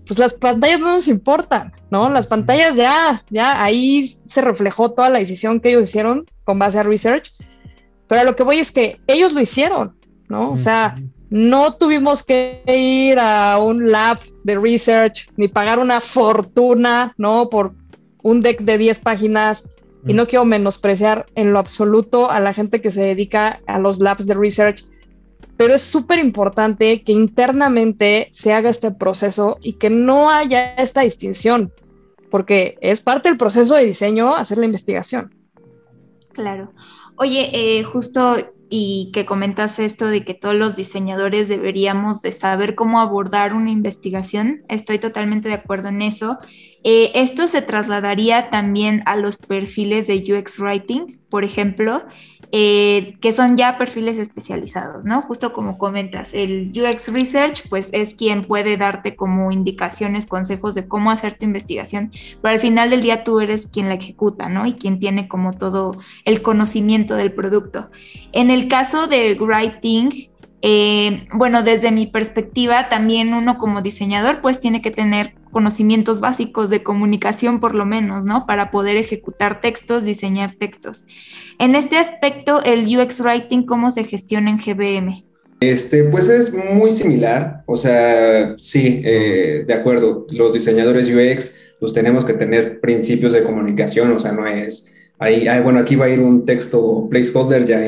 pues 0.05 0.19
las 0.19 0.33
pantallas 0.33 0.79
no 0.79 0.93
nos 0.93 1.07
importan, 1.07 1.73
¿no? 1.91 2.09
Las 2.09 2.27
pantallas 2.27 2.75
ya, 2.75 3.23
ya 3.29 3.61
ahí 3.61 4.17
se 4.25 4.41
reflejó 4.41 4.91
toda 4.91 5.09
la 5.09 5.19
decisión 5.19 5.59
que 5.59 5.69
ellos 5.69 5.89
hicieron 5.89 6.25
con 6.43 6.59
base 6.59 6.79
a 6.79 6.83
research. 6.83 7.33
Pero 8.07 8.23
lo 8.23 8.35
que 8.35 8.43
voy 8.43 8.59
es 8.59 8.71
que 8.71 9.01
ellos 9.05 9.33
lo 9.33 9.41
hicieron, 9.41 9.97
¿no? 10.29 10.51
O 10.51 10.57
sea, 10.57 10.95
no 11.29 11.73
tuvimos 11.73 12.23
que 12.23 12.63
ir 12.67 13.19
a 13.19 13.59
un 13.59 13.91
lab 13.91 14.19
de 14.45 14.57
research 14.57 15.29
ni 15.35 15.49
pagar 15.49 15.79
una 15.79 15.99
fortuna, 15.99 17.13
¿no? 17.17 17.49
Por 17.49 17.73
un 18.27 18.41
deck 18.41 18.59
de 18.59 18.77
10 18.77 18.99
páginas 18.99 19.63
y 20.05 20.13
no 20.13 20.23
mm. 20.23 20.25
quiero 20.25 20.43
menospreciar 20.43 21.27
en 21.35 21.53
lo 21.53 21.59
absoluto 21.59 22.29
a 22.29 22.41
la 22.41 22.53
gente 22.53 22.81
que 22.81 22.91
se 22.91 23.01
dedica 23.01 23.61
a 23.67 23.79
los 23.79 23.99
labs 23.99 24.27
de 24.27 24.33
research, 24.33 24.85
pero 25.55 25.73
es 25.73 25.81
súper 25.81 26.19
importante 26.19 27.03
que 27.03 27.13
internamente 27.13 28.27
se 28.33 28.51
haga 28.51 28.69
este 28.69 28.91
proceso 28.91 29.57
y 29.61 29.73
que 29.73 29.89
no 29.89 30.29
haya 30.29 30.75
esta 30.75 31.01
distinción, 31.01 31.71
porque 32.29 32.77
es 32.81 32.99
parte 32.99 33.29
del 33.29 33.37
proceso 33.37 33.75
de 33.75 33.85
diseño 33.85 34.35
hacer 34.35 34.57
la 34.57 34.65
investigación. 34.65 35.33
Claro. 36.33 36.73
Oye, 37.15 37.49
eh, 37.53 37.83
justo 37.83 38.35
y 38.69 39.11
que 39.13 39.25
comentas 39.25 39.79
esto 39.79 40.07
de 40.07 40.23
que 40.23 40.33
todos 40.33 40.55
los 40.55 40.75
diseñadores 40.75 41.47
deberíamos 41.47 42.21
de 42.21 42.31
saber 42.31 42.75
cómo 42.75 42.99
abordar 42.99 43.53
una 43.53 43.71
investigación, 43.71 44.63
estoy 44.67 44.99
totalmente 44.99 45.47
de 45.47 45.55
acuerdo 45.55 45.89
en 45.89 46.01
eso. 46.01 46.39
Eh, 46.83 47.11
esto 47.15 47.47
se 47.47 47.61
trasladaría 47.61 48.49
también 48.49 49.03
a 49.05 49.15
los 49.15 49.37
perfiles 49.37 50.07
de 50.07 50.15
UX 50.17 50.59
Writing, 50.59 51.19
por 51.29 51.43
ejemplo, 51.43 52.03
eh, 52.51 53.17
que 53.19 53.33
son 53.33 53.57
ya 53.57 53.77
perfiles 53.77 54.17
especializados, 54.17 55.03
¿no? 55.03 55.21
Justo 55.23 55.51
como 55.51 55.77
comentas, 55.77 56.33
el 56.33 56.71
UX 56.73 57.11
Research, 57.11 57.67
pues 57.69 57.89
es 57.91 58.15
quien 58.15 58.45
puede 58.45 58.77
darte 58.77 59.15
como 59.17 59.51
indicaciones, 59.51 60.25
consejos 60.25 60.73
de 60.73 60.87
cómo 60.87 61.11
hacer 61.11 61.37
tu 61.37 61.45
investigación, 61.45 62.11
pero 62.41 62.53
al 62.53 62.61
final 62.61 62.89
del 62.89 63.01
día 63.01 63.25
tú 63.25 63.41
eres 63.41 63.67
quien 63.67 63.89
la 63.89 63.95
ejecuta, 63.95 64.47
¿no? 64.47 64.65
Y 64.65 64.73
quien 64.73 64.99
tiene 64.99 65.27
como 65.27 65.53
todo 65.53 65.97
el 66.23 66.41
conocimiento 66.41 67.15
del 67.15 67.33
producto. 67.33 67.89
En 68.31 68.49
el 68.49 68.69
caso 68.69 69.07
de 69.07 69.37
Writing, 69.39 70.29
eh, 70.61 71.27
bueno, 71.33 71.61
desde 71.61 71.91
mi 71.91 72.07
perspectiva, 72.07 72.89
también 72.89 73.33
uno 73.33 73.57
como 73.57 73.81
diseñador 73.81 74.41
pues 74.41 74.59
tiene 74.59 74.81
que 74.81 74.91
tener 74.91 75.33
conocimientos 75.51 76.19
básicos 76.19 76.69
de 76.69 76.83
comunicación 76.83 77.59
por 77.59 77.75
lo 77.75 77.85
menos, 77.85 78.25
¿no? 78.25 78.45
Para 78.45 78.71
poder 78.71 78.97
ejecutar 78.97 79.61
textos, 79.61 80.03
diseñar 80.03 80.55
textos. 80.59 81.05
En 81.59 81.75
este 81.75 81.97
aspecto, 81.97 82.63
el 82.63 82.85
UX 82.85 83.19
Writing, 83.21 83.63
¿cómo 83.63 83.91
se 83.91 84.03
gestiona 84.03 84.49
en 84.49 84.57
GBM? 84.57 85.23
Este, 85.59 86.03
pues 86.03 86.29
es 86.29 86.53
muy 86.53 86.91
similar, 86.91 87.63
o 87.65 87.77
sea, 87.77 88.55
sí, 88.57 89.01
eh, 89.03 89.63
de 89.65 89.73
acuerdo, 89.73 90.27
los 90.31 90.53
diseñadores 90.53 91.09
UX, 91.09 91.55
pues 91.79 91.93
tenemos 91.93 92.25
que 92.25 92.33
tener 92.33 92.79
principios 92.79 93.33
de 93.33 93.43
comunicación, 93.43 94.11
o 94.11 94.19
sea, 94.19 94.33
no 94.33 94.45
es 94.45 94.93
Ahí, 95.19 95.47
bueno, 95.63 95.79
aquí 95.79 95.95
va 95.95 96.05
a 96.05 96.09
ir 96.09 96.19
un 96.19 96.45
texto 96.45 97.07
placeholder, 97.09 97.65
ya 97.65 97.79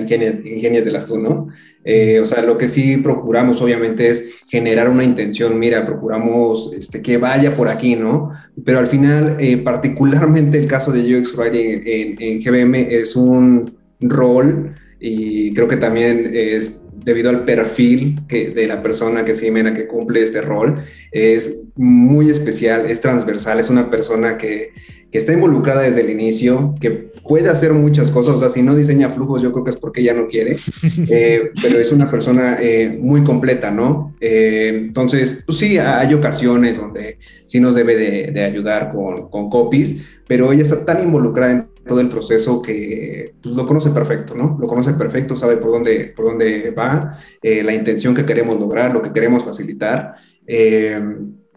las 0.91 1.05
tú, 1.05 1.19
¿no? 1.19 1.47
Eh, 1.83 2.19
o 2.19 2.25
sea, 2.25 2.41
lo 2.41 2.57
que 2.57 2.67
sí 2.67 2.97
procuramos, 2.97 3.61
obviamente, 3.61 4.09
es 4.09 4.41
generar 4.47 4.89
una 4.89 5.03
intención. 5.03 5.57
Mira, 5.59 5.85
procuramos 5.85 6.73
este, 6.73 7.01
que 7.03 7.17
vaya 7.17 7.55
por 7.55 7.69
aquí, 7.69 7.95
¿no? 7.95 8.31
Pero 8.65 8.79
al 8.79 8.87
final, 8.87 9.37
eh, 9.39 9.57
particularmente 9.57 10.57
el 10.57 10.67
caso 10.67 10.91
de 10.91 11.17
UX 11.17 11.35
Writing 11.37 11.81
en, 11.85 12.15
en 12.19 12.41
GBM 12.41 12.75
es 12.89 13.15
un 13.15 13.77
rol 14.01 14.75
y 14.99 15.53
creo 15.53 15.67
que 15.67 15.77
también 15.77 16.31
es 16.33 16.81
debido 17.03 17.29
al 17.29 17.45
perfil 17.45 18.19
que, 18.27 18.49
de 18.49 18.67
la 18.67 18.81
persona 18.81 19.25
que 19.25 19.35
sí, 19.35 19.51
que 19.51 19.87
cumple 19.87 20.23
este 20.23 20.41
rol, 20.41 20.83
es 21.11 21.63
muy 21.75 22.29
especial, 22.29 22.85
es 22.85 23.01
transversal, 23.01 23.59
es 23.59 23.69
una 23.69 23.89
persona 23.89 24.37
que, 24.37 24.71
que, 25.11 25.17
está 25.17 25.33
involucrada 25.33 25.81
desde 25.81 26.01
el 26.01 26.09
inicio, 26.09 26.75
que 26.79 26.89
puede 26.89 27.49
hacer 27.49 27.73
muchas 27.73 28.11
cosas, 28.11 28.35
o 28.35 28.39
sea, 28.39 28.49
si 28.49 28.61
no 28.61 28.75
diseña 28.75 29.09
flujos, 29.09 29.41
yo 29.41 29.51
creo 29.51 29.63
que 29.63 29.71
es 29.71 29.75
porque 29.75 30.01
ella 30.01 30.13
no 30.13 30.27
quiere, 30.27 30.57
eh, 31.09 31.51
pero 31.61 31.79
es 31.79 31.91
una 31.91 32.09
persona 32.09 32.57
eh, 32.61 32.97
muy 33.01 33.23
completa, 33.23 33.71
¿no? 33.71 34.15
Eh, 34.19 34.71
entonces, 34.75 35.43
pues 35.45 35.57
sí, 35.57 35.77
hay 35.77 36.13
ocasiones 36.13 36.79
donde 36.79 37.17
sí 37.45 37.59
nos 37.59 37.75
debe 37.75 37.95
de, 37.95 38.31
de 38.31 38.43
ayudar 38.43 38.91
con, 38.91 39.29
con 39.29 39.49
copies, 39.49 39.97
pero 40.27 40.51
ella 40.51 40.61
está 40.61 40.85
tan 40.85 41.01
involucrada 41.01 41.51
en 41.51 41.67
todo 41.89 41.99
el 41.99 42.07
proceso 42.07 42.61
que 42.61 43.33
pues, 43.41 43.53
lo 43.53 43.65
conoce 43.65 43.89
perfecto, 43.89 44.35
¿no? 44.35 44.57
Lo 44.57 44.67
conoce 44.67 44.93
perfecto, 44.93 45.35
sabe 45.35 45.57
por 45.57 45.71
dónde, 45.71 46.13
por 46.15 46.25
dónde 46.25 46.71
va, 46.71 47.17
eh, 47.41 47.63
la 47.63 47.73
intención 47.73 48.15
que 48.15 48.25
queremos 48.25 48.57
lograr, 48.57 48.93
lo 48.93 49.01
que 49.01 49.11
queremos 49.11 49.43
facilitar. 49.43 50.15
Eh, 50.47 51.01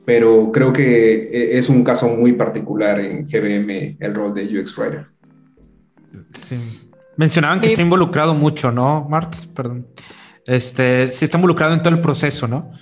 pero 0.05 0.51
creo 0.51 0.73
que 0.73 1.15
eh, 1.15 1.59
es 1.59 1.69
un 1.69 1.85
caso 1.85 2.09
muy 2.09 2.33
particular 2.33 2.99
en 2.99 3.27
GBM 3.27 3.99
el 4.01 4.15
rol 4.15 4.35
de 4.35 4.43
UX 4.43 4.77
Writer. 4.77 5.07
Sí. 6.33 6.59
Mencionaban 7.17 7.61
que 7.61 7.69
está 7.69 7.83
involucrado 7.83 8.35
mucho, 8.35 8.73
¿no, 8.73 9.07
Martz? 9.09 9.47
Perdón. 9.47 9.87
Este, 10.47 11.13
sí 11.13 11.25
está 11.25 11.39
involucrado 11.39 11.75
en 11.75 11.83
todo 11.83 11.95
el 11.95 12.01
proceso, 12.01 12.49
¿no? 12.49 12.73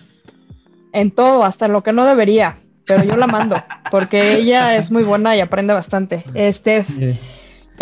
En 0.92 1.11
todo, 1.11 1.44
hasta 1.44 1.68
lo 1.68 1.82
que 1.82 1.92
no 1.92 2.07
debería, 2.07 2.59
pero 2.86 3.05
yo 3.05 3.16
la 3.16 3.26
mando, 3.26 3.57
porque 3.90 4.34
ella 4.34 4.76
es 4.76 4.90
muy 4.90 5.03
buena 5.03 5.36
y 5.36 5.40
aprende 5.40 5.74
bastante. 5.74 6.24
Este, 6.34 6.86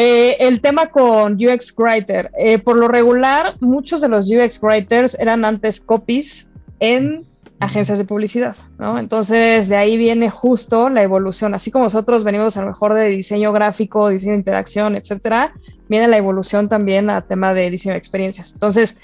eh, 0.00 0.36
el 0.38 0.60
tema 0.60 0.86
con 0.86 1.34
UX 1.34 1.74
Writer. 1.76 2.30
Eh, 2.38 2.60
por 2.60 2.76
lo 2.76 2.86
regular, 2.86 3.56
muchos 3.58 4.00
de 4.00 4.08
los 4.08 4.30
UX 4.30 4.62
Writers 4.62 5.18
eran 5.18 5.44
antes 5.44 5.80
copies 5.80 6.48
en 6.78 7.26
agencias 7.58 7.98
de 7.98 8.04
publicidad, 8.04 8.54
¿no? 8.78 8.96
Entonces, 9.00 9.68
de 9.68 9.74
ahí 9.74 9.96
viene 9.96 10.30
justo 10.30 10.88
la 10.88 11.02
evolución. 11.02 11.52
Así 11.52 11.72
como 11.72 11.86
nosotros 11.86 12.22
venimos 12.22 12.56
a 12.56 12.60
lo 12.60 12.68
mejor 12.68 12.94
de 12.94 13.06
diseño 13.08 13.52
gráfico, 13.52 14.08
diseño 14.08 14.34
de 14.34 14.38
interacción, 14.38 14.94
etcétera, 14.94 15.52
viene 15.88 16.06
la 16.06 16.16
evolución 16.16 16.68
también 16.68 17.10
a 17.10 17.22
tema 17.22 17.52
de 17.52 17.68
diseño 17.68 17.94
de 17.94 17.98
experiencias. 17.98 18.52
Entonces, 18.52 18.96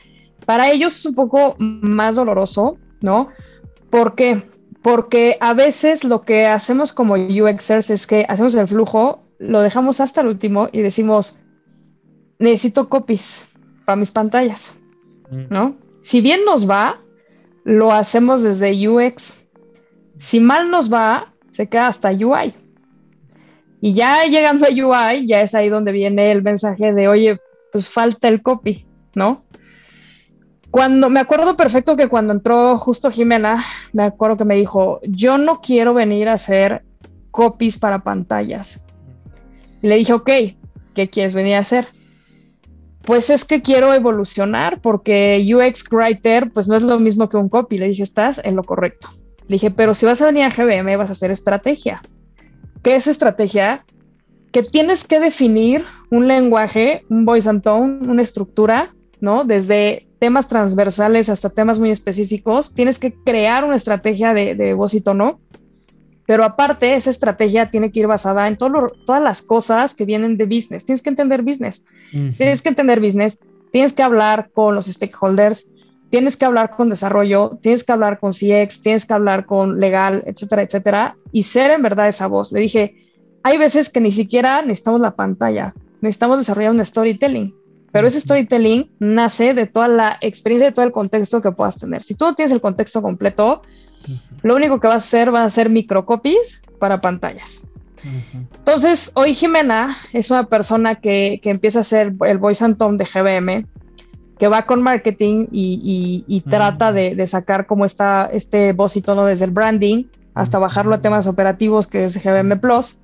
para 0.46 0.70
ellos 0.70 0.94
es 0.94 1.06
un 1.06 1.16
poco 1.16 1.56
más 1.58 2.14
doloroso, 2.14 2.78
¿no? 3.00 3.30
¿Por 3.90 4.14
qué? 4.14 4.44
Porque 4.80 5.38
a 5.40 5.54
veces 5.54 6.04
lo 6.04 6.22
que 6.22 6.46
hacemos 6.46 6.92
como 6.92 7.14
UXers 7.14 7.90
es 7.90 8.06
que 8.06 8.24
hacemos 8.28 8.54
el 8.54 8.68
flujo 8.68 9.23
lo 9.38 9.60
dejamos 9.62 10.00
hasta 10.00 10.20
el 10.20 10.28
último 10.28 10.68
y 10.72 10.80
decimos, 10.80 11.38
necesito 12.38 12.88
copies 12.88 13.48
para 13.84 13.96
mis 13.96 14.10
pantallas, 14.10 14.78
mm. 15.30 15.44
¿no? 15.50 15.76
Si 16.02 16.20
bien 16.20 16.44
nos 16.44 16.68
va, 16.68 17.00
lo 17.64 17.92
hacemos 17.92 18.42
desde 18.42 18.88
UX. 18.88 19.46
Si 20.18 20.40
mal 20.40 20.70
nos 20.70 20.92
va, 20.92 21.32
se 21.50 21.68
queda 21.68 21.88
hasta 21.88 22.10
UI. 22.10 22.54
Y 23.80 23.94
ya 23.94 24.24
llegando 24.24 24.66
a 24.66 24.70
UI, 24.70 25.26
ya 25.26 25.40
es 25.40 25.54
ahí 25.54 25.68
donde 25.68 25.92
viene 25.92 26.30
el 26.30 26.42
mensaje 26.42 26.92
de, 26.92 27.08
oye, 27.08 27.40
pues 27.72 27.88
falta 27.88 28.28
el 28.28 28.42
copy, 28.42 28.86
¿no? 29.14 29.44
Cuando 30.70 31.08
me 31.08 31.20
acuerdo 31.20 31.56
perfecto 31.56 31.96
que 31.96 32.08
cuando 32.08 32.32
entró 32.32 32.78
justo 32.78 33.10
Jimena, 33.10 33.64
me 33.92 34.04
acuerdo 34.04 34.36
que 34.36 34.44
me 34.44 34.56
dijo, 34.56 35.00
yo 35.04 35.38
no 35.38 35.60
quiero 35.60 35.94
venir 35.94 36.28
a 36.28 36.34
hacer 36.34 36.84
copies 37.30 37.78
para 37.78 38.02
pantallas. 38.02 38.83
Y 39.84 39.88
le 39.88 39.96
dije, 39.96 40.14
ok, 40.14 40.30
¿qué 40.94 41.10
quieres 41.10 41.34
venir 41.34 41.56
a 41.56 41.58
hacer? 41.58 41.88
Pues 43.02 43.28
es 43.28 43.44
que 43.44 43.60
quiero 43.60 43.92
evolucionar 43.92 44.80
porque 44.80 45.46
UX 45.54 45.84
Writer 45.92 46.50
pues 46.54 46.66
no 46.66 46.74
es 46.74 46.82
lo 46.82 46.98
mismo 46.98 47.28
que 47.28 47.36
un 47.36 47.50
copy. 47.50 47.76
Le 47.76 47.88
dije, 47.88 48.02
estás 48.02 48.40
en 48.42 48.56
lo 48.56 48.62
correcto. 48.62 49.10
Le 49.46 49.56
dije, 49.56 49.70
pero 49.70 49.92
si 49.92 50.06
vas 50.06 50.22
a 50.22 50.26
venir 50.26 50.44
a 50.44 50.48
GBM 50.48 50.96
vas 50.96 51.10
a 51.10 51.12
hacer 51.12 51.30
estrategia. 51.30 52.00
¿Qué 52.82 52.96
es 52.96 53.06
estrategia? 53.06 53.84
Que 54.52 54.62
tienes 54.62 55.04
que 55.04 55.20
definir 55.20 55.84
un 56.10 56.28
lenguaje, 56.28 57.02
un 57.10 57.26
voice 57.26 57.46
and 57.46 57.62
tone, 57.62 58.08
una 58.08 58.22
estructura, 58.22 58.94
¿no? 59.20 59.44
Desde 59.44 60.06
temas 60.18 60.48
transversales 60.48 61.28
hasta 61.28 61.50
temas 61.50 61.78
muy 61.78 61.90
específicos. 61.90 62.72
Tienes 62.72 62.98
que 62.98 63.12
crear 63.12 63.64
una 63.64 63.76
estrategia 63.76 64.32
de, 64.32 64.72
voz 64.72 64.94
y 64.94 65.02
tono. 65.02 65.40
Pero 66.26 66.44
aparte, 66.44 66.94
esa 66.94 67.10
estrategia 67.10 67.70
tiene 67.70 67.90
que 67.90 68.00
ir 68.00 68.06
basada 68.06 68.48
en 68.48 68.56
todas 68.56 69.22
las 69.22 69.42
cosas 69.42 69.94
que 69.94 70.04
vienen 70.04 70.36
de 70.36 70.46
business. 70.46 70.84
Tienes 70.84 71.02
que 71.02 71.10
entender 71.10 71.42
business. 71.42 71.84
Tienes 72.10 72.62
que 72.62 72.70
entender 72.70 73.00
business. 73.00 73.38
Tienes 73.72 73.92
que 73.92 74.02
hablar 74.02 74.50
con 74.52 74.74
los 74.74 74.86
stakeholders 74.86 75.68
tienes 76.14 76.36
que 76.36 76.44
hablar 76.44 76.76
con 76.76 76.90
desarrollo, 76.90 77.58
tienes 77.60 77.82
que 77.82 77.90
hablar 77.90 78.20
con 78.20 78.30
CX, 78.30 78.82
tienes 78.82 79.04
que 79.04 79.14
hablar 79.14 79.46
con 79.46 79.80
legal, 79.80 80.22
etcétera, 80.26 80.62
etcétera, 80.62 81.16
y 81.32 81.42
ser 81.42 81.72
en 81.72 81.82
verdad 81.82 82.06
esa 82.06 82.28
voz. 82.28 82.52
Le 82.52 82.60
dije, 82.60 82.94
hay 83.42 83.58
veces 83.58 83.90
que 83.90 84.00
ni 84.00 84.12
siquiera 84.12 84.62
necesitamos 84.62 85.00
la 85.00 85.16
pantalla, 85.16 85.74
necesitamos 86.02 86.38
desarrollar 86.38 86.70
un 86.70 86.84
storytelling, 86.84 87.52
pero 87.90 88.06
ese 88.06 88.20
storytelling 88.20 88.92
nace 89.00 89.54
de 89.54 89.66
toda 89.66 89.88
la 89.88 90.16
experiencia, 90.20 90.68
de 90.68 90.72
todo 90.72 90.84
el 90.84 90.92
contexto 90.92 91.42
que 91.42 91.50
puedas 91.50 91.80
tener. 91.80 92.04
Si 92.04 92.14
tú 92.14 92.26
no 92.26 92.36
tienes 92.36 92.52
el 92.52 92.60
contexto 92.60 93.02
completo, 93.02 93.62
lo 94.42 94.56
único 94.56 94.80
que 94.80 94.86
vas 94.86 94.94
a 94.94 95.06
hacer 95.06 95.30
van 95.30 95.44
a 95.44 95.50
ser 95.50 95.70
microcopies 95.70 96.62
para 96.78 97.00
pantallas. 97.00 97.62
Entonces, 98.58 99.10
hoy 99.14 99.34
Jimena 99.34 99.96
es 100.12 100.30
una 100.30 100.44
persona 100.44 100.96
que, 100.96 101.40
que 101.42 101.50
empieza 101.50 101.78
a 101.78 101.80
hacer 101.80 102.14
el 102.26 102.38
voice 102.38 102.62
and 102.62 102.76
tone 102.76 102.98
de 102.98 103.06
GBM, 103.06 103.66
que 104.38 104.48
va 104.48 104.66
con 104.66 104.82
marketing 104.82 105.46
y, 105.50 106.42
trata 106.50 106.92
de, 106.92 107.26
sacar 107.26 107.66
como 107.66 107.84
está 107.84 108.28
este 108.32 108.72
voz 108.72 108.96
y 108.96 109.02
tono 109.02 109.24
desde 109.24 109.44
el 109.44 109.52
branding 109.52 110.04
hasta 110.34 110.58
bajarlo 110.58 110.96
a 110.96 111.00
temas 111.00 111.26
operativos 111.26 111.86
que 111.86 112.04
es 112.04 112.22
GBM 112.22 112.58
Plus. 112.60 112.98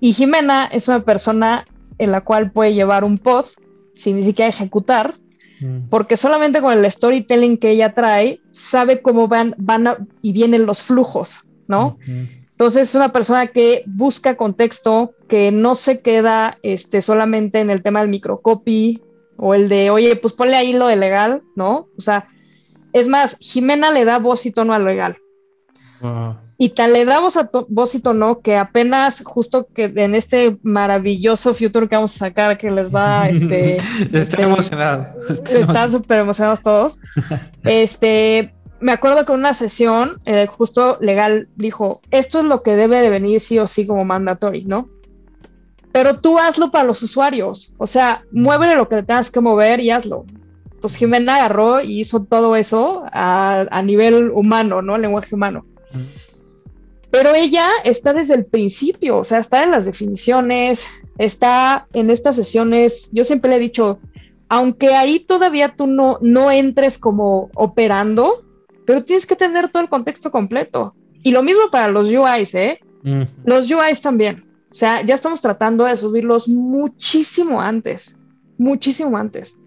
Y 0.00 0.12
Jimena 0.12 0.66
es 0.66 0.88
una 0.88 1.00
persona 1.00 1.66
en 1.98 2.12
la 2.12 2.22
cual 2.22 2.52
puede 2.52 2.74
llevar 2.74 3.04
un 3.04 3.18
pod 3.18 3.46
sin 3.94 4.16
ni 4.16 4.24
siquiera 4.24 4.48
ejecutar, 4.48 5.14
porque 5.90 6.16
solamente 6.16 6.60
con 6.60 6.72
el 6.72 6.90
storytelling 6.90 7.58
que 7.58 7.70
ella 7.70 7.94
trae, 7.94 8.40
sabe 8.50 9.02
cómo 9.02 9.28
van, 9.28 9.54
van 9.58 10.08
y 10.20 10.32
vienen 10.32 10.66
los 10.66 10.82
flujos, 10.82 11.46
¿no? 11.68 11.98
Entonces 12.06 12.90
es 12.90 12.94
una 12.94 13.12
persona 13.12 13.48
que 13.48 13.82
busca 13.86 14.36
contexto, 14.36 15.14
que 15.28 15.50
no 15.50 15.74
se 15.74 16.00
queda 16.00 16.58
este, 16.62 17.02
solamente 17.02 17.60
en 17.60 17.70
el 17.70 17.82
tema 17.82 18.00
del 18.00 18.08
microcopy, 18.08 19.02
o 19.36 19.54
el 19.54 19.68
de, 19.68 19.90
oye, 19.90 20.14
pues 20.16 20.32
ponle 20.34 20.56
ahí 20.56 20.72
lo 20.72 20.86
de 20.86 20.96
legal, 20.96 21.42
¿no? 21.56 21.88
O 21.98 22.00
sea, 22.00 22.28
es 22.92 23.08
más, 23.08 23.36
Jimena 23.40 23.90
le 23.90 24.04
da 24.04 24.18
voz 24.18 24.46
y 24.46 24.52
tono 24.52 24.72
al 24.74 24.84
legal. 24.84 25.16
Y 26.62 26.68
tal 26.68 26.92
le 26.92 27.04
da 27.04 27.18
voz, 27.18 27.36
a 27.36 27.50
voz 27.68 27.92
y 27.96 28.00
tono 28.00 28.38
que 28.40 28.56
apenas 28.56 29.24
justo 29.24 29.66
que 29.74 29.92
en 29.96 30.14
este 30.14 30.58
maravilloso 30.62 31.54
futuro 31.54 31.88
que 31.88 31.96
vamos 31.96 32.14
a 32.14 32.18
sacar 32.20 32.56
que 32.56 32.70
les 32.70 32.94
va 32.94 33.28
este, 33.28 33.78
Estoy 33.78 34.20
este, 34.20 34.42
emocionado. 34.42 35.08
están 35.28 35.90
súper 35.90 36.20
emocionados 36.20 36.62
todos. 36.62 36.98
este, 37.64 38.54
me 38.78 38.92
acuerdo 38.92 39.26
que 39.26 39.32
en 39.32 39.40
una 39.40 39.54
sesión, 39.54 40.20
eh, 40.24 40.46
justo 40.46 40.98
legal 41.00 41.48
dijo, 41.56 42.00
esto 42.12 42.38
es 42.38 42.44
lo 42.44 42.62
que 42.62 42.76
debe 42.76 43.00
de 43.00 43.10
venir 43.10 43.40
sí 43.40 43.58
o 43.58 43.66
sí 43.66 43.84
como 43.84 44.04
mandatory, 44.04 44.64
¿no? 44.64 44.88
pero 45.90 46.20
tú 46.20 46.38
hazlo 46.38 46.70
para 46.70 46.84
los 46.84 47.02
usuarios, 47.02 47.74
o 47.76 47.88
sea, 47.88 48.22
muévele 48.30 48.76
lo 48.76 48.88
que 48.88 48.96
le 48.96 49.02
tengas 49.02 49.32
que 49.32 49.40
mover 49.40 49.80
y 49.80 49.90
hazlo. 49.90 50.26
Pues 50.80 50.94
Jimena 50.94 51.36
agarró 51.36 51.80
y 51.80 51.98
hizo 51.98 52.24
todo 52.24 52.56
eso 52.56 53.04
a, 53.12 53.82
nivel 53.84 54.30
humano, 54.30 54.80
¿no? 54.80 54.96
Lenguaje 54.96 55.34
humano. 55.34 55.64
Pero 57.12 57.34
ella 57.34 57.68
está 57.84 58.14
desde 58.14 58.34
el 58.34 58.46
principio, 58.46 59.18
o 59.18 59.24
sea, 59.24 59.38
está 59.38 59.62
en 59.62 59.70
las 59.70 59.84
definiciones, 59.84 60.86
está 61.18 61.86
en 61.92 62.08
estas 62.08 62.36
sesiones. 62.36 63.10
Yo 63.12 63.26
siempre 63.26 63.50
le 63.50 63.56
he 63.56 63.60
dicho, 63.60 63.98
aunque 64.48 64.94
ahí 64.94 65.20
todavía 65.20 65.74
tú 65.76 65.86
no, 65.86 66.16
no 66.22 66.50
entres 66.50 66.96
como 66.96 67.50
operando, 67.54 68.42
pero 68.86 69.04
tienes 69.04 69.26
que 69.26 69.36
tener 69.36 69.68
todo 69.68 69.82
el 69.82 69.90
contexto 69.90 70.30
completo. 70.30 70.94
Y 71.22 71.32
lo 71.32 71.42
mismo 71.42 71.70
para 71.70 71.88
los 71.88 72.08
UIs, 72.08 72.54
¿eh? 72.54 72.80
Los 73.44 73.70
UIs 73.70 74.00
también. 74.00 74.46
O 74.70 74.74
sea, 74.74 75.04
ya 75.04 75.14
estamos 75.14 75.42
tratando 75.42 75.84
de 75.84 75.96
subirlos 75.96 76.48
muchísimo 76.48 77.60
antes, 77.60 78.18
muchísimo 78.56 79.18
antes. 79.18 79.58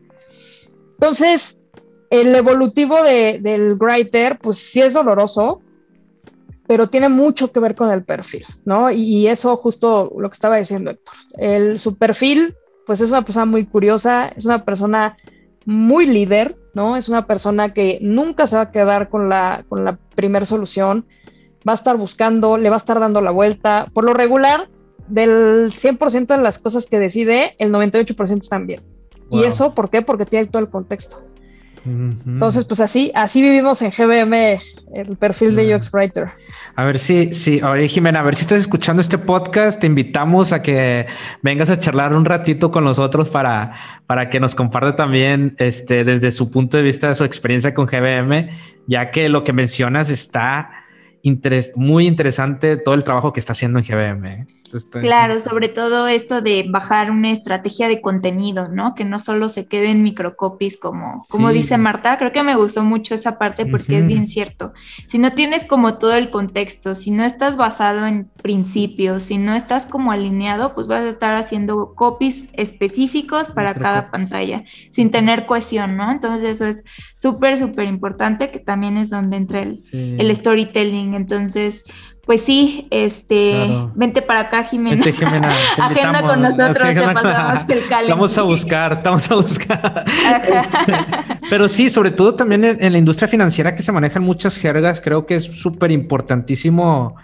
Entonces, 0.94 1.62
el 2.10 2.34
evolutivo 2.34 3.04
del 3.04 3.76
writer, 3.80 4.40
pues 4.40 4.58
sí 4.58 4.82
es 4.82 4.94
doloroso, 4.94 5.62
pero 6.68 6.90
tiene 6.90 7.10
mucho 7.10 7.52
que 7.52 7.60
ver 7.60 7.76
con 7.76 7.92
el 7.92 8.04
perfil, 8.04 8.46
¿no? 8.66 8.92
Y, 8.92 9.28
eso 9.28 9.56
justo 9.58 10.12
lo 10.18 10.30
que 10.30 10.34
estaba 10.34 10.58
diciendo 10.58 10.92
Héctor. 10.92 11.16
El, 11.38 11.80
su 11.80 11.98
perfil, 11.98 12.56
pues 12.86 13.02
es 13.02 13.10
una 13.10 13.24
persona 13.24 13.46
muy 13.46 13.66
curiosa, 13.66 14.30
es 14.30 14.46
una 14.46 14.66
persona 14.66 15.18
muy 15.66 16.06
líder, 16.06 16.58
¿no? 16.74 16.96
Es 16.96 17.10
una 17.10 17.28
persona 17.28 17.74
que 17.74 18.00
nunca 18.02 18.48
se 18.48 18.56
va 18.56 18.64
a 18.64 18.72
quedar 18.72 19.10
con 19.10 19.30
la, 19.30 19.66
con 19.70 19.86
la 19.86 19.98
primera 20.16 20.46
solución, 20.46 21.06
va 21.68 21.74
a 21.74 21.76
estar 21.76 21.98
buscando, 21.98 22.58
le 22.58 22.70
va 22.70 22.76
a 22.76 22.78
estar 22.78 23.00
dando 23.00 23.22
la 23.22 23.32
vuelta. 23.32 23.88
Por 23.94 24.04
lo 24.04 24.14
regular, 24.14 24.70
del 25.08 25.72
100% 25.72 26.28
de 26.28 26.42
las 26.42 26.60
cosas 26.60 26.88
que 26.88 27.00
decide, 27.00 27.56
el 27.60 27.72
98% 27.72 28.38
están 28.38 28.68
bien. 28.68 28.82
¿Y 29.32 29.44
eso 29.44 29.74
por 29.74 29.90
qué? 29.90 30.02
Porque 30.02 30.26
tiene 30.26 30.46
todo 30.46 30.62
el 30.62 30.70
contexto. 30.70 31.24
Entonces, 31.86 32.66
pues 32.66 32.80
así, 32.80 33.12
así 33.14 33.42
vivimos 33.42 33.82
en 33.82 33.92
GBM 33.92 34.60
el 34.94 35.18
perfil 35.18 35.56
de 35.56 35.76
UX 35.76 35.94
Writer. 35.94 36.30
A 36.76 36.84
ver 36.84 36.98
si, 36.98 37.32
sí, 37.32 37.62
Jimena, 37.90 38.22
a 38.22 38.24
ver 38.24 38.36
si 38.36 38.42
estás 38.42 38.62
escuchando 38.62 39.02
este 39.02 39.18
podcast, 39.18 39.80
te 39.80 39.88
invitamos 39.88 40.52
a 40.52 40.62
que 40.62 41.06
vengas 41.44 41.70
a 41.70 41.80
charlar 41.80 42.14
un 42.14 42.26
ratito 42.26 42.72
con 42.72 42.84
nosotros 42.84 43.30
para, 43.30 43.74
para 44.08 44.30
que 44.30 44.40
nos 44.40 44.56
comparte 44.56 44.94
también 44.94 45.56
este, 45.60 46.04
desde 46.04 46.32
su 46.32 46.50
punto 46.50 46.78
de 46.78 46.84
vista 46.84 47.10
de 47.10 47.16
su 47.16 47.24
experiencia 47.24 47.74
con 47.74 47.86
GBM, 47.86 48.50
ya 48.88 49.12
que 49.12 49.30
lo 49.30 49.44
que 49.44 49.54
mencionas 49.54 50.10
está 50.10 50.86
muy 51.76 52.08
interesante 52.08 52.78
todo 52.78 52.96
el 52.96 53.04
trabajo 53.04 53.34
que 53.34 53.40
está 53.40 53.54
haciendo 53.54 53.80
en 53.80 53.86
GBM. 53.86 54.46
Claro, 55.02 55.40
sobre 55.40 55.70
todo 55.70 56.08
esto 56.08 56.42
de 56.42 56.66
bajar 56.70 57.12
una 57.12 57.32
estrategia 57.32 57.88
de 57.88 58.02
contenido, 58.02 58.68
¿no? 58.68 58.96
Que 58.96 59.06
no 59.06 59.20
solo 59.20 59.50
se 59.50 59.68
quede 59.68 59.90
en 59.92 60.04
microcopies 60.04 60.78
como, 60.78 61.20
como 61.30 61.52
dice 61.52 61.78
Marta, 61.78 62.18
creo 62.18 62.32
que 62.32 62.44
me 62.44 62.56
gustó 62.56 62.84
mucho 62.84 63.16
esa 63.16 63.38
parte 63.38 63.66
porque 63.66 64.00
es 64.00 64.08
bien 64.08 64.28
cierto. 64.28 64.74
Si 65.08 65.18
no 65.18 65.34
tienes 65.34 65.64
como 65.64 65.98
todo 65.98 66.14
el 66.14 66.30
contexto, 66.30 66.96
si 66.96 67.12
no 67.12 67.24
estás 67.24 67.58
basado 67.58 68.06
en 68.06 68.30
principios, 68.42 69.24
si 69.24 69.38
no 69.38 69.54
estás 69.56 69.86
como 69.86 70.12
alineado, 70.12 70.76
pues 70.76 70.88
vas 70.88 71.04
a 71.04 71.10
estar 71.10 71.36
haciendo 71.36 71.94
copies 71.96 72.50
específicos 72.54 73.52
para 73.52 73.74
cada 73.76 74.12
pantalla, 74.12 74.64
sin 74.90 75.12
tener 75.12 75.46
cohesión, 75.46 75.98
¿no? 75.98 76.12
Entonces 76.12 76.50
eso 76.50 76.66
es 76.66 76.84
súper, 77.16 77.58
súper 77.58 77.88
importante, 77.88 78.52
que 78.52 78.60
también 78.60 78.98
es 78.98 79.10
donde 79.10 79.38
entra 79.38 79.62
el, 79.62 79.80
el 79.94 80.36
storytelling. 80.36 81.14
Entonces, 81.14 81.84
pues 82.26 82.42
sí, 82.42 82.88
este, 82.90 83.70
vente 83.94 84.22
para 84.24 84.42
acá, 84.42 84.64
Jimena. 84.64 84.96
Vente, 84.96 85.14
Jimena 85.14 85.54
Agenda 85.78 86.22
con 86.24 86.42
nosotros, 86.42 86.94
te 86.94 87.02
pasamos 87.02 87.62
el 87.70 87.80
calendario. 87.88 88.10
Vamos 88.16 88.38
a 88.38 88.42
buscar, 88.42 89.04
vamos 89.04 89.30
a 89.30 89.36
buscar. 89.36 90.06
Pero 91.50 91.70
sí, 91.70 91.90
sobre 91.90 92.12
todo 92.12 92.34
también 92.34 92.64
en, 92.64 92.92
la 92.92 92.98
industria 92.98 93.28
financiera 93.28 93.76
que 93.76 93.84
se 93.84 93.92
manejan 93.92 94.24
muchas 94.24 94.58
jergas, 94.58 95.02
creo 95.02 95.26
que 95.26 95.36
es 95.36 95.44
súper 95.44 95.92
importantísimo 95.92 97.16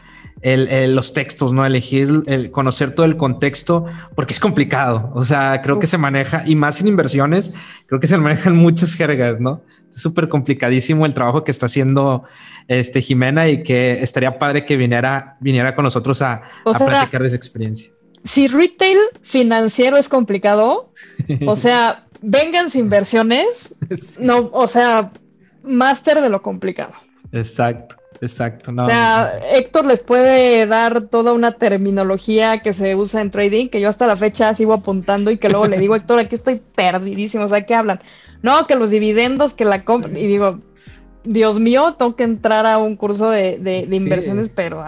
el, 0.41 0.95
los 0.95 1.13
textos, 1.13 1.53
¿no? 1.53 1.65
Elegir, 1.65 2.23
el 2.27 2.51
conocer 2.51 2.91
todo 2.91 3.05
el 3.05 3.17
contexto, 3.17 3.85
porque 4.15 4.33
es 4.33 4.39
complicado. 4.39 5.11
O 5.15 5.23
sea, 5.23 5.61
creo 5.61 5.79
que 5.79 5.87
se 5.87 5.97
maneja, 5.97 6.43
y 6.45 6.55
más 6.55 6.81
en 6.81 6.87
inversiones, 6.87 7.53
creo 7.87 7.99
que 7.99 8.07
se 8.07 8.17
manejan 8.17 8.55
muchas 8.55 8.95
jergas, 8.95 9.39
¿no? 9.39 9.63
Es 9.89 10.01
súper 10.01 10.29
complicadísimo 10.29 11.05
el 11.05 11.13
trabajo 11.13 11.43
que 11.43 11.51
está 11.51 11.65
haciendo 11.65 12.23
este 12.67 13.01
Jimena 13.01 13.49
y 13.49 13.63
que 13.63 14.01
estaría 14.01 14.37
padre 14.37 14.65
que 14.65 14.77
viniera, 14.77 15.37
viniera 15.39 15.75
con 15.75 15.83
nosotros 15.83 16.21
a, 16.21 16.41
a 16.65 16.85
platicar 16.85 17.23
de 17.23 17.29
su 17.29 17.35
experiencia. 17.35 17.93
Si 18.23 18.47
retail 18.47 18.97
financiero 19.21 19.97
es 19.97 20.07
complicado, 20.07 20.91
o 21.45 21.55
sea, 21.55 22.05
vengan 22.21 22.67
inversiones, 22.73 23.73
no, 24.19 24.49
o 24.53 24.67
sea, 24.67 25.11
máster 25.63 26.21
de 26.21 26.29
lo 26.29 26.41
complicado. 26.41 26.93
Exacto. 27.31 27.95
Exacto. 28.21 28.71
No, 28.71 28.83
o 28.83 28.85
sea, 28.85 29.39
Héctor 29.51 29.85
les 29.85 29.99
puede 29.99 30.67
dar 30.67 31.01
toda 31.03 31.33
una 31.33 31.53
terminología 31.53 32.61
que 32.61 32.71
se 32.71 32.95
usa 32.95 33.19
en 33.19 33.31
trading, 33.31 33.69
que 33.69 33.81
yo 33.81 33.89
hasta 33.89 34.05
la 34.05 34.15
fecha 34.15 34.53
sigo 34.53 34.73
apuntando 34.73 35.31
y 35.31 35.37
que 35.37 35.49
luego 35.49 35.65
le 35.65 35.79
digo, 35.79 35.95
Héctor, 35.97 36.19
aquí 36.19 36.35
estoy 36.35 36.61
perdidísimo, 36.75 37.45
o 37.45 37.47
sea, 37.47 37.65
¿qué 37.65 37.73
hablan? 37.73 37.99
No, 38.43 38.67
que 38.67 38.75
los 38.75 38.91
dividendos, 38.91 39.55
que 39.55 39.65
la 39.65 39.83
compra, 39.83 40.17
y 40.17 40.27
digo, 40.27 40.59
Dios 41.23 41.59
mío, 41.59 41.95
tengo 41.97 42.15
que 42.15 42.23
entrar 42.23 42.65
a 42.65 42.77
un 42.77 42.95
curso 42.95 43.29
de, 43.29 43.85
inversiones, 43.89 44.49
pero 44.49 44.83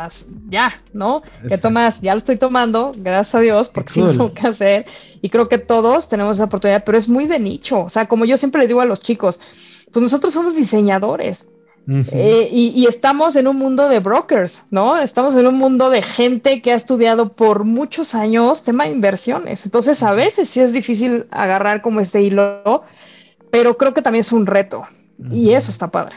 ya, 0.50 0.82
¿no? 0.94 1.22
Que 1.48 1.58
tomas, 1.58 2.02
ya 2.02 2.14
lo 2.14 2.18
estoy 2.18 2.38
tomando, 2.38 2.94
gracias 2.96 3.36
a 3.36 3.40
Dios, 3.40 3.70
porque 3.70 3.94
sí 3.94 4.02
tengo 4.02 4.34
que 4.34 4.48
hacer, 4.48 4.86
y 5.22 5.30
creo 5.30 5.48
que 5.48 5.58
todos 5.58 6.10
tenemos 6.10 6.38
esa 6.38 6.46
oportunidad, 6.46 6.84
pero 6.84 6.98
es 6.98 7.08
muy 7.08 7.26
de 7.26 7.40
nicho, 7.40 7.82
o 7.82 7.90
sea, 7.90 8.08
como 8.08 8.26
yo 8.26 8.38
siempre 8.38 8.62
les 8.62 8.68
digo 8.68 8.82
a 8.82 8.86
los 8.86 9.02
chicos, 9.02 9.40
pues 9.92 10.02
nosotros 10.02 10.34
somos 10.34 10.56
diseñadores, 10.56 11.48
Eh, 11.86 12.48
y, 12.50 12.86
estamos 12.88 13.36
en 13.36 13.48
un 13.48 13.58
mundo 13.58 13.90
de 13.90 14.00
brokers, 14.00 14.64
¿no? 14.72 14.98
Estamos 14.98 15.36
en 15.36 15.48
un 15.48 15.56
mundo 15.56 15.90
de 15.90 16.02
gente 16.02 16.62
que 16.62 16.72
ha 16.72 16.76
estudiado 16.76 17.34
por 17.34 17.66
muchos 17.66 18.16
años 18.16 18.64
tema 18.64 18.86
de 18.86 18.92
inversiones. 18.92 19.66
Entonces, 19.66 20.02
a 20.02 20.14
veces 20.14 20.50
sí 20.50 20.62
es 20.62 20.72
difícil 20.72 21.26
agarrar 21.30 21.82
como 21.82 22.00
este 22.00 22.22
hilo, 22.22 22.84
pero 23.52 23.78
creo 23.78 23.94
que 23.94 24.02
también 24.02 24.22
es 24.22 24.32
un 24.32 24.46
reto. 24.46 24.84
Y 25.32 25.52
eso 25.52 25.72
está 25.72 25.90
padre. 25.90 26.16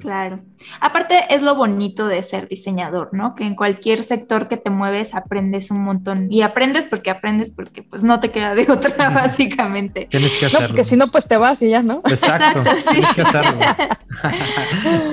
Claro. 0.00 0.40
Aparte 0.80 1.24
es 1.30 1.42
lo 1.42 1.54
bonito 1.54 2.06
de 2.08 2.22
ser 2.22 2.48
diseñador, 2.48 3.10
¿no? 3.12 3.34
Que 3.34 3.44
en 3.44 3.54
cualquier 3.54 4.02
sector 4.02 4.48
que 4.48 4.56
te 4.56 4.70
mueves 4.70 5.14
aprendes 5.14 5.70
un 5.70 5.82
montón. 5.82 6.26
Y 6.30 6.42
aprendes 6.42 6.86
porque 6.86 7.10
aprendes 7.10 7.52
porque 7.52 7.82
pues 7.82 8.02
no 8.02 8.20
te 8.20 8.30
queda 8.30 8.54
de 8.54 8.70
otra, 8.70 9.10
básicamente. 9.14 10.08
Tienes 10.10 10.32
que 10.32 10.46
hacerlo. 10.46 10.66
No, 10.66 10.68
porque 10.68 10.84
si 10.84 10.96
no, 10.96 11.10
pues 11.10 11.28
te 11.28 11.36
vas 11.36 11.62
y 11.62 11.70
ya, 11.70 11.82
¿no? 11.82 12.02
Exacto. 12.06 12.70
Tienes 12.90 13.14
que 13.14 13.22
hacerlo. 13.22 13.58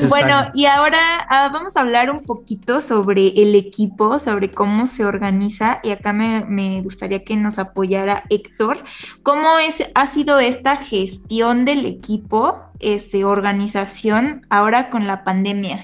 bueno, 0.10 0.50
y 0.54 0.66
ahora 0.66 1.26
ah, 1.30 1.50
vamos 1.54 1.78
a 1.78 1.82
hablar 1.82 2.10
un 2.10 2.24
poquito 2.24 2.82
sobre 2.82 3.28
el 3.42 3.54
equipo, 3.56 4.20
sobre 4.20 4.50
cómo 4.50 4.88
se 4.88 5.06
organiza. 5.06 5.80
Y 5.84 5.92
acá 5.92 6.14
me, 6.14 6.46
me 6.46 6.82
gustaría 6.82 7.24
que 7.24 7.36
nos 7.36 7.60
apoyara 7.60 8.24
Héctor. 8.30 8.84
¿Cómo 9.22 9.60
es, 9.60 9.84
ha 9.94 10.08
sido 10.08 10.40
esta 10.40 10.78
gestión 10.78 11.66
del 11.66 11.86
equipo 11.86 12.67
este, 12.80 13.26
organización 13.26 14.46
ahora 14.50 14.90
con 14.90 15.08
la 15.08 15.24
pandemia? 15.24 15.84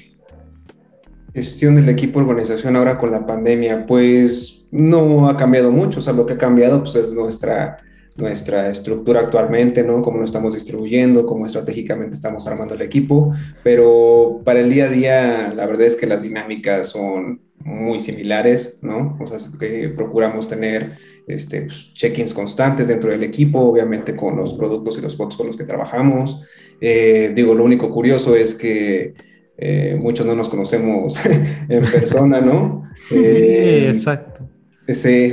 Gestión 1.33 1.75
del 1.75 1.89
equipo 1.89 2.19
organización 2.19 2.75
ahora 2.75 2.97
con 2.97 3.11
la 3.11 3.25
pandemia, 3.25 3.85
pues 3.85 4.67
no 4.71 5.27
ha 5.27 5.37
cambiado 5.37 5.71
mucho, 5.71 5.99
o 5.99 6.03
sea, 6.03 6.13
lo 6.13 6.25
que 6.25 6.33
ha 6.33 6.37
cambiado 6.37 6.79
pues, 6.79 6.95
es 6.95 7.13
nuestra, 7.13 7.77
nuestra 8.15 8.69
estructura 8.69 9.21
actualmente, 9.21 9.83
¿no? 9.83 10.01
Cómo 10.01 10.19
lo 10.19 10.25
estamos 10.25 10.53
distribuyendo, 10.53 11.25
cómo 11.25 11.45
estratégicamente 11.45 12.15
estamos 12.15 12.45
armando 12.47 12.75
el 12.75 12.81
equipo, 12.81 13.33
pero 13.63 14.41
para 14.43 14.59
el 14.59 14.69
día 14.69 14.85
a 14.85 14.89
día 14.89 15.53
la 15.55 15.65
verdad 15.65 15.87
es 15.87 15.95
que 15.95 16.07
las 16.07 16.21
dinámicas 16.21 16.89
son 16.89 17.41
muy 17.63 17.99
similares, 17.99 18.79
¿no? 18.81 19.17
O 19.19 19.27
sea, 19.27 19.39
que 19.57 19.89
procuramos 19.89 20.47
tener 20.47 20.97
este, 21.27 21.61
pues, 21.61 21.93
check-ins 21.93 22.33
constantes 22.33 22.87
dentro 22.87 23.09
del 23.09 23.23
equipo, 23.23 23.59
obviamente 23.59 24.15
con 24.15 24.35
los 24.35 24.53
productos 24.53 24.97
y 24.97 25.01
los 25.01 25.17
bots 25.17 25.35
con 25.35 25.47
los 25.47 25.57
que 25.57 25.63
trabajamos. 25.63 26.43
Eh, 26.86 27.31
digo, 27.34 27.55
lo 27.55 27.63
único 27.63 27.89
curioso 27.89 28.36
es 28.36 28.55
que 28.55 29.13
eh, 29.57 29.97
muchos 29.97 30.25
no 30.25 30.36
nos 30.36 30.49
conocemos 30.49 31.17
en 31.69 31.86
persona, 31.86 32.41
¿no? 32.41 32.91
Eh, 33.09 33.86
exacto. 33.88 34.49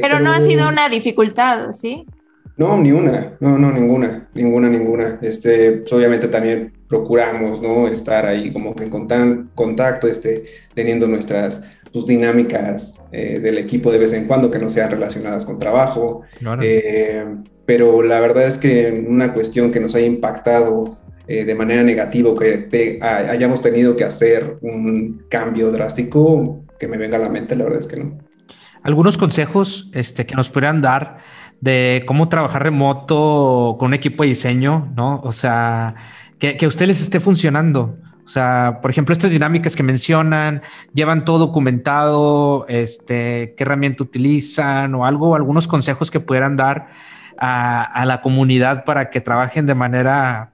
pero, 0.01 0.21
no 0.21 0.31
ha 0.31 0.41
sido 0.41 0.69
una 0.69 0.89
dificultad, 0.89 1.73
¿sí? 1.73 2.07
No, 2.57 2.79
ni 2.79 2.93
una, 2.93 3.37
no, 3.41 3.59
no, 3.59 3.73
ninguna, 3.73 4.29
ninguna, 4.33 4.69
ninguna. 4.69 5.19
Este, 5.23 5.73
pues, 5.73 5.93
obviamente 5.93 6.29
también 6.29 6.73
procuramos, 6.89 7.61
¿no? 7.61 7.89
Estar 7.89 8.27
ahí 8.27 8.53
como 8.53 8.77
que 8.77 8.85
en 8.85 9.49
contacto, 9.53 10.07
este, 10.07 10.45
teniendo 10.73 11.09
nuestras 11.09 11.65
tus 11.91 12.07
dinámicas 12.07 12.95
eh, 13.11 13.41
del 13.41 13.59
equipo 13.59 13.91
de 13.91 13.99
vez 13.99 14.13
en 14.13 14.27
cuando 14.29 14.53
que 14.53 14.61
no 14.61 14.71
sean 14.71 14.93
relacionadas 14.93 15.45
con 15.45 15.59
trabajo. 15.59 16.23
Eh, 16.63 17.25
pero 17.67 18.03
la 18.03 18.21
verdad 18.21 18.47
es 18.47 18.57
que 18.57 19.05
una 19.09 19.33
cuestión 19.35 19.73
que 19.73 19.81
nos 19.81 19.97
haya 19.97 20.07
impactado 20.07 21.01
eh, 21.31 21.45
de 21.45 21.55
manera 21.55 21.85
negativa, 21.85 22.35
que 22.35 22.99
hayamos 23.01 23.63
tenido 23.63 23.97
que 23.97 24.03
hacer 24.03 24.59
un 24.63 25.27
cambio 25.29 25.71
drástico, 25.71 26.65
que 26.77 26.89
me 26.89 26.97
venga 26.97 27.19
a 27.19 27.21
la 27.21 27.29
mente, 27.29 27.55
la 27.55 27.63
verdad 27.63 27.79
es 27.79 27.87
que 27.87 28.03
no. 28.03 28.19
Algunos 28.83 29.17
consejos 29.17 29.91
este, 29.93 30.27
que 30.27 30.35
nos 30.35 30.51
pudieran 30.51 30.81
dar 30.81 31.19
de 31.61 32.03
cómo 32.05 32.29
trabajar 32.29 32.65
remoto 32.65 33.77
con 33.79 33.89
un 33.89 33.95
equipo 33.95 34.25
de 34.25 34.31
diseño, 34.31 34.93
¿no? 34.97 35.21
O 35.23 35.31
sea, 35.31 35.95
que, 36.41 36.57
que 36.57 36.65
a 36.65 36.69
ustedes 36.69 36.89
les 36.89 37.01
esté 37.03 37.21
funcionando. 37.21 37.97
O 38.25 38.29
sea, 38.29 38.81
por 38.83 38.91
ejemplo, 38.91 39.13
estas 39.13 39.31
dinámicas 39.31 39.77
que 39.77 39.85
mencionan, 39.85 40.63
llevan 40.95 41.25
todo 41.25 41.39
documentado, 41.39 42.67
este, 42.69 43.55
qué 43.57 43.63
herramienta 43.63 44.03
utilizan 44.03 44.95
o 44.97 45.07
algo, 45.07 45.37
algunos 45.37 45.69
consejos 45.69 46.11
que 46.11 46.19
pudieran 46.19 46.57
dar 46.57 46.89
a, 47.39 48.05
la 48.05 48.21
comunidad 48.21 48.85
para 48.85 49.11
que 49.11 49.21
trabajen 49.21 49.67
de 49.67 49.75
manera 49.75 50.53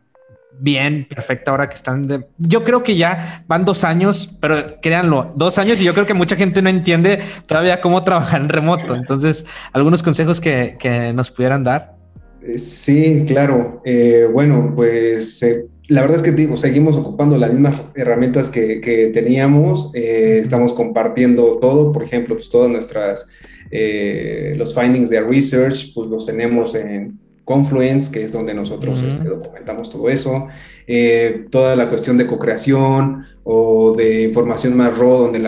bien, 0.58 1.06
perfecta 1.08 1.50
ahora 1.50 1.68
que 1.68 1.74
están 1.74 2.06
de... 2.06 2.26
Yo 2.38 2.64
creo 2.64 2.82
que 2.82 2.96
ya 2.96 3.44
van 3.46 3.64
dos 3.64 3.84
años, 3.84 4.36
pero 4.40 4.80
créanlo, 4.80 5.32
dos 5.36 5.58
años 5.58 5.80
y 5.80 5.84
yo 5.84 5.92
creo 5.92 6.06
que 6.06 6.14
mucha 6.14 6.36
gente 6.36 6.62
no 6.62 6.70
entiende 6.70 7.20
todavía 7.46 7.80
cómo 7.80 8.02
trabajar 8.04 8.40
en 8.40 8.48
remoto. 8.48 8.94
Entonces, 8.94 9.46
algunos 9.72 10.02
consejos 10.02 10.40
que, 10.40 10.76
nos 11.14 11.30
pudieran 11.30 11.64
dar. 11.64 11.96
Eh, 12.42 12.58
sí, 12.58 13.24
claro. 13.26 13.82
Eh, 13.84 14.28
bueno, 14.32 14.72
pues 14.74 15.42
eh, 15.42 15.66
la 15.88 16.00
verdad 16.00 16.16
es 16.16 16.22
que 16.22 16.32
digo, 16.32 16.56
seguimos 16.56 16.96
ocupando 16.96 17.36
las 17.36 17.52
mismas 17.52 17.92
herramientas 17.94 18.50
que, 18.50 19.10
teníamos, 19.12 19.90
eh, 19.94 20.38
estamos 20.40 20.72
compartiendo 20.72 21.58
todo, 21.58 21.92
por 21.92 22.02
ejemplo, 22.02 22.34
pues 22.34 22.48
todas 22.48 22.70
nuestras, 22.70 23.26
los 23.70 24.74
findings 24.74 25.10
de 25.10 25.20
research, 25.20 25.92
pues 25.94 26.08
los 26.08 26.26
tenemos 26.26 26.74
en 26.74 27.25
Confluence, 27.46 28.10
que 28.10 28.24
es 28.24 28.32
donde 28.32 28.54
nosotros 28.54 29.04
este, 29.04 29.22
documentamos 29.22 29.88
todo 29.88 30.08
eso, 30.08 30.48
eh, 30.84 31.46
toda 31.48 31.76
la 31.76 31.88
cuestión 31.88 32.16
de 32.16 32.26
co-creación 32.26 33.24
o 33.44 33.94
de 33.96 34.24
información 34.24 34.76
más 34.76 34.98
raw, 34.98 35.18
donde 35.18 35.38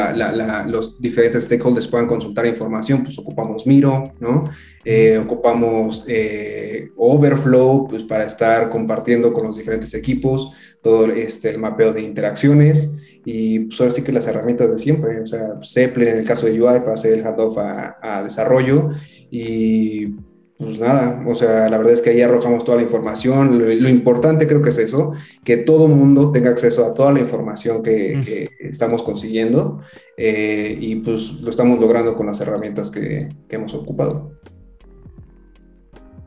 los 0.68 1.02
diferentes 1.02 1.46
stakeholders 1.46 1.88
puedan 1.88 2.06
consultar 2.06 2.46
información, 2.46 3.02
pues 3.02 3.18
ocupamos 3.18 3.66
Miro, 3.66 4.12
¿no? 4.20 4.44
Eh, 4.84 5.18
ocupamos 5.18 6.04
eh, 6.06 6.90
Overflow, 6.96 7.88
pues 7.88 8.04
para 8.04 8.24
estar 8.26 8.70
compartiendo 8.70 9.32
con 9.32 9.48
los 9.48 9.56
diferentes 9.56 9.92
equipos 9.92 10.52
todo 10.80 11.06
este, 11.06 11.50
el 11.50 11.58
mapeo 11.58 11.92
de 11.92 12.02
interacciones 12.02 12.96
y 13.24 13.58
pues 13.58 13.80
ahora 13.80 13.90
sí 13.90 14.02
que 14.02 14.12
las 14.12 14.28
herramientas 14.28 14.70
de 14.70 14.78
siempre, 14.78 15.20
o 15.20 15.26
sea, 15.26 15.58
Zeppelin 15.64 16.10
en 16.10 16.18
el 16.18 16.24
caso 16.24 16.46
de 16.46 16.62
UI 16.62 16.78
para 16.78 16.92
hacer 16.92 17.14
el 17.14 17.26
handoff 17.26 17.58
a, 17.58 17.98
a 18.00 18.22
desarrollo 18.22 18.90
y 19.32 20.14
pues 20.58 20.80
nada, 20.80 21.22
o 21.24 21.36
sea, 21.36 21.68
la 21.68 21.78
verdad 21.78 21.92
es 21.92 22.02
que 22.02 22.10
ahí 22.10 22.20
arrojamos 22.20 22.64
toda 22.64 22.78
la 22.78 22.82
información. 22.82 23.58
Lo, 23.58 23.88
importante 23.88 24.48
creo 24.48 24.60
que 24.60 24.70
es 24.70 24.78
eso, 24.78 25.12
que 25.44 25.56
todo 25.56 25.86
mundo 25.86 26.32
tenga 26.32 26.50
acceso 26.50 26.84
a 26.84 26.94
toda 26.94 27.12
la 27.12 27.20
información 27.20 27.80
que, 27.80 28.50
estamos 28.58 29.04
consiguiendo 29.04 29.80
eh, 30.16 30.76
y 30.80 30.96
pues 30.96 31.34
lo 31.40 31.50
estamos 31.50 31.78
logrando 31.78 32.16
con 32.16 32.26
las 32.26 32.40
herramientas 32.40 32.90
que, 32.90 33.28
hemos 33.48 33.72
ocupado. 33.72 34.32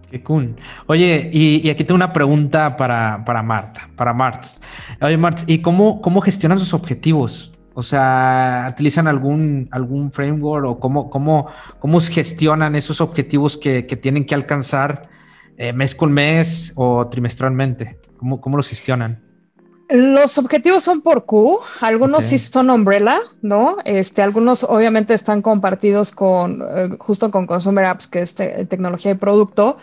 Qué 0.09 0.23
cool. 0.23 0.55
Oye, 0.87 1.29
y, 1.33 1.69
aquí 1.69 1.83
tengo 1.83 1.97
una 1.97 2.13
pregunta 2.13 2.77
para, 2.77 3.23
para 3.25 3.43
Marta, 3.43 3.89
para 3.97 4.13
Marts. 4.13 4.61
Oye, 5.01 5.17
Marts, 5.17 5.43
¿y 5.45 5.61
cómo, 5.61 6.01
cómo 6.01 6.21
gestionan 6.21 6.57
sus 6.57 6.73
objetivos? 6.73 7.51
O 7.73 7.83
sea, 7.83 8.67
¿utilizan 8.71 9.07
algún, 9.07 9.69
algún 9.71 10.11
framework 10.11 10.65
o 10.65 10.79
cómo, 10.79 11.09
cómo, 11.09 11.47
cómo 11.79 11.99
gestionan 11.99 12.75
esos 12.75 12.99
objetivos 12.99 13.57
que, 13.57 13.83
tienen 13.83 14.25
que 14.25 14.35
alcanzar 14.35 15.09
eh, 15.57 15.71
mes 15.71 15.95
con 15.95 16.11
mes 16.11 16.73
o 16.75 17.07
trimestralmente? 17.07 17.97
¿Cómo, 18.17 18.41
¿Cómo, 18.41 18.57
los 18.57 18.67
gestionan? 18.67 19.23
Los 19.89 20.37
objetivos 20.37 20.83
son 20.83 21.01
por 21.01 21.25
Q, 21.25 21.59
algunos 21.81 22.25
sí 22.25 22.37
son 22.37 22.69
umbrella, 22.69 23.19
¿no? 23.41 23.77
Este, 23.83 24.21
algunos 24.21 24.63
obviamente 24.63 25.13
están 25.13 25.41
compartidos 25.41 26.11
con, 26.11 26.61
eh, 26.61 26.89
justo 26.99 27.31
con 27.31 27.47
Consumer 27.47 27.85
Apps, 27.85 28.07
que 28.07 28.21
es 28.21 28.35
tecnología 28.35 29.11
y 29.11 29.15
producto. 29.15 29.77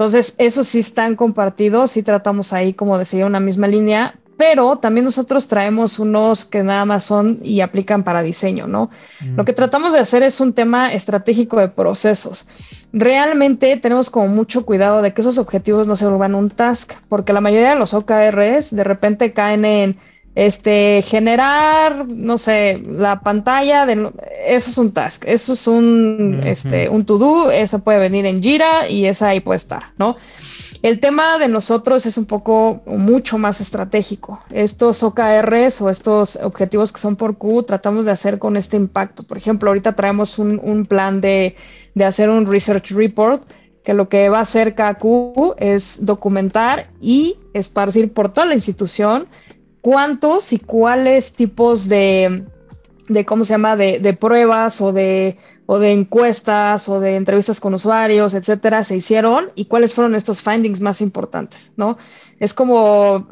Entonces, 0.00 0.34
esos 0.38 0.68
sí 0.68 0.78
están 0.78 1.14
compartidos, 1.14 1.90
sí 1.90 2.02
tratamos 2.02 2.54
ahí 2.54 2.72
como 2.72 2.96
de 2.96 3.04
seguir 3.04 3.26
una 3.26 3.40
misma 3.40 3.66
línea, 3.66 4.18
pero 4.40 4.78
también 4.78 5.04
nosotros 5.04 5.48
traemos 5.48 5.98
unos 5.98 6.46
que 6.46 6.62
nada 6.62 6.86
más 6.86 7.04
son 7.04 7.40
y 7.42 7.60
aplican 7.60 8.04
para 8.04 8.22
diseño, 8.22 8.66
¿no? 8.66 8.88
Lo 9.36 9.44
que 9.44 9.52
tratamos 9.52 9.92
de 9.92 9.98
hacer 9.98 10.22
es 10.22 10.40
un 10.40 10.54
tema 10.54 10.94
estratégico 10.94 11.58
de 11.58 11.68
procesos. 11.68 12.48
Realmente 12.90 13.76
tenemos 13.76 14.08
como 14.08 14.28
mucho 14.28 14.64
cuidado 14.64 15.02
de 15.02 15.12
que 15.12 15.20
esos 15.20 15.36
objetivos 15.36 15.86
no 15.86 15.94
se 15.94 16.06
vuelvan 16.06 16.34
un 16.34 16.48
task, 16.48 16.94
porque 17.10 17.34
la 17.34 17.42
mayoría 17.42 17.68
de 17.68 17.76
los 17.76 17.92
OKRs 17.92 18.74
de 18.74 18.82
repente 18.82 19.34
caen 19.34 19.66
en 19.66 19.98
este 20.34 21.02
generar, 21.02 22.08
no 22.08 22.38
sé, 22.38 22.80
la 22.82 23.20
pantalla 23.20 23.84
de 23.84 24.10
eso 24.46 24.70
es 24.70 24.78
un 24.78 24.92
task, 24.92 25.24
eso 25.26 25.52
es 25.52 25.66
un 25.66 26.40
este 26.46 26.88
un 26.88 27.04
to 27.04 27.18
do, 27.18 27.50
eso 27.50 27.84
puede 27.84 27.98
venir 27.98 28.24
en 28.24 28.42
Jira 28.42 28.88
y 28.88 29.04
esa 29.04 29.28
ahí 29.28 29.40
puede 29.40 29.58
estar, 29.58 29.92
¿no? 29.98 30.16
El 30.82 30.98
tema 30.98 31.38
de 31.38 31.48
nosotros 31.48 32.06
es 32.06 32.16
un 32.16 32.24
poco 32.24 32.80
mucho 32.86 33.36
más 33.36 33.60
estratégico. 33.60 34.40
Estos 34.50 35.02
OKRs 35.02 35.82
o 35.82 35.90
estos 35.90 36.36
objetivos 36.36 36.90
que 36.90 36.98
son 36.98 37.16
por 37.16 37.36
Q 37.36 37.64
tratamos 37.64 38.06
de 38.06 38.12
hacer 38.12 38.38
con 38.38 38.56
este 38.56 38.78
impacto. 38.78 39.22
Por 39.22 39.36
ejemplo, 39.36 39.68
ahorita 39.68 39.94
traemos 39.94 40.38
un, 40.38 40.86
plan 40.86 41.20
de, 41.20 41.54
hacer 42.02 42.30
un 42.30 42.46
research 42.46 42.92
report 42.92 43.42
que 43.84 43.92
lo 43.92 44.08
que 44.08 44.30
va 44.30 44.38
a 44.38 44.42
hacer 44.42 44.74
KQ 44.74 45.56
es 45.58 45.98
documentar 46.00 46.90
y 47.00 47.36
esparcir 47.52 48.12
por 48.12 48.32
toda 48.32 48.46
la 48.46 48.54
institución 48.54 49.28
cuántos 49.82 50.52
y 50.54 50.58
cuáles 50.58 51.32
tipos 51.32 51.88
de, 51.88 52.44
de 53.08 53.24
cómo 53.26 53.44
se 53.44 53.54
llama, 53.54 53.76
de, 53.76 53.98
de, 53.98 54.14
pruebas 54.14 54.80
o 54.80 54.92
de, 54.92 55.36
o 55.72 55.78
de 55.78 55.92
encuestas 55.92 56.88
o 56.88 56.98
de 56.98 57.14
entrevistas 57.14 57.60
con 57.60 57.74
usuarios, 57.74 58.34
etcétera, 58.34 58.82
se 58.82 58.96
hicieron 58.96 59.52
y 59.54 59.66
cuáles 59.66 59.94
fueron 59.94 60.16
estos 60.16 60.42
findings 60.42 60.80
más 60.80 61.00
importantes, 61.00 61.72
¿no? 61.76 61.96
Es 62.40 62.54
como 62.54 63.28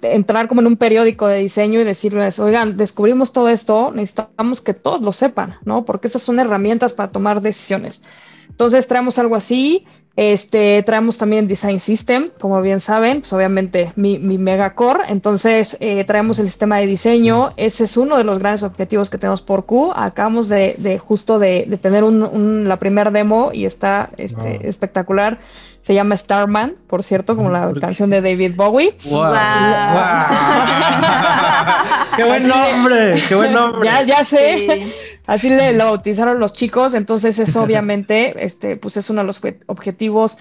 entrar 0.00 0.48
como 0.48 0.62
en 0.62 0.68
un 0.68 0.78
periódico 0.78 1.26
de 1.26 1.36
diseño 1.36 1.78
y 1.78 1.84
decirles, 1.84 2.38
oigan, 2.38 2.78
descubrimos 2.78 3.34
todo 3.34 3.50
esto, 3.50 3.92
necesitamos 3.92 4.62
que 4.62 4.72
todos 4.72 5.02
lo 5.02 5.12
sepan, 5.12 5.58
¿no? 5.66 5.84
Porque 5.84 6.06
estas 6.06 6.22
son 6.22 6.38
herramientas 6.38 6.94
para 6.94 7.12
tomar 7.12 7.42
decisiones. 7.42 8.00
Entonces 8.48 8.86
traemos 8.86 9.18
algo 9.18 9.36
así, 9.36 9.84
este, 10.16 10.82
traemos 10.82 11.18
también 11.18 11.46
Design 11.46 11.80
System, 11.80 12.30
como 12.40 12.60
bien 12.60 12.80
saben, 12.80 13.20
pues 13.20 13.32
obviamente 13.32 13.92
mi, 13.96 14.18
mi 14.18 14.38
mega 14.38 14.74
core. 14.74 15.04
Entonces, 15.08 15.76
eh, 15.80 16.04
traemos 16.04 16.38
el 16.38 16.46
sistema 16.46 16.78
de 16.78 16.86
diseño. 16.86 17.52
Ese 17.56 17.84
es 17.84 17.96
uno 17.96 18.18
de 18.18 18.24
los 18.24 18.38
grandes 18.38 18.62
objetivos 18.62 19.08
que 19.08 19.18
tenemos 19.18 19.40
por 19.40 19.66
Q. 19.66 19.92
Acabamos 19.94 20.48
de, 20.48 20.74
de 20.78 20.98
justo 20.98 21.38
de, 21.38 21.64
de 21.66 21.78
tener 21.78 22.04
un, 22.04 22.68
la 22.68 22.76
primera 22.76 23.10
demo 23.10 23.50
y 23.52 23.64
está 23.64 24.10
este, 24.16 24.66
espectacular. 24.66 25.38
Se 25.82 25.94
llama 25.94 26.16
Starman, 26.16 26.74
por 26.86 27.02
cierto, 27.02 27.36
como 27.36 27.48
la 27.48 27.72
canción 27.80 28.10
de 28.10 28.20
David 28.20 28.54
Bowie. 28.56 28.96
Wow. 29.10 29.32
¡Qué 32.16 32.24
buen 32.24 32.46
nombre! 32.46 33.14
¡Qué 33.28 33.34
buen 33.34 33.52
nombre! 33.54 33.88
Ya, 33.88 34.02
ya 34.02 34.24
sé. 34.24 34.92
Así 35.30 35.48
le 35.48 35.72
lo 35.72 35.84
bautizaron 35.84 36.40
los 36.40 36.52
chicos, 36.54 36.92
entonces 36.94 37.38
eso 37.38 37.62
obviamente, 37.64 38.44
este, 38.44 38.76
pues 38.76 38.96
es 38.96 39.08
uno 39.10 39.20
de 39.20 39.28
los 39.28 39.40
objetivos. 39.66 40.36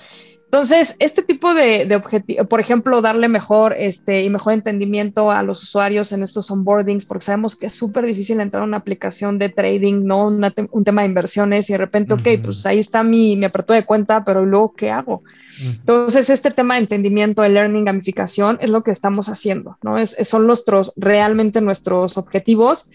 Entonces, 0.45 0.95
este 0.97 1.21
tipo 1.21 1.53
de, 1.53 1.85
de 1.85 1.95
objetivo, 1.95 2.43
por 2.45 2.59
ejemplo, 2.59 2.99
darle 3.01 3.27
mejor 3.27 3.75
este, 3.77 4.23
y 4.23 4.31
mejor 4.31 4.53
entendimiento 4.53 5.29
a 5.29 5.43
los 5.43 5.61
usuarios 5.61 6.11
en 6.11 6.23
estos 6.23 6.49
onboardings, 6.49 7.05
porque 7.05 7.25
sabemos 7.25 7.55
que 7.55 7.67
es 7.67 7.73
súper 7.75 8.03
difícil 8.05 8.39
entrar 8.39 8.63
a 8.63 8.65
una 8.65 8.77
aplicación 8.77 9.37
de 9.37 9.49
trading, 9.49 10.05
no 10.05 10.25
un 10.25 10.83
tema 10.83 11.03
de 11.03 11.07
inversiones 11.07 11.69
y 11.69 11.73
de 11.73 11.77
repente, 11.77 12.15
ok, 12.15 12.27
pues 12.43 12.65
ahí 12.65 12.79
está 12.79 13.03
mi, 13.03 13.35
mi 13.35 13.45
apertura 13.45 13.77
de 13.77 13.85
cuenta, 13.85 14.25
pero 14.25 14.43
luego, 14.43 14.73
¿qué 14.73 14.89
hago? 14.89 15.21
Entonces, 15.61 16.31
este 16.31 16.49
tema 16.49 16.75
de 16.75 16.81
entendimiento, 16.81 17.43
de 17.43 17.49
learning, 17.49 17.85
gamificación, 17.85 18.57
es 18.59 18.71
lo 18.71 18.81
que 18.81 18.89
estamos 18.89 19.29
haciendo, 19.29 19.77
¿no? 19.83 19.99
Es, 19.99 20.17
son 20.23 20.47
nuestros, 20.47 20.93
realmente 20.95 21.61
nuestros 21.61 22.17
objetivos 22.17 22.89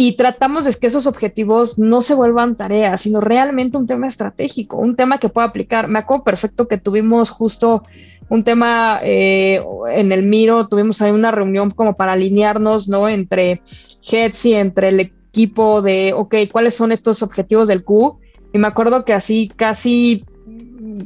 y 0.00 0.12
tratamos 0.12 0.64
de 0.64 0.72
que 0.74 0.86
esos 0.86 1.08
objetivos 1.08 1.76
no 1.76 2.02
se 2.02 2.14
vuelvan 2.14 2.54
tareas, 2.54 3.00
sino 3.00 3.20
realmente 3.20 3.78
un 3.78 3.88
tema 3.88 4.06
estratégico, 4.06 4.76
un 4.76 4.94
tema 4.94 5.18
que 5.18 5.28
pueda 5.28 5.48
aplicar. 5.48 5.88
Me 5.88 5.98
acuerdo 5.98 6.22
perfecto 6.22 6.68
que 6.68 6.78
tuvimos 6.78 7.30
justo 7.30 7.82
un 8.28 8.44
tema 8.44 9.00
eh, 9.02 9.60
en 9.90 10.12
el 10.12 10.22
Miro, 10.22 10.68
tuvimos 10.68 11.02
ahí 11.02 11.10
una 11.10 11.32
reunión 11.32 11.72
como 11.72 11.96
para 11.96 12.12
alinearnos, 12.12 12.86
¿no? 12.86 13.08
Entre 13.08 13.60
heads 14.08 14.46
y 14.46 14.54
entre 14.54 14.90
el 14.90 15.00
equipo 15.00 15.82
de, 15.82 16.12
ok, 16.14 16.32
¿cuáles 16.52 16.76
son 16.76 16.92
estos 16.92 17.24
objetivos 17.24 17.66
del 17.66 17.82
Q? 17.82 18.20
Y 18.52 18.58
me 18.58 18.68
acuerdo 18.68 19.04
que 19.04 19.14
así 19.14 19.50
casi 19.56 20.24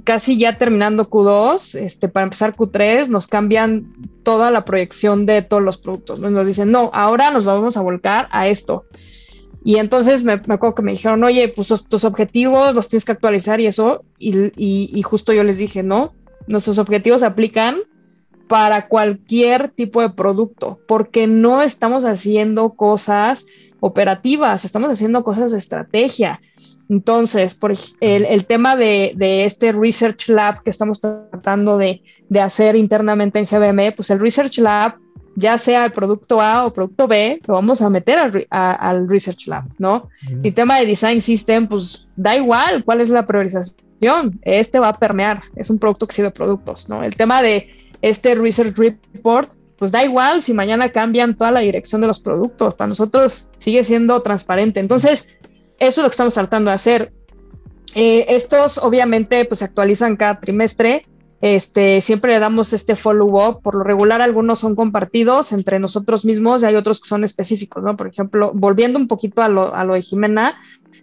casi 0.04 0.38
ya 0.38 0.58
terminando 0.58 1.08
Q2, 1.08 1.78
este, 1.78 2.08
para 2.08 2.24
empezar 2.24 2.54
Q3, 2.54 3.08
nos 3.08 3.26
cambian 3.26 3.92
toda 4.22 4.50
la 4.50 4.64
proyección 4.64 5.26
de 5.26 5.42
todos 5.42 5.62
los 5.62 5.78
productos. 5.78 6.20
Nos 6.20 6.46
dicen, 6.46 6.70
no, 6.70 6.90
ahora 6.92 7.30
nos 7.30 7.44
vamos 7.44 7.76
a 7.76 7.82
volcar 7.82 8.28
a 8.30 8.48
esto. 8.48 8.84
Y 9.64 9.76
entonces 9.76 10.24
me, 10.24 10.32
acuerdo 10.32 10.74
que 10.74 10.82
me 10.82 10.92
dijeron, 10.92 11.22
oye, 11.22 11.48
pues 11.48 11.68
tus 11.88 12.04
objetivos 12.04 12.74
los 12.74 12.88
tienes 12.88 13.04
que 13.04 13.12
actualizar 13.12 13.60
y 13.60 13.66
eso. 13.66 14.04
Y, 14.18 15.02
justo 15.02 15.32
yo 15.32 15.44
les 15.44 15.58
dije, 15.58 15.82
no, 15.82 16.14
nuestros 16.46 16.78
objetivos 16.78 17.22
aplican 17.22 17.76
para 18.48 18.88
cualquier 18.88 19.70
tipo 19.70 20.02
de 20.02 20.10
producto, 20.10 20.80
porque 20.86 21.26
no 21.26 21.62
estamos 21.62 22.04
haciendo 22.04 22.70
cosas 22.70 23.46
operativas, 23.80 24.64
estamos 24.64 24.90
haciendo 24.90 25.24
cosas 25.24 25.52
de 25.52 25.58
estrategia. 25.58 26.40
Entonces, 26.92 27.54
por 27.54 27.72
el, 28.00 28.44
tema 28.44 28.76
de, 28.76 29.14
este 29.46 29.72
Research 29.72 30.28
Lab 30.28 30.62
que 30.62 30.68
estamos 30.68 31.00
tratando 31.00 31.78
de, 31.78 32.02
hacer 32.38 32.76
internamente 32.76 33.38
en 33.38 33.46
GBM, 33.46 33.94
pues 33.96 34.10
el 34.10 34.20
Research 34.20 34.58
Lab, 34.58 34.96
ya 35.34 35.56
sea 35.56 35.86
el 35.86 35.92
producto 35.92 36.38
A 36.42 36.66
o 36.66 36.72
producto 36.74 37.08
B, 37.08 37.40
lo 37.48 37.54
vamos 37.54 37.80
a 37.80 37.88
meter 37.88 38.46
al, 38.50 39.08
Research 39.08 39.46
Lab, 39.46 39.64
¿no? 39.78 40.10
Y 40.42 40.48
el 40.48 40.54
tema 40.54 40.80
de 40.80 40.84
Design 40.84 41.22
System, 41.22 41.66
pues 41.66 42.06
da 42.14 42.36
igual 42.36 42.84
cuál 42.84 43.00
es 43.00 43.08
la 43.08 43.26
priorización, 43.26 44.38
este 44.42 44.78
va 44.78 44.88
a 44.88 44.98
permear, 44.98 45.44
es 45.56 45.70
un 45.70 45.78
producto 45.78 46.06
que 46.06 46.14
sirve 46.14 46.30
productos, 46.30 46.90
¿no? 46.90 47.02
El 47.02 47.16
tema 47.16 47.40
de 47.40 47.70
este 48.02 48.34
Research 48.34 48.76
Report, 48.76 49.50
pues 49.78 49.90
da 49.90 50.04
igual 50.04 50.42
si 50.42 50.52
mañana 50.52 50.92
cambian 50.92 51.38
toda 51.38 51.52
la 51.52 51.60
dirección 51.60 52.02
de 52.02 52.08
los 52.08 52.20
productos, 52.20 52.74
para 52.74 52.88
nosotros 52.88 53.48
sigue 53.60 53.82
siendo 53.82 54.20
transparente. 54.20 54.78
Entonces, 54.78 55.26
eso 55.82 56.00
es 56.00 56.04
lo 56.04 56.10
que 56.10 56.14
estamos 56.14 56.34
tratando 56.34 56.70
de 56.70 56.76
hacer. 56.76 57.12
Eh, 57.94 58.26
estos 58.28 58.78
obviamente 58.78 59.44
pues 59.44 59.58
se 59.58 59.64
actualizan 59.64 60.16
cada 60.16 60.38
trimestre. 60.38 61.06
Este, 61.40 62.00
siempre 62.00 62.34
le 62.34 62.38
damos 62.38 62.72
este 62.72 62.94
follow-up. 62.94 63.62
Por 63.62 63.74
lo 63.74 63.82
regular, 63.82 64.22
algunos 64.22 64.60
son 64.60 64.76
compartidos 64.76 65.50
entre 65.50 65.80
nosotros 65.80 66.24
mismos 66.24 66.62
y 66.62 66.66
hay 66.66 66.76
otros 66.76 67.00
que 67.00 67.08
son 67.08 67.24
específicos, 67.24 67.82
¿no? 67.82 67.96
Por 67.96 68.06
ejemplo, 68.06 68.52
volviendo 68.54 68.96
un 68.96 69.08
poquito 69.08 69.42
a 69.42 69.48
lo, 69.48 69.74
a 69.74 69.82
lo 69.84 69.94
de 69.94 70.02
Jimena, 70.02 70.54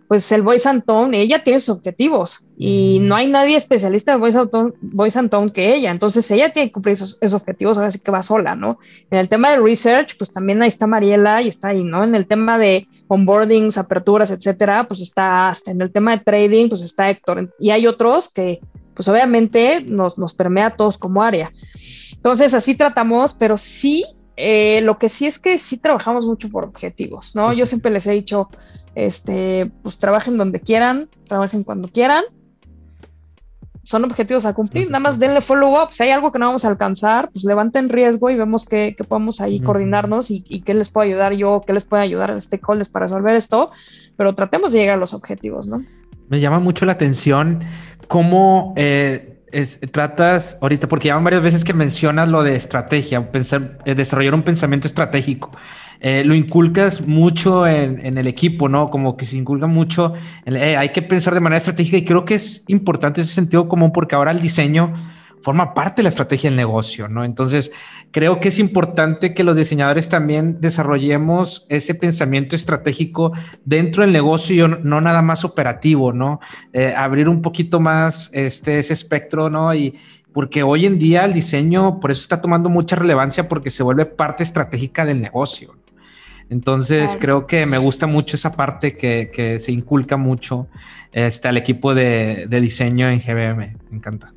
pues 0.10 0.32
el 0.32 0.42
Voice 0.42 0.68
and 0.68 0.84
Tone, 0.86 1.22
ella 1.22 1.44
tiene 1.44 1.60
sus 1.60 1.78
objetivos 1.78 2.48
y 2.58 2.98
no 3.00 3.16
hay 3.16 3.28
nadie 3.28 3.56
especialista 3.56 4.14
en 4.14 4.20
Voice 4.20 4.40
and 4.40 4.50
Tone, 4.50 4.74
Voice 4.82 5.20
and 5.20 5.30
Tone 5.30 5.52
que 5.52 5.76
ella. 5.76 5.92
Entonces 5.92 6.30
ella 6.32 6.52
tiene 6.52 6.70
que 6.70 6.72
cumplir 6.74 6.94
esos, 6.94 7.20
objetivos, 7.36 7.78
ahora 7.78 7.92
sí 7.92 8.00
que 8.00 8.10
va 8.10 8.24
sola, 8.24 8.56
¿no? 8.56 8.80
En 9.12 9.20
el 9.20 9.30
tema 9.30 9.52
de 9.52 9.60
research, 9.60 10.18
pues 10.18 10.34
también 10.34 10.64
ahí 10.64 10.70
está 10.70 10.88
Mariela 10.88 11.44
y 11.44 11.50
está 11.50 11.68
ahí, 11.68 11.84
¿no? 11.84 12.04
En 12.04 12.16
el 12.16 12.26
tema 12.26 12.58
de 12.58 12.88
onboardings, 13.08 13.78
aperturas, 13.78 14.32
etcétera, 14.32 14.88
pues 14.88 15.00
está 15.00 15.50
hasta 15.50 15.70
en 15.70 15.80
el 15.80 15.92
tema 15.92 16.18
de 16.18 16.24
trading, 16.24 16.70
pues 16.70 16.82
está 16.82 17.12
Héctor. 17.12 17.54
Y 17.60 17.70
hay 17.70 17.86
otros 17.86 18.30
que, 18.30 18.62
pues 18.96 19.08
obviamente 19.10 19.82
nos, 19.82 20.18
nos 20.18 20.34
permea 20.34 20.66
a 20.66 20.76
todos 20.76 20.98
como 20.98 21.22
área. 21.22 21.54
Entonces 22.14 22.56
así 22.56 22.74
tratamos, 22.74 23.36
pero 23.36 23.58
sí 23.58 24.06
eh, 24.42 24.80
lo 24.80 24.98
que 24.98 25.10
sí 25.10 25.28
es 25.28 25.38
que 25.38 25.60
sí 25.60 25.76
trabajamos 25.76 26.26
mucho 26.26 26.48
por 26.48 26.64
objetivos, 26.64 27.36
¿no? 27.36 27.52
Yo 27.52 27.66
siempre 27.66 27.92
les 27.92 28.08
he 28.08 28.12
dicho, 28.12 28.48
este, 29.06 29.72
pues 29.84 29.98
trabajen 29.98 30.38
donde 30.38 30.60
quieran, 30.60 31.10
trabajen 31.28 31.64
cuando 31.64 31.88
quieran. 31.88 32.24
Son 33.84 34.04
objetivos 34.04 34.46
a 34.46 34.54
cumplir, 34.54 34.88
nada 34.88 35.00
más 35.00 35.18
denle 35.18 35.42
follow-up. 35.42 35.92
Si 35.92 36.04
hay 36.04 36.12
algo 36.12 36.32
que 36.32 36.38
no 36.38 36.48
vamos 36.48 36.64
a 36.64 36.68
alcanzar, 36.68 37.30
pues 37.32 37.44
levanten 37.44 37.90
riesgo 37.90 38.30
y 38.30 38.36
vemos 38.36 38.66
que, 38.66 38.96
podemos 39.08 39.42
ahí 39.42 39.60
coordinarnos 39.62 40.30
y, 40.30 40.62
qué 40.62 40.74
les 40.74 40.90
puedo 40.90 41.08
ayudar 41.08 41.34
yo, 41.34 41.64
qué 41.66 41.74
les 41.74 41.86
puede 41.86 42.04
ayudar 42.04 42.32
a 42.32 42.40
stakeholders 42.40 42.90
para 42.90 43.06
resolver 43.06 43.36
esto, 43.36 43.72
pero 44.16 44.36
tratemos 44.36 44.74
de 44.74 44.80
llegar 44.80 44.96
a 44.96 45.00
los 45.00 45.14
objetivos, 45.14 45.68
¿no? 45.68 45.84
Me 46.28 46.40
llama 46.40 46.60
mucho 46.60 46.86
la 46.86 46.92
atención 46.92 47.64
cómo 48.08 48.74
eh, 48.76 49.40
tratas 49.92 50.58
ahorita, 50.62 50.88
porque 50.88 51.08
ya 51.08 51.18
varias 51.18 51.42
veces 51.42 51.64
que 51.64 51.74
mencionas 51.74 52.30
lo 52.30 52.44
de 52.44 52.56
estrategia, 52.56 53.32
pensar, 53.32 53.80
eh, 53.86 53.96
desarrollar 53.96 54.36
un 54.36 54.44
pensamiento 54.44 54.88
estratégico. 54.88 55.52
Eh, 56.02 56.24
lo 56.24 56.34
inculcas 56.34 57.06
mucho 57.06 57.68
en, 57.68 58.18
el 58.18 58.28
equipo, 58.28 58.70
¿no? 58.70 58.90
Como 58.90 59.18
que 59.18 59.26
se 59.26 59.38
inculca 59.38 59.68
mucho, 59.68 60.14
eh, 60.46 60.78
hay 60.78 60.90
que 60.90 61.02
pensar 61.02 61.34
de 61.34 61.42
manera 61.42 61.58
estratégica 61.58 61.98
y 61.98 62.06
creo 62.06 62.24
que 62.24 62.36
es 62.36 62.64
importante 62.68 63.22
ese 63.22 63.34
sentido 63.34 63.68
común 63.68 63.92
porque 63.92 64.16
ahora 64.16 64.32
el 64.32 64.42
diseño 64.42 64.94
forma 65.42 65.74
parte 65.74 65.98
de 65.98 66.04
la 66.04 66.10
estrategia 66.10 66.50
del 66.50 66.58
negocio, 66.58 67.08
¿no? 67.08 67.24
Entonces, 67.24 67.72
creo 68.12 68.40
que 68.40 68.50
es 68.50 68.60
importante 68.60 69.34
que 69.34 69.44
los 69.44 69.56
diseñadores 69.56 70.10
también 70.10 70.60
desarrollemos 70.60 71.66
ese 71.70 71.96
pensamiento 71.96 72.56
estratégico 72.56 73.32
dentro 73.64 74.04
del 74.04 74.12
negocio 74.12 74.66
y 74.66 74.84
no 74.84 75.02
nada 75.02 75.22
más 75.22 75.46
operativo, 75.46 76.14
¿no? 76.14 76.40
Eh, 76.74 76.94
abrir 76.96 77.30
un 77.30 77.42
poquito 77.42 77.80
más 77.80 78.30
este, 78.34 78.80
ese 78.80 78.94
espectro, 78.94 79.50
¿no? 79.50 79.74
Y, 79.74 79.96
porque 80.34 80.64
hoy 80.64 80.86
en 80.86 81.00
día 81.00 81.26
el 81.26 81.34
diseño 81.34 82.00
por 82.00 82.12
eso 82.12 82.22
está 82.22 82.40
tomando 82.42 82.70
mucha 82.70 82.96
relevancia 82.96 83.50
porque 83.50 83.70
se 83.70 83.84
vuelve 83.84 84.06
parte 84.06 84.44
estratégica 84.44 85.06
del 85.06 85.22
negocio. 85.22 85.76
Entonces 86.50 87.18
creo 87.20 87.46
que 87.46 87.66
me 87.66 87.78
gusta 87.78 88.08
mucho 88.08 88.36
esa 88.36 88.56
parte 88.56 88.98
que, 88.98 89.58
se 89.60 89.72
inculca 89.72 90.18
mucho 90.18 90.68
este, 91.12 91.48
al 91.48 91.58
equipo 91.58 91.94
de, 91.94 92.48
diseño 92.50 93.08
en 93.10 93.20
GBM. 93.20 93.78
Me 93.90 93.98
encanta. 93.98 94.34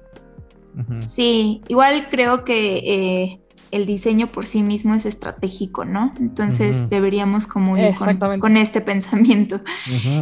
Sí, 1.01 1.61
igual 1.69 2.09
creo 2.11 2.45
que 2.45 2.79
eh, 2.79 3.41
el 3.73 3.87
diseño 3.87 4.29
por 4.29 4.47
sí 4.47 4.62
mismo 4.62 4.95
es 4.95 5.07
estratégico, 5.07 5.85
¿no? 5.85 6.12
Entonces 6.20 6.91
deberíamos 6.91 7.47
como 7.47 7.77
ir 7.79 7.95
con, 8.39 8.57
este 8.57 8.83
pensamiento. 8.83 9.61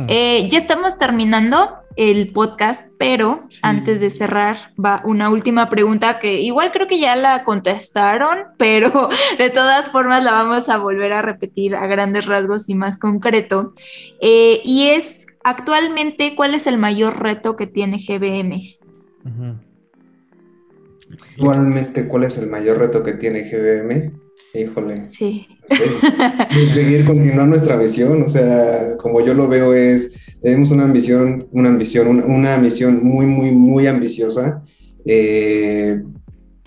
Eh, 0.09 0.49
ya 0.49 0.59
estamos 0.59 0.97
terminando 0.97 1.69
el 1.97 2.29
podcast, 2.29 2.87
pero 2.97 3.49
antes 3.63 3.99
de 3.99 4.11
cerrar 4.11 4.57
va 4.83 5.03
una 5.05 5.31
última 5.31 5.69
pregunta 5.69 6.21
que 6.21 6.41
igual 6.41 6.71
creo 6.71 6.87
que 6.87 7.01
ya 7.01 7.17
la 7.17 7.43
contestaron, 7.43 8.39
pero 8.57 9.09
de 9.37 9.51
todas 9.51 9.91
formas 9.91 10.23
la 10.23 10.31
vamos 10.31 10.69
a 10.69 10.79
volver 10.79 11.13
a 11.13 11.21
repetir 11.21 11.75
a 11.75 11.87
grandes 11.89 12.27
rasgos 12.27 12.69
y 12.69 12.75
más 12.77 12.99
concreto. 12.99 13.75
Eh, 14.21 14.63
y 14.65 14.91
es 14.91 15.27
actualmente, 15.43 16.37
¿cuál 16.37 16.55
es 16.55 16.69
el 16.69 16.79
mayor 16.79 17.21
reto 17.21 17.57
que 17.57 17.67
tiene 17.67 17.99
GBM? 17.99 18.79
Actualmente, 21.13 22.07
¿cuál 22.07 22.25
es 22.25 22.39
el 22.39 22.49
mayor 22.49 22.79
reto 22.79 23.03
que 23.03 23.15
tiene 23.15 23.43
GBM? 23.43 24.13
Híjole. 24.55 25.07
Sí. 25.07 25.47
seguir, 26.73 27.05
continuar 27.05 27.47
nuestra 27.47 27.77
misión, 27.77 28.23
o 28.23 28.29
sea, 28.29 28.97
como 28.97 29.21
yo 29.21 29.35
lo 29.35 29.49
veo 29.49 29.75
es, 29.75 30.13
tenemos 30.41 30.71
una 30.73 30.85
ambición, 30.85 31.49
una 31.53 31.69
ambición, 31.69 32.25
una, 32.27 32.57
misión 32.57 33.05
muy, 33.05 33.27
muy, 33.27 33.53
muy 33.53 33.87
ambiciosa, 33.87 34.65
eh, 35.05 36.03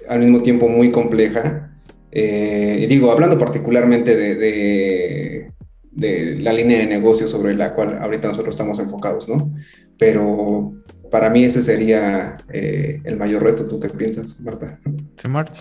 al 0.07 0.19
mismo 0.19 0.41
tiempo 0.41 0.67
muy 0.67 0.91
compleja. 0.91 1.71
Eh, 2.11 2.79
y 2.81 2.85
digo, 2.85 3.11
hablando 3.11 3.37
particularmente 3.37 4.15
de, 4.15 5.49
de, 5.91 6.35
la 6.39 6.53
línea 6.53 6.79
de 6.79 6.87
negocio 6.87 7.27
sobre 7.27 7.55
la 7.55 7.73
cual 7.73 7.97
ahorita 7.97 8.27
nosotros 8.27 8.53
estamos 8.53 8.79
enfocados, 8.79 9.27
¿no? 9.29 9.53
Pero 9.97 10.73
para 11.14 11.30
mí 11.30 11.43
ese 11.43 11.61
sería 11.61 12.38
eh, 12.51 12.99
el 13.03 13.18
mayor 13.18 13.43
reto. 13.43 13.68
¿Tú 13.68 13.80
qué 13.80 13.88
piensas, 13.88 14.39
Marta? 14.41 14.80
Sí, 15.16 15.28
Marta. 15.28 15.53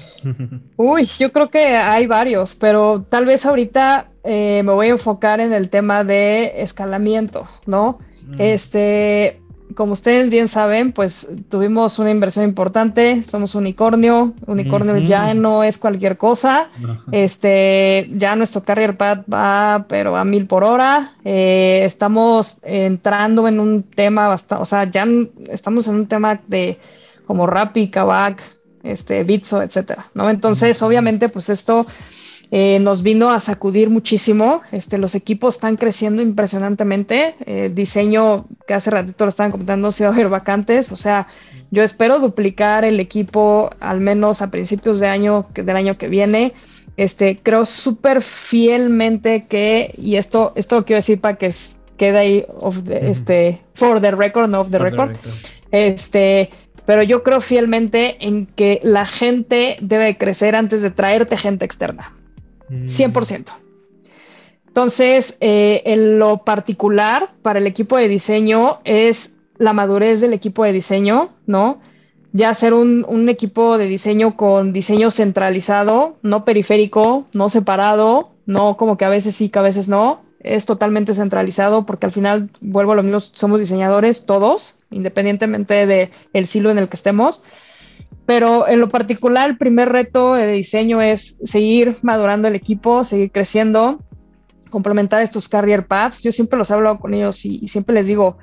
Uy, 0.77 1.05
yo 1.19 1.31
creo 1.31 1.51
que 1.51 1.77
hay 1.77 2.07
varios, 2.07 2.55
pero 2.55 3.05
tal 3.07 3.27
vez 3.27 3.45
ahorita 3.45 4.09
eh, 4.25 4.63
me 4.65 4.73
voy 4.73 4.87
a 4.87 4.93
enfocar 4.93 5.41
en 5.41 5.53
el 5.53 5.69
tema 5.69 6.05
de 6.05 6.63
escalamiento, 6.63 7.47
¿no? 7.67 7.99
Mm. 8.27 8.37
Este, 8.39 9.42
como 9.75 9.93
ustedes 9.93 10.31
bien 10.31 10.49
saben, 10.49 10.93
pues 10.93 11.29
tuvimos 11.49 11.99
una 11.99 12.11
inversión 12.11 12.45
importante, 12.45 13.23
somos 13.23 13.55
unicornio, 13.55 14.35
unicornio 14.47 14.97
ya 14.99 15.35
no 15.35 15.63
es 15.63 15.79
cualquier 15.79 16.17
cosa, 16.17 16.69
este, 17.11 18.11
ya 18.15 18.37
nuestro 18.37 18.63
carrier 18.63 18.97
pad 18.97 19.21
va 19.33 19.87
pero 19.89 20.17
a 20.17 20.25
mil 20.25 20.47
por 20.47 20.65
hora, 20.65 21.15
eh, 21.25 21.83
estamos 21.85 22.59
entrando 22.63 23.49
en 23.49 23.61
un 23.61 23.83
tema 23.83 24.29
bastante, 24.29 24.63
o 24.63 24.67
sea, 24.67 24.91
ya 24.91 25.07
estamos 25.49 25.87
en 25.89 25.97
un 25.97 26.07
tema 26.07 26.41
de 26.47 26.79
como 27.27 27.47
Rappi, 27.47 27.89
Kavak, 27.89 28.43
este, 28.83 29.25
Bitso, 29.25 29.63
etcétera, 29.63 30.07
¿no? 30.15 30.29
Entonces, 30.29 30.83
obviamente, 30.83 31.29
pues 31.29 31.49
esto 31.49 31.87
eh, 32.55 32.79
nos 32.81 33.03
vino 33.03 33.31
a 33.31 33.41
sacudir 33.41 33.89
muchísimo. 33.89 34.61
Este, 34.73 34.99
los 34.99 35.15
equipos 35.15 35.55
están 35.55 35.77
creciendo 35.77 36.21
impresionantemente. 36.21 37.35
Eh, 37.47 37.71
diseño 37.75 38.45
que 38.67 38.75
hace 38.75 38.91
ratito 38.91 39.25
lo 39.25 39.31
estaban 39.31 39.53
comentando, 39.53 39.91
si 39.91 40.03
va 40.03 40.11
a 40.11 40.13
haber 40.13 40.29
vacantes. 40.29 40.93
O 40.93 40.97
sea, 40.97 41.29
yo 41.71 41.83
espero 41.83 42.19
duplicar 42.19 42.85
el 42.85 43.01
equipo 43.01 43.71
al 43.81 44.01
menos 44.01 44.43
a 44.43 44.51
principios 44.51 45.01
de 45.01 45.07
año, 45.07 45.47
del 45.55 45.75
año 45.75 45.97
que 45.97 46.09
viene. 46.09 46.53
Este, 46.99 47.39
creo 47.43 47.65
súper 47.65 48.21
fielmente 48.21 49.47
que, 49.49 49.95
y 49.97 50.17
esto, 50.17 50.53
esto 50.55 50.77
lo 50.77 50.85
quiero 50.85 50.99
decir 50.99 51.23
para 51.23 51.39
que 51.39 51.55
quede 51.97 52.19
ahí 52.19 52.45
este, 52.91 53.61
for 53.73 53.99
the 53.99 54.11
record, 54.11 54.51
no 54.51 54.61
of 54.61 54.71
the 54.71 54.79
record. 54.79 55.17
Este, 55.71 56.51
pero 56.85 57.03
yo 57.03 57.23
creo 57.23 57.41
fielmente 57.41 58.27
en 58.27 58.45
que 58.45 58.79
la 58.83 59.07
gente 59.07 59.79
debe 59.81 60.19
crecer 60.19 60.55
antes 60.55 60.83
de 60.83 60.91
traerte 60.91 61.39
gente 61.39 61.65
externa. 61.65 62.13
100%. 62.69 63.53
Entonces, 64.67 65.37
eh, 65.41 65.83
en 65.85 66.19
lo 66.19 66.45
particular 66.45 67.35
para 67.43 67.59
el 67.59 67.67
equipo 67.67 67.97
de 67.97 68.09
diseño 68.09 68.79
es 68.85 69.35
la 69.59 69.73
madurez 69.75 70.21
del 70.21 70.33
equipo 70.33 70.65
de 70.65 70.73
diseño, 70.73 71.31
¿no? 71.47 71.81
Ya 72.33 72.55
ser 72.55 72.73
un, 72.73 73.05
un, 73.07 73.29
equipo 73.29 73.77
de 73.77 73.87
diseño 73.87 74.37
con 74.37 74.73
diseño 74.73 75.11
centralizado, 75.11 76.17
no 76.23 76.47
periférico, 76.47 77.27
no 77.35 77.51
separado, 77.51 78.31
no 78.47 78.79
como 78.79 78.97
que 78.97 79.05
a 79.05 79.11
veces 79.11 79.37
sí, 79.37 79.51
que 79.51 79.59
a 79.59 79.63
veces 79.63 79.89
no, 79.89 80.23
es 80.43 80.65
totalmente 80.65 81.15
centralizado 81.15 81.87
porque 81.87 82.07
al 82.07 82.13
final, 82.13 82.51
vuelvo 82.61 82.93
a 82.93 82.97
lo 82.97 83.03
mismo, 83.03 83.21
somos 83.21 83.61
diseñadores 83.61 84.27
todos, 84.27 84.79
independientemente 84.91 85.87
del 85.87 86.11
el 86.33 86.47
silo 86.47 86.71
en 86.71 86.79
el 86.79 86.89
que 86.89 86.97
estemos. 86.97 87.45
Pero 88.33 88.67
en 88.67 88.81
lo 88.81 88.89
particular, 88.89 89.51
el 89.51 89.59
primer 89.59 89.91
reto 89.91 90.33
de 90.33 90.51
diseño 90.53 91.03
es 91.03 91.39
seguir 91.45 91.99
madurando 92.01 92.49
el 92.49 92.55
equipo, 92.55 93.05
seguir 93.05 93.31
creciendo, 93.31 94.01
complementar 94.71 95.23
estos 95.23 95.51
career 95.51 95.87
paths. 95.87 96.23
Yo 96.23 96.33
siempre 96.33 96.59
los 96.59 96.71
hablo 96.71 96.99
con 96.99 97.13
ellos 97.13 97.45
y, 97.45 97.69
siempre 97.69 97.95
les 97.95 98.07
digo, 98.07 98.39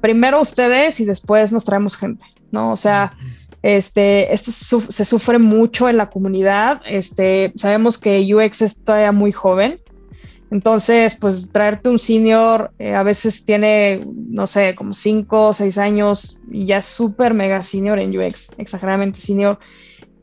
primero 0.00 0.40
ustedes 0.40 0.98
y 0.98 1.04
después 1.04 1.52
nos 1.52 1.66
traemos 1.66 1.94
gente, 1.94 2.24
¿no? 2.52 2.72
O 2.72 2.76
sea, 2.76 3.12
este, 3.60 4.32
esto 4.32 4.80
se 4.80 5.04
sufre 5.04 5.38
mucho 5.38 5.90
en 5.90 5.98
la 5.98 6.08
comunidad. 6.08 6.80
Este, 6.86 7.52
sabemos 7.56 7.98
que 7.98 8.26
UX 8.34 8.62
es 8.62 8.82
todavía 8.82 9.12
muy 9.12 9.30
joven, 9.30 9.78
entonces, 10.54 11.16
pues 11.16 11.50
traerte 11.50 11.88
un 11.88 11.98
senior 11.98 12.70
eh, 12.78 12.94
a 12.94 13.02
veces 13.02 13.44
tiene, 13.44 14.06
no 14.06 14.46
sé, 14.46 14.76
como 14.76 14.94
5 14.94 15.48
o 15.48 15.52
6 15.52 15.78
años 15.78 16.38
y 16.48 16.64
ya 16.64 16.76
es 16.76 16.84
súper 16.84 17.34
mega 17.34 17.60
senior 17.60 17.98
en 17.98 18.16
UX, 18.16 18.50
exageradamente 18.56 19.18
senior. 19.18 19.58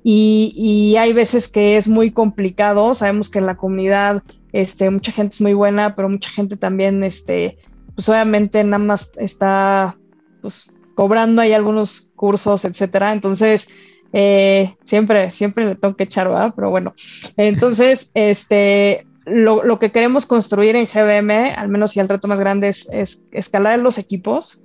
Y, 0.06 0.96
hay 0.98 1.12
veces 1.12 1.50
que 1.50 1.76
es 1.76 1.90
muy 1.90 2.12
complicado. 2.12 2.94
Sabemos 2.94 3.30
que 3.30 3.40
en 3.40 3.46
la 3.46 3.58
comunidad 3.58 4.24
este, 4.54 4.90
mucha 4.90 5.12
gente 5.12 5.34
es 5.34 5.42
muy 5.42 5.54
buena, 5.54 5.98
pero 5.98 6.08
mucha 6.08 6.30
gente 6.30 6.56
también, 6.56 7.04
este, 7.04 7.58
pues 7.94 8.08
obviamente 8.08 8.64
nada 8.64 8.82
más 8.82 9.12
está 9.18 9.98
pues, 10.42 10.72
cobrando 10.96 11.42
ahí 11.42 11.52
algunos 11.52 12.10
cursos, 12.16 12.64
etcétera. 12.64 13.12
Entonces, 13.12 13.68
eh, 14.14 14.78
siempre, 14.86 15.30
siempre 15.30 15.66
le 15.66 15.76
tengo 15.76 15.98
que 15.98 16.06
echar, 16.06 16.30
¿verdad? 16.30 16.54
Pero 16.56 16.70
bueno, 16.70 16.94
entonces, 17.36 18.12
este, 18.14 19.06
lo, 19.26 19.80
que 19.80 19.92
queremos 19.92 20.26
construir 20.26 20.76
en 20.76 20.86
GBM, 20.86 21.54
al 21.56 21.70
menos 21.70 21.96
y 21.96 22.00
el 22.00 22.10
reto 22.10 22.28
más 22.28 22.40
grande 22.40 22.70
es, 22.70 23.24
escalar 23.32 23.80
los 23.80 23.98
equipos, 23.98 24.64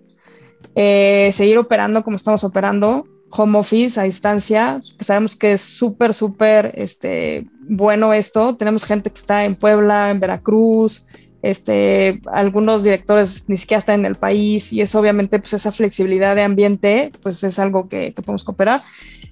eh, 0.74 1.30
seguir 1.32 1.58
operando 1.58 2.02
como 2.02 2.16
estamos 2.16 2.42
operando, 2.44 3.06
home 3.30 3.58
office 3.58 4.00
a 4.00 4.04
distancia, 4.04 4.80
que 4.96 5.04
sabemos 5.04 5.36
que 5.36 5.52
es 5.52 5.60
súper, 5.60 6.14
súper 6.14 6.72
este, 6.76 7.46
bueno 7.60 8.14
esto. 8.14 8.56
Tenemos 8.56 8.84
gente 8.84 9.10
que 9.10 9.18
está 9.18 9.44
en 9.44 9.56
Puebla, 9.56 10.10
en 10.10 10.20
Veracruz, 10.20 11.06
este, 11.42 12.20
algunos 12.32 12.82
directores 12.82 13.44
ni 13.48 13.56
siquiera 13.56 13.78
están 13.78 14.00
en 14.00 14.06
el 14.06 14.16
país 14.16 14.72
y 14.72 14.80
eso 14.80 14.98
obviamente 14.98 15.38
pues 15.38 15.52
esa 15.52 15.70
flexibilidad 15.70 16.34
de 16.34 16.42
ambiente 16.42 17.12
pues 17.22 17.44
es 17.44 17.58
algo 17.58 17.88
que, 17.88 18.12
podemos 18.16 18.42
cooperar. 18.42 18.82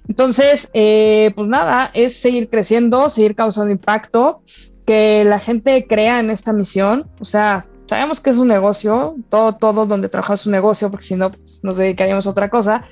Entonces, 0.07 0.69
eh, 0.73 1.31
pues 1.35 1.47
nada, 1.47 1.89
es 1.95 2.15
seguir 2.15 2.47
creciendo, 2.47 3.09
seguir 3.09 3.33
causando 3.33 3.71
impacto 3.71 4.43
que 4.85 5.23
la 5.25 5.39
gente 5.39 5.85
crea 5.87 6.19
en 6.19 6.29
esta 6.29 6.53
misión. 6.53 7.07
O 7.19 7.25
sea, 7.25 7.65
sabemos 7.87 8.19
que 8.19 8.29
es 8.29 8.37
un 8.37 8.47
negocio, 8.47 9.15
todo, 9.29 9.55
todo 9.57 9.85
donde 9.85 10.09
trabajas 10.09 10.41
es 10.41 10.45
un 10.45 10.53
negocio, 10.53 10.89
porque 10.89 11.05
si 11.05 11.15
no, 11.15 11.31
pues, 11.31 11.63
nos 11.63 11.77
dedicaríamos 11.77 12.27
a 12.27 12.31
otra 12.31 12.49
cosa. 12.49 12.85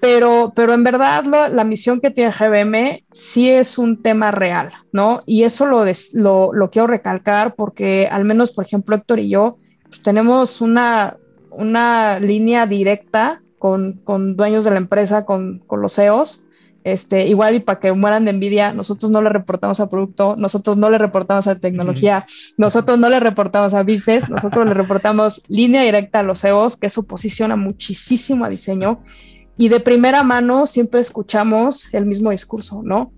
Pero, 0.00 0.52
pero 0.56 0.72
en 0.72 0.82
verdad 0.82 1.24
la 1.24 1.64
misión 1.64 2.00
que 2.00 2.10
tiene 2.10 2.32
GBM 2.32 3.04
sí 3.10 3.50
es 3.50 3.76
un 3.76 4.00
tema 4.02 4.30
real, 4.30 4.70
¿no? 4.92 5.20
Y 5.26 5.42
eso 5.44 5.66
lo, 5.66 5.84
lo, 6.14 6.54
lo, 6.54 6.70
quiero 6.70 6.86
recalcar 6.86 7.54
porque 7.54 8.08
al 8.10 8.24
menos, 8.24 8.50
por 8.52 8.64
ejemplo, 8.64 8.96
Héctor 8.96 9.18
y 9.18 9.28
yo 9.28 9.58
pues, 9.84 10.00
tenemos 10.00 10.62
una, 10.62 11.18
una 11.50 12.18
línea 12.18 12.66
directa 12.66 13.42
con, 13.58 14.00
con, 14.04 14.36
dueños 14.36 14.64
de 14.64 14.70
la 14.70 14.78
empresa, 14.78 15.26
con, 15.26 15.58
con 15.66 15.82
los 15.82 15.96
CEOs, 15.96 16.44
este, 16.84 17.26
igual 17.26 17.56
y 17.56 17.60
para 17.60 17.78
que 17.78 17.92
mueran 17.92 18.24
de 18.24 18.30
envidia, 18.30 18.72
nosotros 18.72 19.10
no 19.10 19.20
le 19.20 19.28
reportamos 19.28 19.80
a 19.80 19.90
producto, 19.90 20.34
nosotros 20.36 20.76
no 20.76 20.88
le 20.88 20.98
reportamos 20.98 21.46
a 21.46 21.56
tecnología, 21.56 22.26
nosotros 22.56 22.98
no 22.98 23.10
le 23.10 23.20
reportamos 23.20 23.74
a 23.74 23.82
business, 23.82 24.28
nosotros 24.30 24.66
le 24.66 24.74
reportamos 24.74 25.42
línea 25.48 25.82
directa 25.82 26.20
a 26.20 26.22
los 26.22 26.40
CEOs, 26.40 26.76
que 26.76 26.86
eso 26.86 27.06
posiciona 27.06 27.56
muchísimo 27.56 28.44
a 28.44 28.48
diseño. 28.48 29.00
Y 29.58 29.68
de 29.68 29.80
primera 29.80 30.22
mano 30.22 30.64
siempre 30.66 31.00
escuchamos 31.00 31.92
el 31.92 32.06
mismo 32.06 32.30
discurso, 32.30 32.80
¿no? 32.82 33.12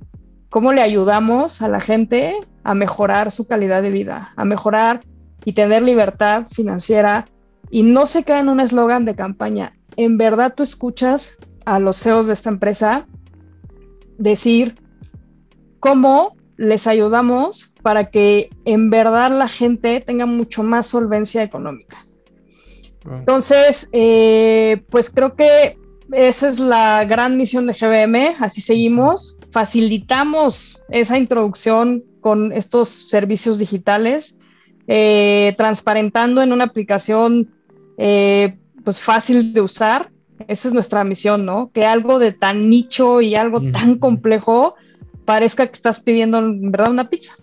¿Cómo 0.48 0.72
le 0.72 0.82
ayudamos 0.82 1.62
a 1.62 1.68
la 1.68 1.80
gente 1.80 2.34
a 2.64 2.74
mejorar 2.74 3.30
su 3.30 3.46
calidad 3.46 3.80
de 3.80 3.90
vida, 3.90 4.32
a 4.36 4.44
mejorar 4.44 5.00
y 5.44 5.52
tener 5.52 5.82
libertad 5.82 6.46
financiera? 6.50 7.26
Y 7.70 7.84
no 7.84 8.06
se 8.06 8.24
queda 8.24 8.40
en 8.40 8.48
un 8.48 8.60
eslogan 8.60 9.04
de 9.04 9.14
campaña. 9.14 9.72
En 9.96 10.18
verdad 10.18 10.52
tú 10.54 10.64
escuchas 10.64 11.38
a 11.64 11.78
los 11.78 11.96
CEOs 12.02 12.26
de 12.26 12.32
esta 12.32 12.50
empresa 12.50 13.06
decir 14.22 14.76
cómo 15.80 16.36
les 16.56 16.86
ayudamos 16.86 17.74
para 17.82 18.10
que 18.10 18.50
en 18.64 18.88
verdad 18.90 19.30
la 19.36 19.48
gente 19.48 20.00
tenga 20.00 20.26
mucho 20.26 20.62
más 20.62 20.86
solvencia 20.86 21.42
económica. 21.42 22.04
Entonces, 23.04 23.88
eh, 23.92 24.84
pues 24.90 25.10
creo 25.10 25.34
que 25.34 25.76
esa 26.12 26.46
es 26.46 26.60
la 26.60 27.04
gran 27.04 27.36
misión 27.36 27.66
de 27.66 27.72
GBM, 27.72 28.36
así 28.38 28.60
seguimos, 28.60 29.38
facilitamos 29.50 30.80
esa 30.88 31.18
introducción 31.18 32.04
con 32.20 32.52
estos 32.52 32.88
servicios 32.88 33.58
digitales, 33.58 34.38
eh, 34.86 35.54
transparentando 35.56 36.42
en 36.42 36.52
una 36.52 36.64
aplicación 36.64 37.50
eh, 37.98 38.56
pues 38.84 39.00
fácil 39.00 39.52
de 39.52 39.62
usar, 39.62 40.11
esa 40.49 40.68
es 40.68 40.74
nuestra 40.74 41.05
misión, 41.05 41.45
¿no? 41.45 41.70
Que 41.72 41.84
algo 41.84 42.18
de 42.18 42.32
tan 42.32 42.68
nicho 42.68 43.20
y 43.20 43.34
algo 43.34 43.61
tan 43.72 43.99
complejo 43.99 44.74
parezca 45.24 45.66
que 45.66 45.74
estás 45.74 46.01
pidiendo 46.01 46.38
en 46.38 46.70
verdad 46.70 46.90
una 46.90 47.09
pizza. 47.09 47.34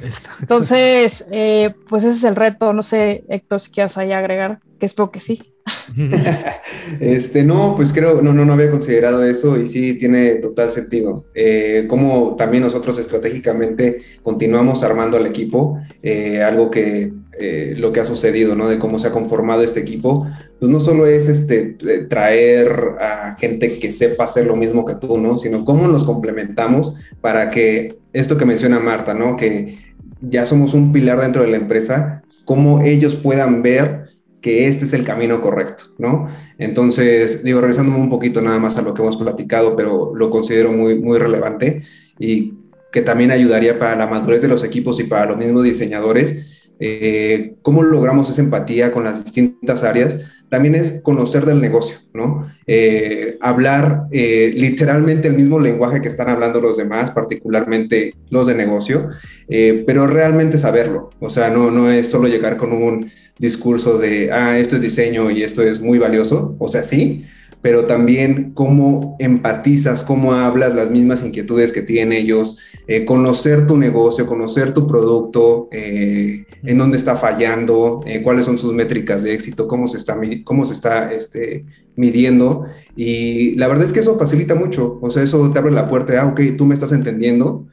Exacto. 0.00 0.42
Entonces, 0.42 1.26
eh, 1.30 1.74
pues 1.88 2.04
ese 2.04 2.16
es 2.16 2.24
el 2.24 2.36
reto. 2.36 2.72
No 2.72 2.82
sé, 2.82 3.24
Héctor, 3.28 3.60
si 3.60 3.70
quieres 3.70 3.98
ahí 3.98 4.12
agregar, 4.12 4.60
que 4.78 4.86
espero 4.86 5.10
que 5.10 5.20
sí. 5.20 5.49
este, 7.00 7.44
no, 7.44 7.74
pues 7.76 7.92
creo, 7.92 8.22
no, 8.22 8.32
no, 8.32 8.44
no 8.44 8.52
había 8.52 8.70
considerado 8.70 9.24
eso 9.24 9.58
y 9.58 9.68
sí 9.68 9.94
tiene 9.94 10.36
total 10.36 10.70
sentido. 10.70 11.26
Eh, 11.34 11.86
como 11.88 12.36
también 12.36 12.62
nosotros 12.62 12.98
estratégicamente 12.98 14.00
continuamos 14.22 14.82
armando 14.82 15.16
al 15.16 15.26
equipo, 15.26 15.78
eh, 16.02 16.42
algo 16.42 16.70
que 16.70 17.12
eh, 17.38 17.74
lo 17.76 17.92
que 17.92 18.00
ha 18.00 18.04
sucedido, 18.04 18.54
¿no? 18.54 18.68
De 18.68 18.78
cómo 18.78 18.98
se 18.98 19.06
ha 19.06 19.12
conformado 19.12 19.62
este 19.62 19.80
equipo, 19.80 20.26
pues 20.58 20.70
no 20.70 20.78
solo 20.78 21.06
es 21.06 21.28
este, 21.28 21.76
traer 22.08 22.70
a 23.00 23.36
gente 23.38 23.78
que 23.78 23.90
sepa 23.90 24.24
hacer 24.24 24.46
lo 24.46 24.56
mismo 24.56 24.84
que 24.84 24.96
tú, 24.96 25.18
¿no? 25.18 25.38
Sino 25.38 25.64
cómo 25.64 25.86
nos 25.86 26.04
complementamos 26.04 26.94
para 27.20 27.48
que 27.48 27.98
esto 28.12 28.36
que 28.36 28.44
menciona 28.44 28.78
Marta, 28.78 29.14
¿no? 29.14 29.36
Que 29.36 29.78
ya 30.20 30.44
somos 30.44 30.74
un 30.74 30.92
pilar 30.92 31.20
dentro 31.20 31.42
de 31.42 31.48
la 31.48 31.56
empresa, 31.56 32.22
cómo 32.44 32.82
ellos 32.82 33.14
puedan 33.14 33.62
ver 33.62 33.99
que 34.40 34.68
este 34.68 34.84
es 34.84 34.92
el 34.92 35.04
camino 35.04 35.40
correcto, 35.40 35.84
¿no? 35.98 36.28
Entonces, 36.58 37.44
digo, 37.44 37.60
regresándome 37.60 37.98
un 37.98 38.08
poquito 38.08 38.40
nada 38.40 38.58
más 38.58 38.76
a 38.76 38.82
lo 38.82 38.94
que 38.94 39.02
hemos 39.02 39.16
platicado, 39.16 39.76
pero 39.76 40.12
lo 40.14 40.30
considero 40.30 40.72
muy, 40.72 40.98
muy 40.98 41.18
relevante 41.18 41.82
y 42.18 42.54
que 42.92 43.02
también 43.02 43.30
ayudaría 43.30 43.78
para 43.78 43.96
la 43.96 44.06
madurez 44.06 44.42
de 44.42 44.48
los 44.48 44.64
equipos 44.64 44.98
y 45.00 45.04
para 45.04 45.26
los 45.26 45.36
mismos 45.36 45.62
diseñadores, 45.62 46.74
eh, 46.80 47.56
cómo 47.62 47.82
logramos 47.82 48.30
esa 48.30 48.42
empatía 48.42 48.90
con 48.90 49.04
las 49.04 49.22
distintas 49.22 49.84
áreas, 49.84 50.16
también 50.48 50.74
es 50.74 51.00
conocer 51.02 51.44
del 51.44 51.60
negocio, 51.60 51.98
¿no? 52.12 52.49
Eh, 52.66 53.36
hablar 53.40 54.04
eh, 54.12 54.52
literalmente 54.54 55.28
el 55.28 55.34
mismo 55.34 55.58
lenguaje 55.58 56.00
que 56.00 56.08
están 56.08 56.28
hablando 56.28 56.60
los 56.60 56.76
demás, 56.76 57.10
particularmente 57.10 58.14
los 58.30 58.46
de 58.46 58.54
negocio, 58.54 59.08
pero 59.48 60.06
realmente 60.06 60.58
saberlo. 60.58 61.10
O 61.18 61.30
sea, 61.30 61.50
no, 61.50 61.70
no 61.70 61.90
es 61.90 62.08
solo 62.08 62.28
llegar 62.28 62.56
con 62.56 62.72
un 62.72 63.10
discurso 63.38 63.98
de, 63.98 64.30
ah, 64.32 64.58
esto 64.58 64.76
es 64.76 64.82
diseño 64.82 65.30
y 65.30 65.42
esto 65.42 65.62
es 65.62 65.80
muy 65.80 65.98
valioso. 65.98 66.54
O 66.58 66.68
sea, 66.68 66.82
sí, 66.84 67.24
pero 67.62 67.86
también 67.86 68.52
cómo 68.54 69.16
empatizas, 69.18 70.02
cómo 70.02 70.34
hablas 70.34 70.74
las 70.74 70.90
mismas 70.90 71.24
inquietudes 71.24 71.72
que 71.72 71.82
tienen 71.82 72.12
ellos, 72.12 72.58
eh, 72.92 73.04
conocer 73.04 73.68
tu 73.68 73.76
negocio, 73.76 74.26
conocer 74.26 74.74
tu 74.74 74.84
producto, 74.88 75.68
eh, 75.70 76.44
en 76.64 76.76
dónde 76.76 76.96
está 76.96 77.14
fallando, 77.14 78.00
eh, 78.04 78.20
cuáles 78.20 78.44
son 78.44 78.58
sus 78.58 78.72
métricas 78.72 79.22
de 79.22 79.32
éxito, 79.32 79.68
cómo 79.68 79.86
se 79.86 79.96
está, 79.96 80.18
cómo 80.42 80.64
se 80.64 80.74
está 80.74 81.12
este, 81.12 81.64
midiendo. 81.94 82.64
Y 82.96 83.54
la 83.54 83.68
verdad 83.68 83.84
es 83.84 83.92
que 83.92 84.00
eso 84.00 84.18
facilita 84.18 84.56
mucho, 84.56 84.98
o 85.02 85.08
sea, 85.12 85.22
eso 85.22 85.52
te 85.52 85.60
abre 85.60 85.70
la 85.70 85.88
puerta 85.88 86.14
de, 86.14 86.18
ah, 86.18 86.26
ok, 86.26 86.40
tú 86.58 86.66
me 86.66 86.74
estás 86.74 86.90
entendiendo. 86.90 87.68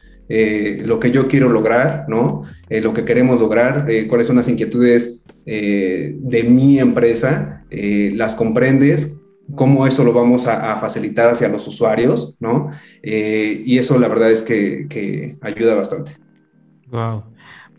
lo 0.86 1.00
que 1.00 1.10
yo 1.10 1.28
quiero 1.28 1.50
lograr, 1.50 2.06
¿no? 2.08 2.44
lo 2.70 2.94
que 2.94 3.04
queremos 3.04 3.40
lograr, 3.40 3.88
cuáles 4.08 4.28
son 4.28 4.36
las 4.36 4.50
inquietudes 4.50 5.24
de 5.46 6.46
mi 6.48 6.78
empresa, 6.78 7.66
las 7.72 8.36
comprendes, 8.36 9.14
cómo 9.56 9.88
eso 9.88 10.04
lo 10.04 10.14
vamos 10.14 10.48
a, 10.48 10.78
facilitar 10.78 11.30
hacia 11.30 11.48
los 11.48 11.68
usuarios, 11.68 12.36
¿no? 12.40 12.72
Eh, 13.02 13.62
y 13.66 13.78
eso 13.78 13.98
la 13.98 14.08
verdad 14.08 14.32
es 14.32 14.44
que, 14.44 15.38
ayuda 15.42 15.76
bastante. 15.76 16.18
Wow. 16.88 17.24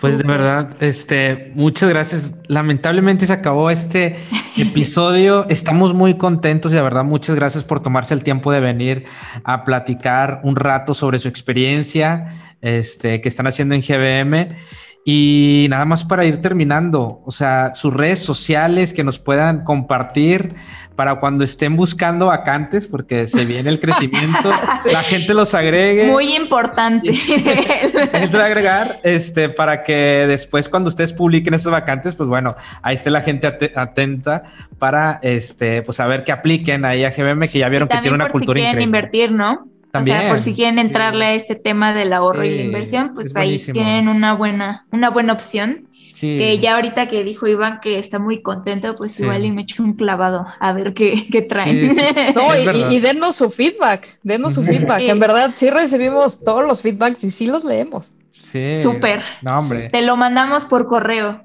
Pues 0.00 0.18
de 0.18 0.28
verdad, 0.28 0.76
este, 0.80 1.50
muchas 1.56 1.88
gracias. 1.88 2.34
Lamentablemente 2.46 3.26
se 3.26 3.32
acabó 3.32 3.68
este 3.68 4.16
episodio. 4.56 5.46
Estamos 5.48 5.92
muy 5.92 6.14
contentos 6.14 6.72
y 6.72 6.76
de 6.76 6.82
verdad 6.82 7.04
muchas 7.04 7.34
gracias 7.34 7.64
por 7.64 7.80
tomarse 7.80 8.14
el 8.14 8.22
tiempo 8.22 8.52
de 8.52 8.60
venir 8.60 9.04
a 9.42 9.64
platicar 9.64 10.40
un 10.44 10.54
rato 10.54 10.94
sobre 10.94 11.18
su 11.18 11.26
experiencia, 11.26 12.28
este, 12.60 13.20
que 13.20 13.28
están 13.28 13.48
haciendo 13.48 13.74
en 13.74 13.80
GBM. 13.80 14.56
Y 15.04 15.66
nada 15.70 15.84
más 15.86 16.04
para 16.04 16.24
ir 16.26 16.42
terminando, 16.42 17.22
o 17.24 17.30
sea, 17.30 17.74
sus 17.74 17.94
redes 17.94 18.18
sociales 18.18 18.92
que 18.92 19.04
nos 19.04 19.18
puedan 19.18 19.64
compartir 19.64 20.54
para 20.96 21.14
cuando 21.20 21.44
estén 21.44 21.76
buscando 21.76 22.26
vacantes, 22.26 22.86
porque 22.86 23.26
se 23.26 23.44
viene 23.44 23.70
el 23.70 23.78
crecimiento, 23.78 24.50
la 24.84 25.02
gente 25.02 25.32
los 25.32 25.54
agregue. 25.54 26.08
Muy 26.08 26.34
importante. 26.34 27.12
la 28.12 28.18
gente 28.18 28.36
agregar, 28.42 29.00
este, 29.04 29.48
para 29.48 29.82
que 29.84 30.26
después 30.26 30.68
cuando 30.68 30.88
ustedes 30.88 31.12
publiquen 31.12 31.54
esas 31.54 31.72
vacantes, 31.72 32.14
pues 32.14 32.28
bueno, 32.28 32.56
ahí 32.82 32.96
esté 32.96 33.10
la 33.10 33.22
gente 33.22 33.46
atenta 33.76 34.42
para, 34.78 35.20
este, 35.22 35.82
pues 35.82 36.00
a 36.00 36.06
ver 36.06 36.24
que 36.24 36.32
apliquen 36.32 36.84
ahí 36.84 37.04
a 37.04 37.10
GBM, 37.10 37.48
que 37.48 37.60
ya 37.60 37.68
vieron 37.68 37.88
que 37.88 37.98
tiene 37.98 38.16
una 38.16 38.28
cultura 38.28 38.58
si 38.58 38.64
quieren 38.64 38.82
invertir, 38.82 39.30
¿no? 39.30 39.68
También, 39.90 40.16
o 40.16 40.20
sea, 40.20 40.28
por 40.30 40.42
si 40.42 40.54
quieren 40.54 40.78
entrarle 40.78 41.24
a 41.24 41.34
este 41.34 41.54
tema 41.54 41.94
del 41.94 42.12
ahorro 42.12 42.44
y 42.44 42.56
la 42.56 42.62
inversión, 42.62 43.12
pues 43.14 43.34
ahí 43.36 43.58
tienen 43.58 44.08
una 44.08 44.34
buena, 44.34 44.86
una 44.92 45.10
buena 45.10 45.32
opción. 45.32 45.86
Que 46.20 46.58
ya 46.58 46.74
ahorita 46.74 47.06
que 47.06 47.22
dijo 47.22 47.46
Iván 47.46 47.78
que 47.80 47.96
está 47.96 48.18
muy 48.18 48.42
contento, 48.42 48.96
pues 48.96 49.20
igual 49.20 49.44
y 49.44 49.52
me 49.52 49.62
echo 49.62 49.84
un 49.84 49.92
clavado 49.92 50.46
a 50.58 50.72
ver 50.72 50.92
qué, 50.92 51.28
qué 51.32 51.42
traen. 51.42 51.94
no, 52.34 52.56
y, 52.56 52.96
y, 52.96 52.98
denos 52.98 53.36
su 53.36 53.50
feedback, 53.50 54.18
denos 54.24 54.54
su 54.54 54.62
feedback. 54.64 55.00
En 55.02 55.20
verdad, 55.20 55.52
sí 55.54 55.70
recibimos 55.70 56.42
todos 56.42 56.64
los 56.64 56.82
feedbacks 56.82 57.22
y 57.22 57.30
sí 57.30 57.46
los 57.46 57.62
leemos. 57.62 58.14
Sí. 58.32 58.78
Súper. 58.80 59.22
No, 59.42 59.58
hombre. 59.58 59.88
Te 59.90 60.02
lo 60.02 60.16
mandamos 60.16 60.64
por 60.64 60.86
correo. 60.86 61.40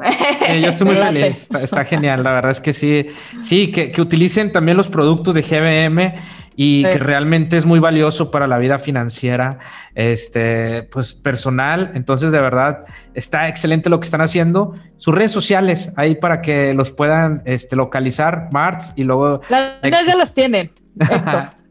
yo 0.61 0.69
estoy 0.69 0.87
muy 0.87 0.95
feliz. 1.03 1.49
Está, 1.61 1.85
genial. 1.85 2.23
La 2.23 2.33
verdad 2.33 2.51
es 2.51 2.61
que 2.61 2.73
sí. 2.73 3.07
Sí, 3.41 3.71
que, 3.71 3.91
que 3.91 4.01
utilicen 4.01 4.51
también 4.51 4.77
los 4.77 4.89
productos 4.89 5.33
de 5.33 5.41
GBM 5.41 6.13
y 6.55 6.83
que 6.83 6.99
realmente 6.99 7.57
es 7.57 7.65
muy 7.65 7.79
valioso 7.79 8.31
para 8.31 8.47
la 8.47 8.57
vida 8.57 8.79
financiera, 8.79 9.59
este, 9.95 10.83
pues 10.83 11.15
personal. 11.15 11.91
Entonces, 11.95 12.31
de 12.31 12.39
verdad, 12.39 12.83
está 13.13 13.47
excelente 13.47 13.89
lo 13.89 13.99
que 13.99 14.05
están 14.05 14.21
haciendo. 14.21 14.75
Sus 14.97 15.15
redes 15.15 15.31
sociales 15.31 15.93
ahí 15.97 16.15
para 16.15 16.41
que 16.41 16.73
los 16.73 16.91
puedan 16.91 17.41
este, 17.45 17.75
localizar, 17.75 18.49
Marts, 18.51 18.93
y 18.95 19.03
luego. 19.03 19.41
Las 19.49 19.81
ya 19.81 20.15
las 20.15 20.33
tienen. 20.33 20.71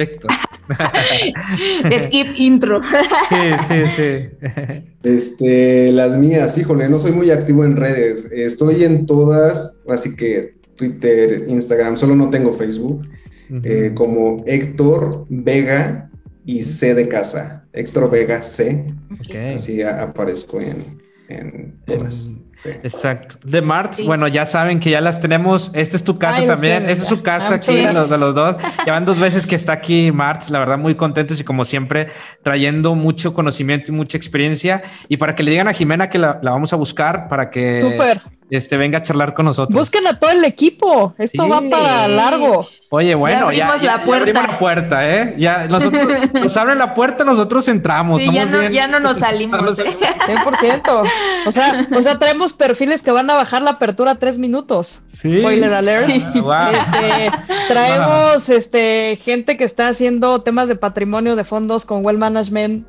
Héctor. 0.00 0.30
Skip 2.06 2.28
intro. 2.36 2.80
sí, 3.28 3.36
sí, 3.68 3.86
sí. 3.96 4.48
Este, 5.02 5.92
las 5.92 6.16
mías, 6.16 6.56
híjole, 6.58 6.88
no 6.88 6.98
soy 6.98 7.12
muy 7.12 7.30
activo 7.30 7.64
en 7.64 7.76
redes. 7.76 8.30
Estoy 8.32 8.84
en 8.84 9.06
todas, 9.06 9.80
así 9.88 10.16
que 10.16 10.54
Twitter, 10.76 11.44
Instagram, 11.48 11.96
solo 11.96 12.16
no 12.16 12.30
tengo 12.30 12.52
Facebook. 12.52 13.06
Eh, 13.64 13.92
como 13.94 14.44
Héctor 14.46 15.26
Vega 15.28 16.08
y 16.44 16.62
C 16.62 16.94
de 16.94 17.08
casa. 17.08 17.66
Héctor 17.72 18.10
Vega 18.10 18.42
C. 18.42 18.94
Así 19.54 19.82
aparezco 19.82 20.58
en, 21.28 21.74
todas. 21.84 22.30
Exacto. 22.64 23.36
De 23.44 23.62
Marts, 23.62 24.04
bueno, 24.04 24.28
ya 24.28 24.46
saben 24.46 24.80
que 24.80 24.90
ya 24.90 25.00
las 25.00 25.20
tenemos. 25.20 25.70
Esta 25.74 25.96
es 25.96 26.04
tu 26.04 26.18
casa 26.18 26.44
también. 26.44 26.88
Esa 26.88 27.02
es 27.02 27.08
su 27.08 27.22
casa 27.22 27.54
aquí, 27.54 27.82
los 27.92 28.10
de 28.10 28.18
los 28.18 28.34
dos. 28.34 28.56
Ya 28.86 28.92
van 28.92 29.04
dos 29.04 29.18
veces 29.18 29.46
que 29.46 29.54
está 29.54 29.72
aquí 29.72 30.10
Marts, 30.10 30.50
la 30.50 30.58
verdad, 30.58 30.78
muy 30.78 30.94
contentos 30.94 31.38
y 31.40 31.44
como 31.44 31.64
siempre, 31.64 32.08
trayendo 32.42 32.94
mucho 32.94 33.34
conocimiento 33.34 33.92
y 33.92 33.94
mucha 33.94 34.16
experiencia. 34.16 34.82
Y 35.08 35.16
para 35.16 35.34
que 35.34 35.42
le 35.42 35.50
digan 35.50 35.68
a 35.68 35.72
Jimena 35.72 36.08
que 36.08 36.18
la, 36.18 36.40
vamos 36.42 36.72
a 36.72 36.76
buscar 36.76 37.28
para 37.28 37.50
que 37.50 37.98
este, 38.50 38.76
venga 38.76 38.98
a 38.98 39.02
charlar 39.02 39.34
con 39.34 39.46
nosotros. 39.46 39.78
Busquen 39.78 40.06
a 40.06 40.18
todo 40.18 40.30
el 40.30 40.44
equipo. 40.44 41.14
Esto 41.18 41.48
va 41.48 41.62
para 41.68 42.08
largo. 42.08 42.68
Oye, 42.92 43.14
bueno, 43.14 43.52
ya, 43.52 43.68
abrimos, 43.68 43.82
la, 43.84 44.04
puerta. 44.04 44.32
la 44.32 44.58
puerta, 44.58 45.08
¿eh? 45.08 45.34
Ya 45.38 45.68
nosotros 45.68 46.02
nos 46.34 46.56
abren 46.56 46.76
la 46.76 46.92
puerta, 46.92 47.24
nosotros 47.24 47.68
entramos. 47.68 48.24
ya, 48.24 48.44
no, 48.44 48.68
ya 48.68 48.88
no 48.88 48.98
nos 48.98 49.18
salimos. 49.18 49.60
100%. 49.78 51.10
O 51.46 51.52
sea, 51.52 51.88
o 51.96 52.02
sea, 52.02 52.18
traemos 52.18 52.52
perfiles 52.52 53.00
que 53.00 53.10
van 53.12 53.30
a 53.30 53.34
bajar 53.34 53.62
la 53.62 53.70
apertura 53.70 54.10
a 54.10 54.14
tres 54.16 54.36
minutos. 54.36 55.00
Sí. 55.06 55.38
Spoiler 55.38 55.72
alert. 55.72 56.10
Este, 56.10 57.30
traemos 57.68 58.48
este, 58.50 59.16
gente 59.16 59.56
que 59.56 59.64
está 59.64 59.88
haciendo 59.88 60.42
temas 60.42 60.68
de 60.68 60.76
patrimonio 60.76 61.34
de 61.34 61.44
fondos 61.44 61.86
con 61.86 62.04
well 62.04 62.18
management. 62.18 62.86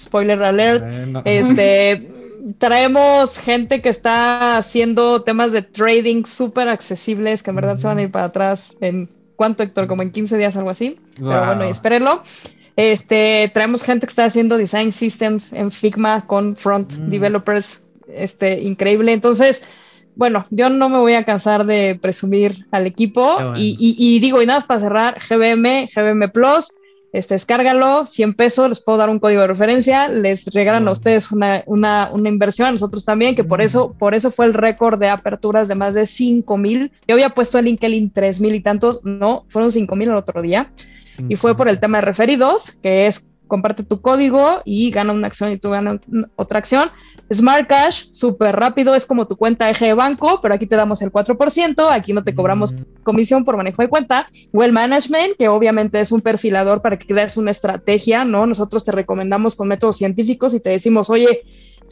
Spoiler 0.00 0.42
alert. 0.42 0.84
Este 1.26 2.21
traemos 2.58 3.38
gente 3.38 3.82
que 3.82 3.88
está 3.88 4.56
haciendo 4.56 5.22
temas 5.22 5.52
de 5.52 5.62
trading 5.62 6.24
súper 6.24 6.68
accesibles, 6.68 7.42
que 7.42 7.50
en 7.50 7.56
verdad 7.56 7.78
se 7.78 7.86
van 7.86 7.98
a 7.98 8.02
ir 8.02 8.10
para 8.10 8.26
atrás 8.26 8.76
en 8.80 9.08
¿Cuánto, 9.42 9.64
Héctor? 9.64 9.88
Como 9.88 10.02
en 10.02 10.12
15 10.12 10.38
días, 10.38 10.56
algo 10.56 10.70
así. 10.70 10.94
Pero 11.16 11.46
bueno, 11.46 11.64
espérenlo. 11.64 12.22
Este, 12.76 13.50
traemos 13.52 13.82
gente 13.82 14.06
que 14.06 14.10
está 14.10 14.24
haciendo 14.24 14.56
design 14.56 14.92
systems 14.92 15.52
en 15.52 15.72
Figma 15.72 16.28
con 16.28 16.54
front 16.54 16.94
mm. 16.94 17.10
developers, 17.10 17.82
este, 18.06 18.60
increíble. 18.60 19.12
Entonces, 19.12 19.60
bueno, 20.14 20.46
yo 20.50 20.70
no 20.70 20.88
me 20.88 20.98
voy 20.98 21.14
a 21.14 21.24
cansar 21.24 21.66
de 21.66 21.98
presumir 22.00 22.66
al 22.70 22.86
equipo 22.86 23.36
y, 23.56 23.76
y, 23.78 24.20
digo, 24.20 24.40
y 24.40 24.46
nada 24.46 24.58
más 24.58 24.64
para 24.64 24.78
cerrar, 24.78 25.18
GBM, 25.18 25.88
GBM 25.92 26.30
Plus, 26.30 26.72
este, 27.12 27.34
descárgalo, 27.34 28.06
100 28.06 28.34
pesos, 28.34 28.68
les 28.70 28.80
puedo 28.80 28.98
dar 28.98 29.10
un 29.10 29.18
código 29.18 29.42
de 29.42 29.46
referencia, 29.46 30.08
les 30.08 30.46
regalan 30.46 30.88
a 30.88 30.92
ustedes 30.92 31.30
una, 31.30 31.62
una, 31.66 32.10
una, 32.10 32.28
inversión, 32.28 32.68
a 32.68 32.72
nosotros 32.72 33.04
también, 33.04 33.34
que 33.34 33.44
por 33.44 33.60
eso, 33.60 33.94
por 33.98 34.14
eso 34.14 34.30
fue 34.30 34.46
el 34.46 34.54
récord 34.54 34.98
de 34.98 35.08
aperturas 35.08 35.68
de 35.68 35.74
más 35.74 35.92
de 35.92 36.06
5 36.06 36.56
mil. 36.56 36.90
Yo 37.06 37.14
había 37.14 37.30
puesto 37.30 37.58
el 37.58 37.66
LinkedIn 37.66 38.10
3 38.10 38.40
mil 38.40 38.54
y 38.54 38.60
tantos, 38.60 39.04
no, 39.04 39.44
fueron 39.48 39.70
5 39.70 39.94
mil 39.94 40.08
el 40.08 40.16
otro 40.16 40.40
día. 40.40 40.72
Y 41.28 41.36
fue 41.36 41.54
por 41.54 41.68
el 41.68 41.78
tema 41.78 41.98
de 41.98 42.06
referidos, 42.06 42.78
que 42.82 43.06
es 43.06 43.26
comparte 43.52 43.82
tu 43.82 44.00
código 44.00 44.62
y 44.64 44.90
gana 44.90 45.12
una 45.12 45.26
acción 45.26 45.52
y 45.52 45.58
tú 45.58 45.68
ganas 45.68 46.00
otra 46.36 46.58
acción. 46.58 46.90
Smart 47.30 47.68
Cash, 47.68 48.06
súper 48.10 48.56
rápido, 48.56 48.94
es 48.94 49.04
como 49.04 49.26
tu 49.26 49.36
cuenta 49.36 49.68
eje 49.68 49.84
de 49.84 49.92
banco, 49.92 50.40
pero 50.40 50.54
aquí 50.54 50.66
te 50.66 50.74
damos 50.74 51.02
el 51.02 51.12
4%, 51.12 51.88
aquí 51.90 52.14
no 52.14 52.24
te 52.24 52.34
cobramos 52.34 52.72
mm. 52.72 53.02
comisión 53.02 53.44
por 53.44 53.58
manejo 53.58 53.82
de 53.82 53.88
cuenta. 53.88 54.26
Well 54.54 54.72
Management, 54.72 55.36
que 55.36 55.48
obviamente 55.48 56.00
es 56.00 56.12
un 56.12 56.22
perfilador 56.22 56.80
para 56.80 56.98
que 56.98 57.06
crees 57.06 57.36
una 57.36 57.50
estrategia, 57.50 58.24
¿no? 58.24 58.46
Nosotros 58.46 58.86
te 58.86 58.90
recomendamos 58.90 59.54
con 59.54 59.68
métodos 59.68 59.98
científicos 59.98 60.54
y 60.54 60.60
te 60.60 60.70
decimos, 60.70 61.10
oye, 61.10 61.42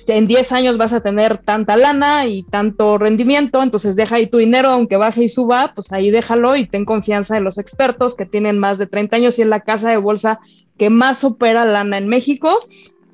en 0.08 0.26
10 0.26 0.52
años 0.52 0.76
vas 0.76 0.92
a 0.92 1.00
tener 1.00 1.38
tanta 1.38 1.76
lana 1.76 2.26
y 2.26 2.42
tanto 2.42 2.98
rendimiento, 2.98 3.62
entonces 3.62 3.96
deja 3.96 4.16
ahí 4.16 4.26
tu 4.26 4.38
dinero, 4.38 4.68
aunque 4.68 4.96
baje 4.96 5.24
y 5.24 5.28
suba, 5.28 5.72
pues 5.74 5.92
ahí 5.92 6.10
déjalo 6.10 6.56
y 6.56 6.66
ten 6.66 6.84
confianza 6.84 7.36
en 7.36 7.44
los 7.44 7.58
expertos 7.58 8.16
que 8.16 8.26
tienen 8.26 8.58
más 8.58 8.78
de 8.78 8.86
30 8.86 9.16
años 9.16 9.38
y 9.38 9.42
en 9.42 9.50
la 9.50 9.60
casa 9.60 9.90
de 9.90 9.96
bolsa 9.96 10.40
que 10.78 10.90
más 10.90 11.24
opera 11.24 11.64
lana 11.64 11.98
en 11.98 12.08
México. 12.08 12.58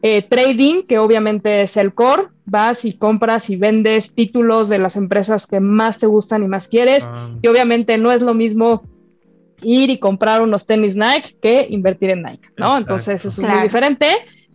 Eh, 0.03 0.23
trading, 0.23 0.83
que 0.83 0.99
obviamente 0.99 1.63
es 1.63 1.77
el 1.77 1.93
core, 1.93 2.29
vas 2.45 2.85
y 2.85 2.93
compras 2.93 3.51
y 3.51 3.57
vendes 3.57 4.15
títulos 4.15 4.69
de 4.69 4.79
las 4.79 4.95
empresas 4.95 5.47
que 5.47 5.59
más 5.59 5.99
te 5.99 6.07
gustan 6.07 6.45
y 6.45 6.49
más 6.49 6.69
quieres. 6.69 7.05
Ah. 7.05 7.31
Y 7.43 7.49
obviamente 7.49 7.99
no 7.99 8.13
es 8.13 8.21
lo 8.21 8.35
mismo 8.35 8.83
ir 9.63 9.91
y 9.91 9.99
comprar 9.99 10.43
unos 10.43 10.67
tenis 10.67 10.97
Nike 10.97 11.37
que 11.41 11.67
invertir 11.71 12.11
en 12.11 12.23
Nike, 12.23 12.51
¿no? 12.57 12.77
Entonces 12.77 13.25
eso 13.25 13.41
es 13.41 13.49
muy 13.49 13.63
diferente. 13.63 14.07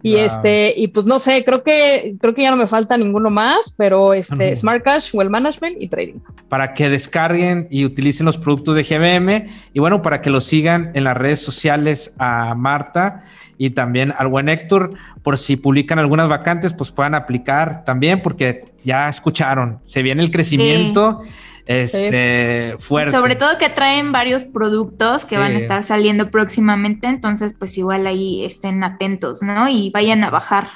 Y 0.04 0.16
este, 0.16 0.74
y 0.76 0.88
pues 0.88 1.06
no 1.06 1.20
sé, 1.20 1.43
creo 1.45 1.64
que 1.64 2.16
creo 2.20 2.34
que 2.34 2.43
ya 2.43 2.52
no 2.52 2.58
me 2.58 2.68
falta 2.68 2.97
ninguno 2.97 3.30
más, 3.30 3.74
pero 3.78 4.14
este 4.14 4.56
Smart 4.56 4.84
Cash, 4.84 5.10
Well 5.14 5.30
Management 5.30 5.78
y 5.80 5.88
Trading. 5.88 6.20
Para 6.49 6.74
que 6.74 6.89
descarguen 6.89 7.68
y 7.70 7.86
utilicen 7.86 8.26
los 8.26 8.38
productos 8.38 8.76
de 8.76 8.84
GBM 8.84 9.47
y 9.74 9.80
bueno, 9.80 10.02
para 10.02 10.22
que 10.22 10.30
lo 10.30 10.41
sigan 10.41 10.91
en 10.93 11.04
las 11.04 11.16
redes 11.16 11.41
sociales 11.41 12.16
a 12.18 12.56
Marta 12.56 13.24
y 13.58 13.70
también 13.70 14.14
al 14.18 14.28
buen 14.28 14.49
Héctor, 14.49 14.95
por 15.22 15.38
si 15.38 15.56
publican 15.56 15.99
algunas 15.99 16.28
vacantes, 16.28 16.74
pues 16.74 16.91
puedan 16.91 17.14
aplicar 17.14 17.86
también, 17.86 18.24
porque 18.24 18.66
ya 18.84 19.08
escucharon, 19.08 19.78
se 19.84 20.02
viene 20.02 20.24
el 20.24 20.32
crecimiento 20.32 21.22
este, 21.66 22.76
fuerte. 22.80 23.12
Sobre 23.12 23.36
todo 23.36 23.57
que 23.57 23.70
traen 23.70 24.12
varios 24.12 24.43
productos 24.43 25.26
que 25.26 25.38
van 25.38 25.55
a 25.55 25.57
estar 25.57 25.84
saliendo 25.84 26.30
próximamente, 26.32 27.07
entonces 27.07 27.55
pues 27.57 27.78
igual 27.78 28.07
ahí 28.07 28.45
estén 28.45 28.84
atentos, 28.84 29.41
¿no? 29.41 29.70
Y 29.70 29.89
vayan 29.91 30.24
a 30.24 30.30
bajar. 30.30 30.68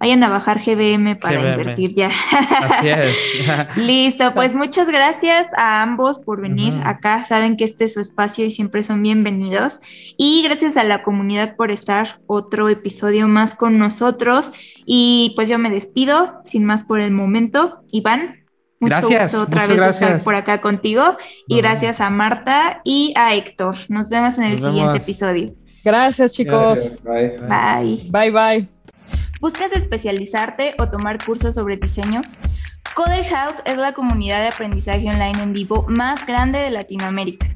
Vayan 0.00 0.24
a 0.24 0.30
bajar 0.30 0.62
GBM 0.64 1.16
para 1.16 1.40
invertir 1.40 1.94
ya. 1.94 2.10
Así 2.30 2.88
es. 2.88 3.76
Listo, 3.76 4.32
pues 4.32 4.54
muchas 4.54 4.88
gracias 4.88 5.46
a 5.58 5.82
ambos 5.82 6.20
por 6.20 6.40
venir 6.40 6.72
acá. 6.84 7.24
Saben 7.26 7.58
que 7.58 7.64
este 7.64 7.84
es 7.84 7.92
su 7.92 8.00
espacio 8.00 8.46
y 8.46 8.50
siempre 8.50 8.82
son 8.82 9.02
bienvenidos. 9.02 9.78
Y 10.16 10.42
gracias 10.42 10.78
a 10.78 10.84
la 10.84 11.02
comunidad 11.02 11.54
por 11.54 11.70
estar 11.70 12.22
otro 12.26 12.70
episodio 12.70 13.28
más 13.28 13.54
con 13.54 13.76
nosotros. 13.76 14.50
Y 14.86 15.34
pues 15.36 15.50
yo 15.50 15.58
me 15.58 15.68
despido, 15.68 16.40
sin 16.44 16.64
más 16.64 16.84
por 16.84 16.98
el 17.00 17.10
momento. 17.10 17.82
Iván, 17.92 18.39
gracias. 18.80 19.34
otra 19.34 19.66
vez 19.66 19.78
estar 19.78 20.22
por 20.22 20.34
acá 20.34 20.60
contigo. 20.60 21.16
Y 21.46 21.58
gracias 21.58 22.00
a 22.00 22.10
Marta 22.10 22.80
y 22.84 23.12
a 23.16 23.34
Héctor. 23.34 23.76
Nos 23.88 24.08
vemos 24.08 24.38
en 24.38 24.44
el 24.44 24.60
siguiente 24.60 24.98
episodio. 24.98 25.54
Gracias, 25.84 26.32
chicos. 26.32 27.02
Bye. 27.02 27.38
Bye. 27.38 28.10
Bye, 28.10 28.30
bye. 28.30 28.68
¿Buscas 29.40 29.72
especializarte 29.72 30.74
o 30.78 30.88
tomar 30.88 31.24
cursos 31.24 31.54
sobre 31.54 31.76
diseño? 31.76 32.20
Coder 32.94 33.24
House 33.24 33.62
es 33.64 33.78
la 33.78 33.92
comunidad 33.92 34.40
de 34.40 34.48
aprendizaje 34.48 35.08
online 35.08 35.42
en 35.42 35.52
vivo 35.52 35.86
más 35.88 36.26
grande 36.26 36.58
de 36.58 36.70
Latinoamérica. 36.70 37.46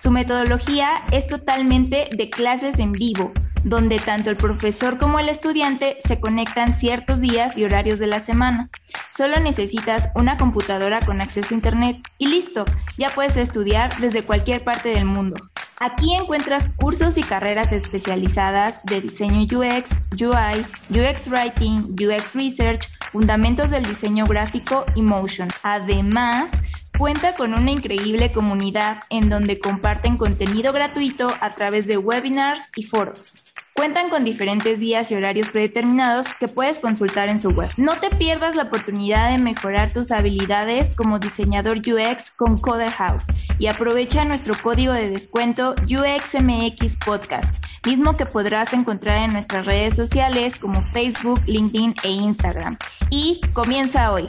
Su 0.00 0.10
metodología 0.10 0.88
es 1.10 1.26
totalmente 1.26 2.08
de 2.16 2.30
clases 2.30 2.78
en 2.78 2.92
vivo 2.92 3.32
donde 3.64 3.98
tanto 3.98 4.30
el 4.30 4.36
profesor 4.36 4.98
como 4.98 5.18
el 5.18 5.28
estudiante 5.28 5.98
se 6.06 6.20
conectan 6.20 6.74
ciertos 6.74 7.20
días 7.20 7.56
y 7.56 7.64
horarios 7.64 7.98
de 7.98 8.06
la 8.06 8.20
semana. 8.20 8.70
Solo 9.14 9.40
necesitas 9.40 10.10
una 10.14 10.36
computadora 10.36 11.00
con 11.00 11.20
acceso 11.20 11.48
a 11.50 11.54
Internet 11.54 11.98
y 12.18 12.28
listo, 12.28 12.64
ya 12.98 13.10
puedes 13.10 13.36
estudiar 13.36 13.96
desde 13.98 14.22
cualquier 14.22 14.64
parte 14.64 14.90
del 14.90 15.04
mundo. 15.04 15.36
Aquí 15.78 16.14
encuentras 16.14 16.68
cursos 16.76 17.18
y 17.18 17.22
carreras 17.22 17.72
especializadas 17.72 18.84
de 18.84 19.00
diseño 19.00 19.40
UX, 19.42 19.90
UI, 20.12 20.64
UX 20.90 21.28
Writing, 21.28 21.96
UX 22.00 22.34
Research, 22.34 22.88
fundamentos 23.10 23.70
del 23.70 23.84
diseño 23.84 24.24
gráfico 24.26 24.84
y 24.94 25.02
motion. 25.02 25.48
Además, 25.64 26.50
cuenta 26.96 27.34
con 27.34 27.52
una 27.54 27.72
increíble 27.72 28.30
comunidad 28.30 29.02
en 29.10 29.28
donde 29.28 29.58
comparten 29.58 30.16
contenido 30.16 30.72
gratuito 30.72 31.34
a 31.40 31.50
través 31.50 31.88
de 31.88 31.98
webinars 31.98 32.68
y 32.76 32.84
foros. 32.84 33.41
Cuentan 33.74 34.10
con 34.10 34.24
diferentes 34.24 34.80
días 34.80 35.10
y 35.10 35.14
horarios 35.14 35.48
predeterminados 35.48 36.26
que 36.38 36.46
puedes 36.46 36.78
consultar 36.78 37.30
en 37.30 37.38
su 37.38 37.50
web. 37.50 37.70
No 37.78 37.98
te 37.98 38.10
pierdas 38.10 38.54
la 38.54 38.64
oportunidad 38.64 39.32
de 39.32 39.42
mejorar 39.42 39.92
tus 39.92 40.12
habilidades 40.12 40.94
como 40.94 41.18
diseñador 41.18 41.78
UX 41.78 42.30
con 42.30 42.58
Coder 42.58 42.90
House 42.90 43.24
y 43.58 43.68
aprovecha 43.68 44.26
nuestro 44.26 44.54
código 44.62 44.92
de 44.92 45.08
descuento 45.08 45.74
UXMX 45.82 46.98
Podcast, 47.04 47.64
mismo 47.86 48.16
que 48.16 48.26
podrás 48.26 48.74
encontrar 48.74 49.18
en 49.18 49.32
nuestras 49.32 49.64
redes 49.64 49.96
sociales 49.96 50.58
como 50.58 50.82
Facebook, 50.90 51.40
LinkedIn 51.46 51.94
e 52.04 52.10
Instagram. 52.10 52.76
Y 53.08 53.40
comienza 53.54 54.12
hoy. 54.12 54.28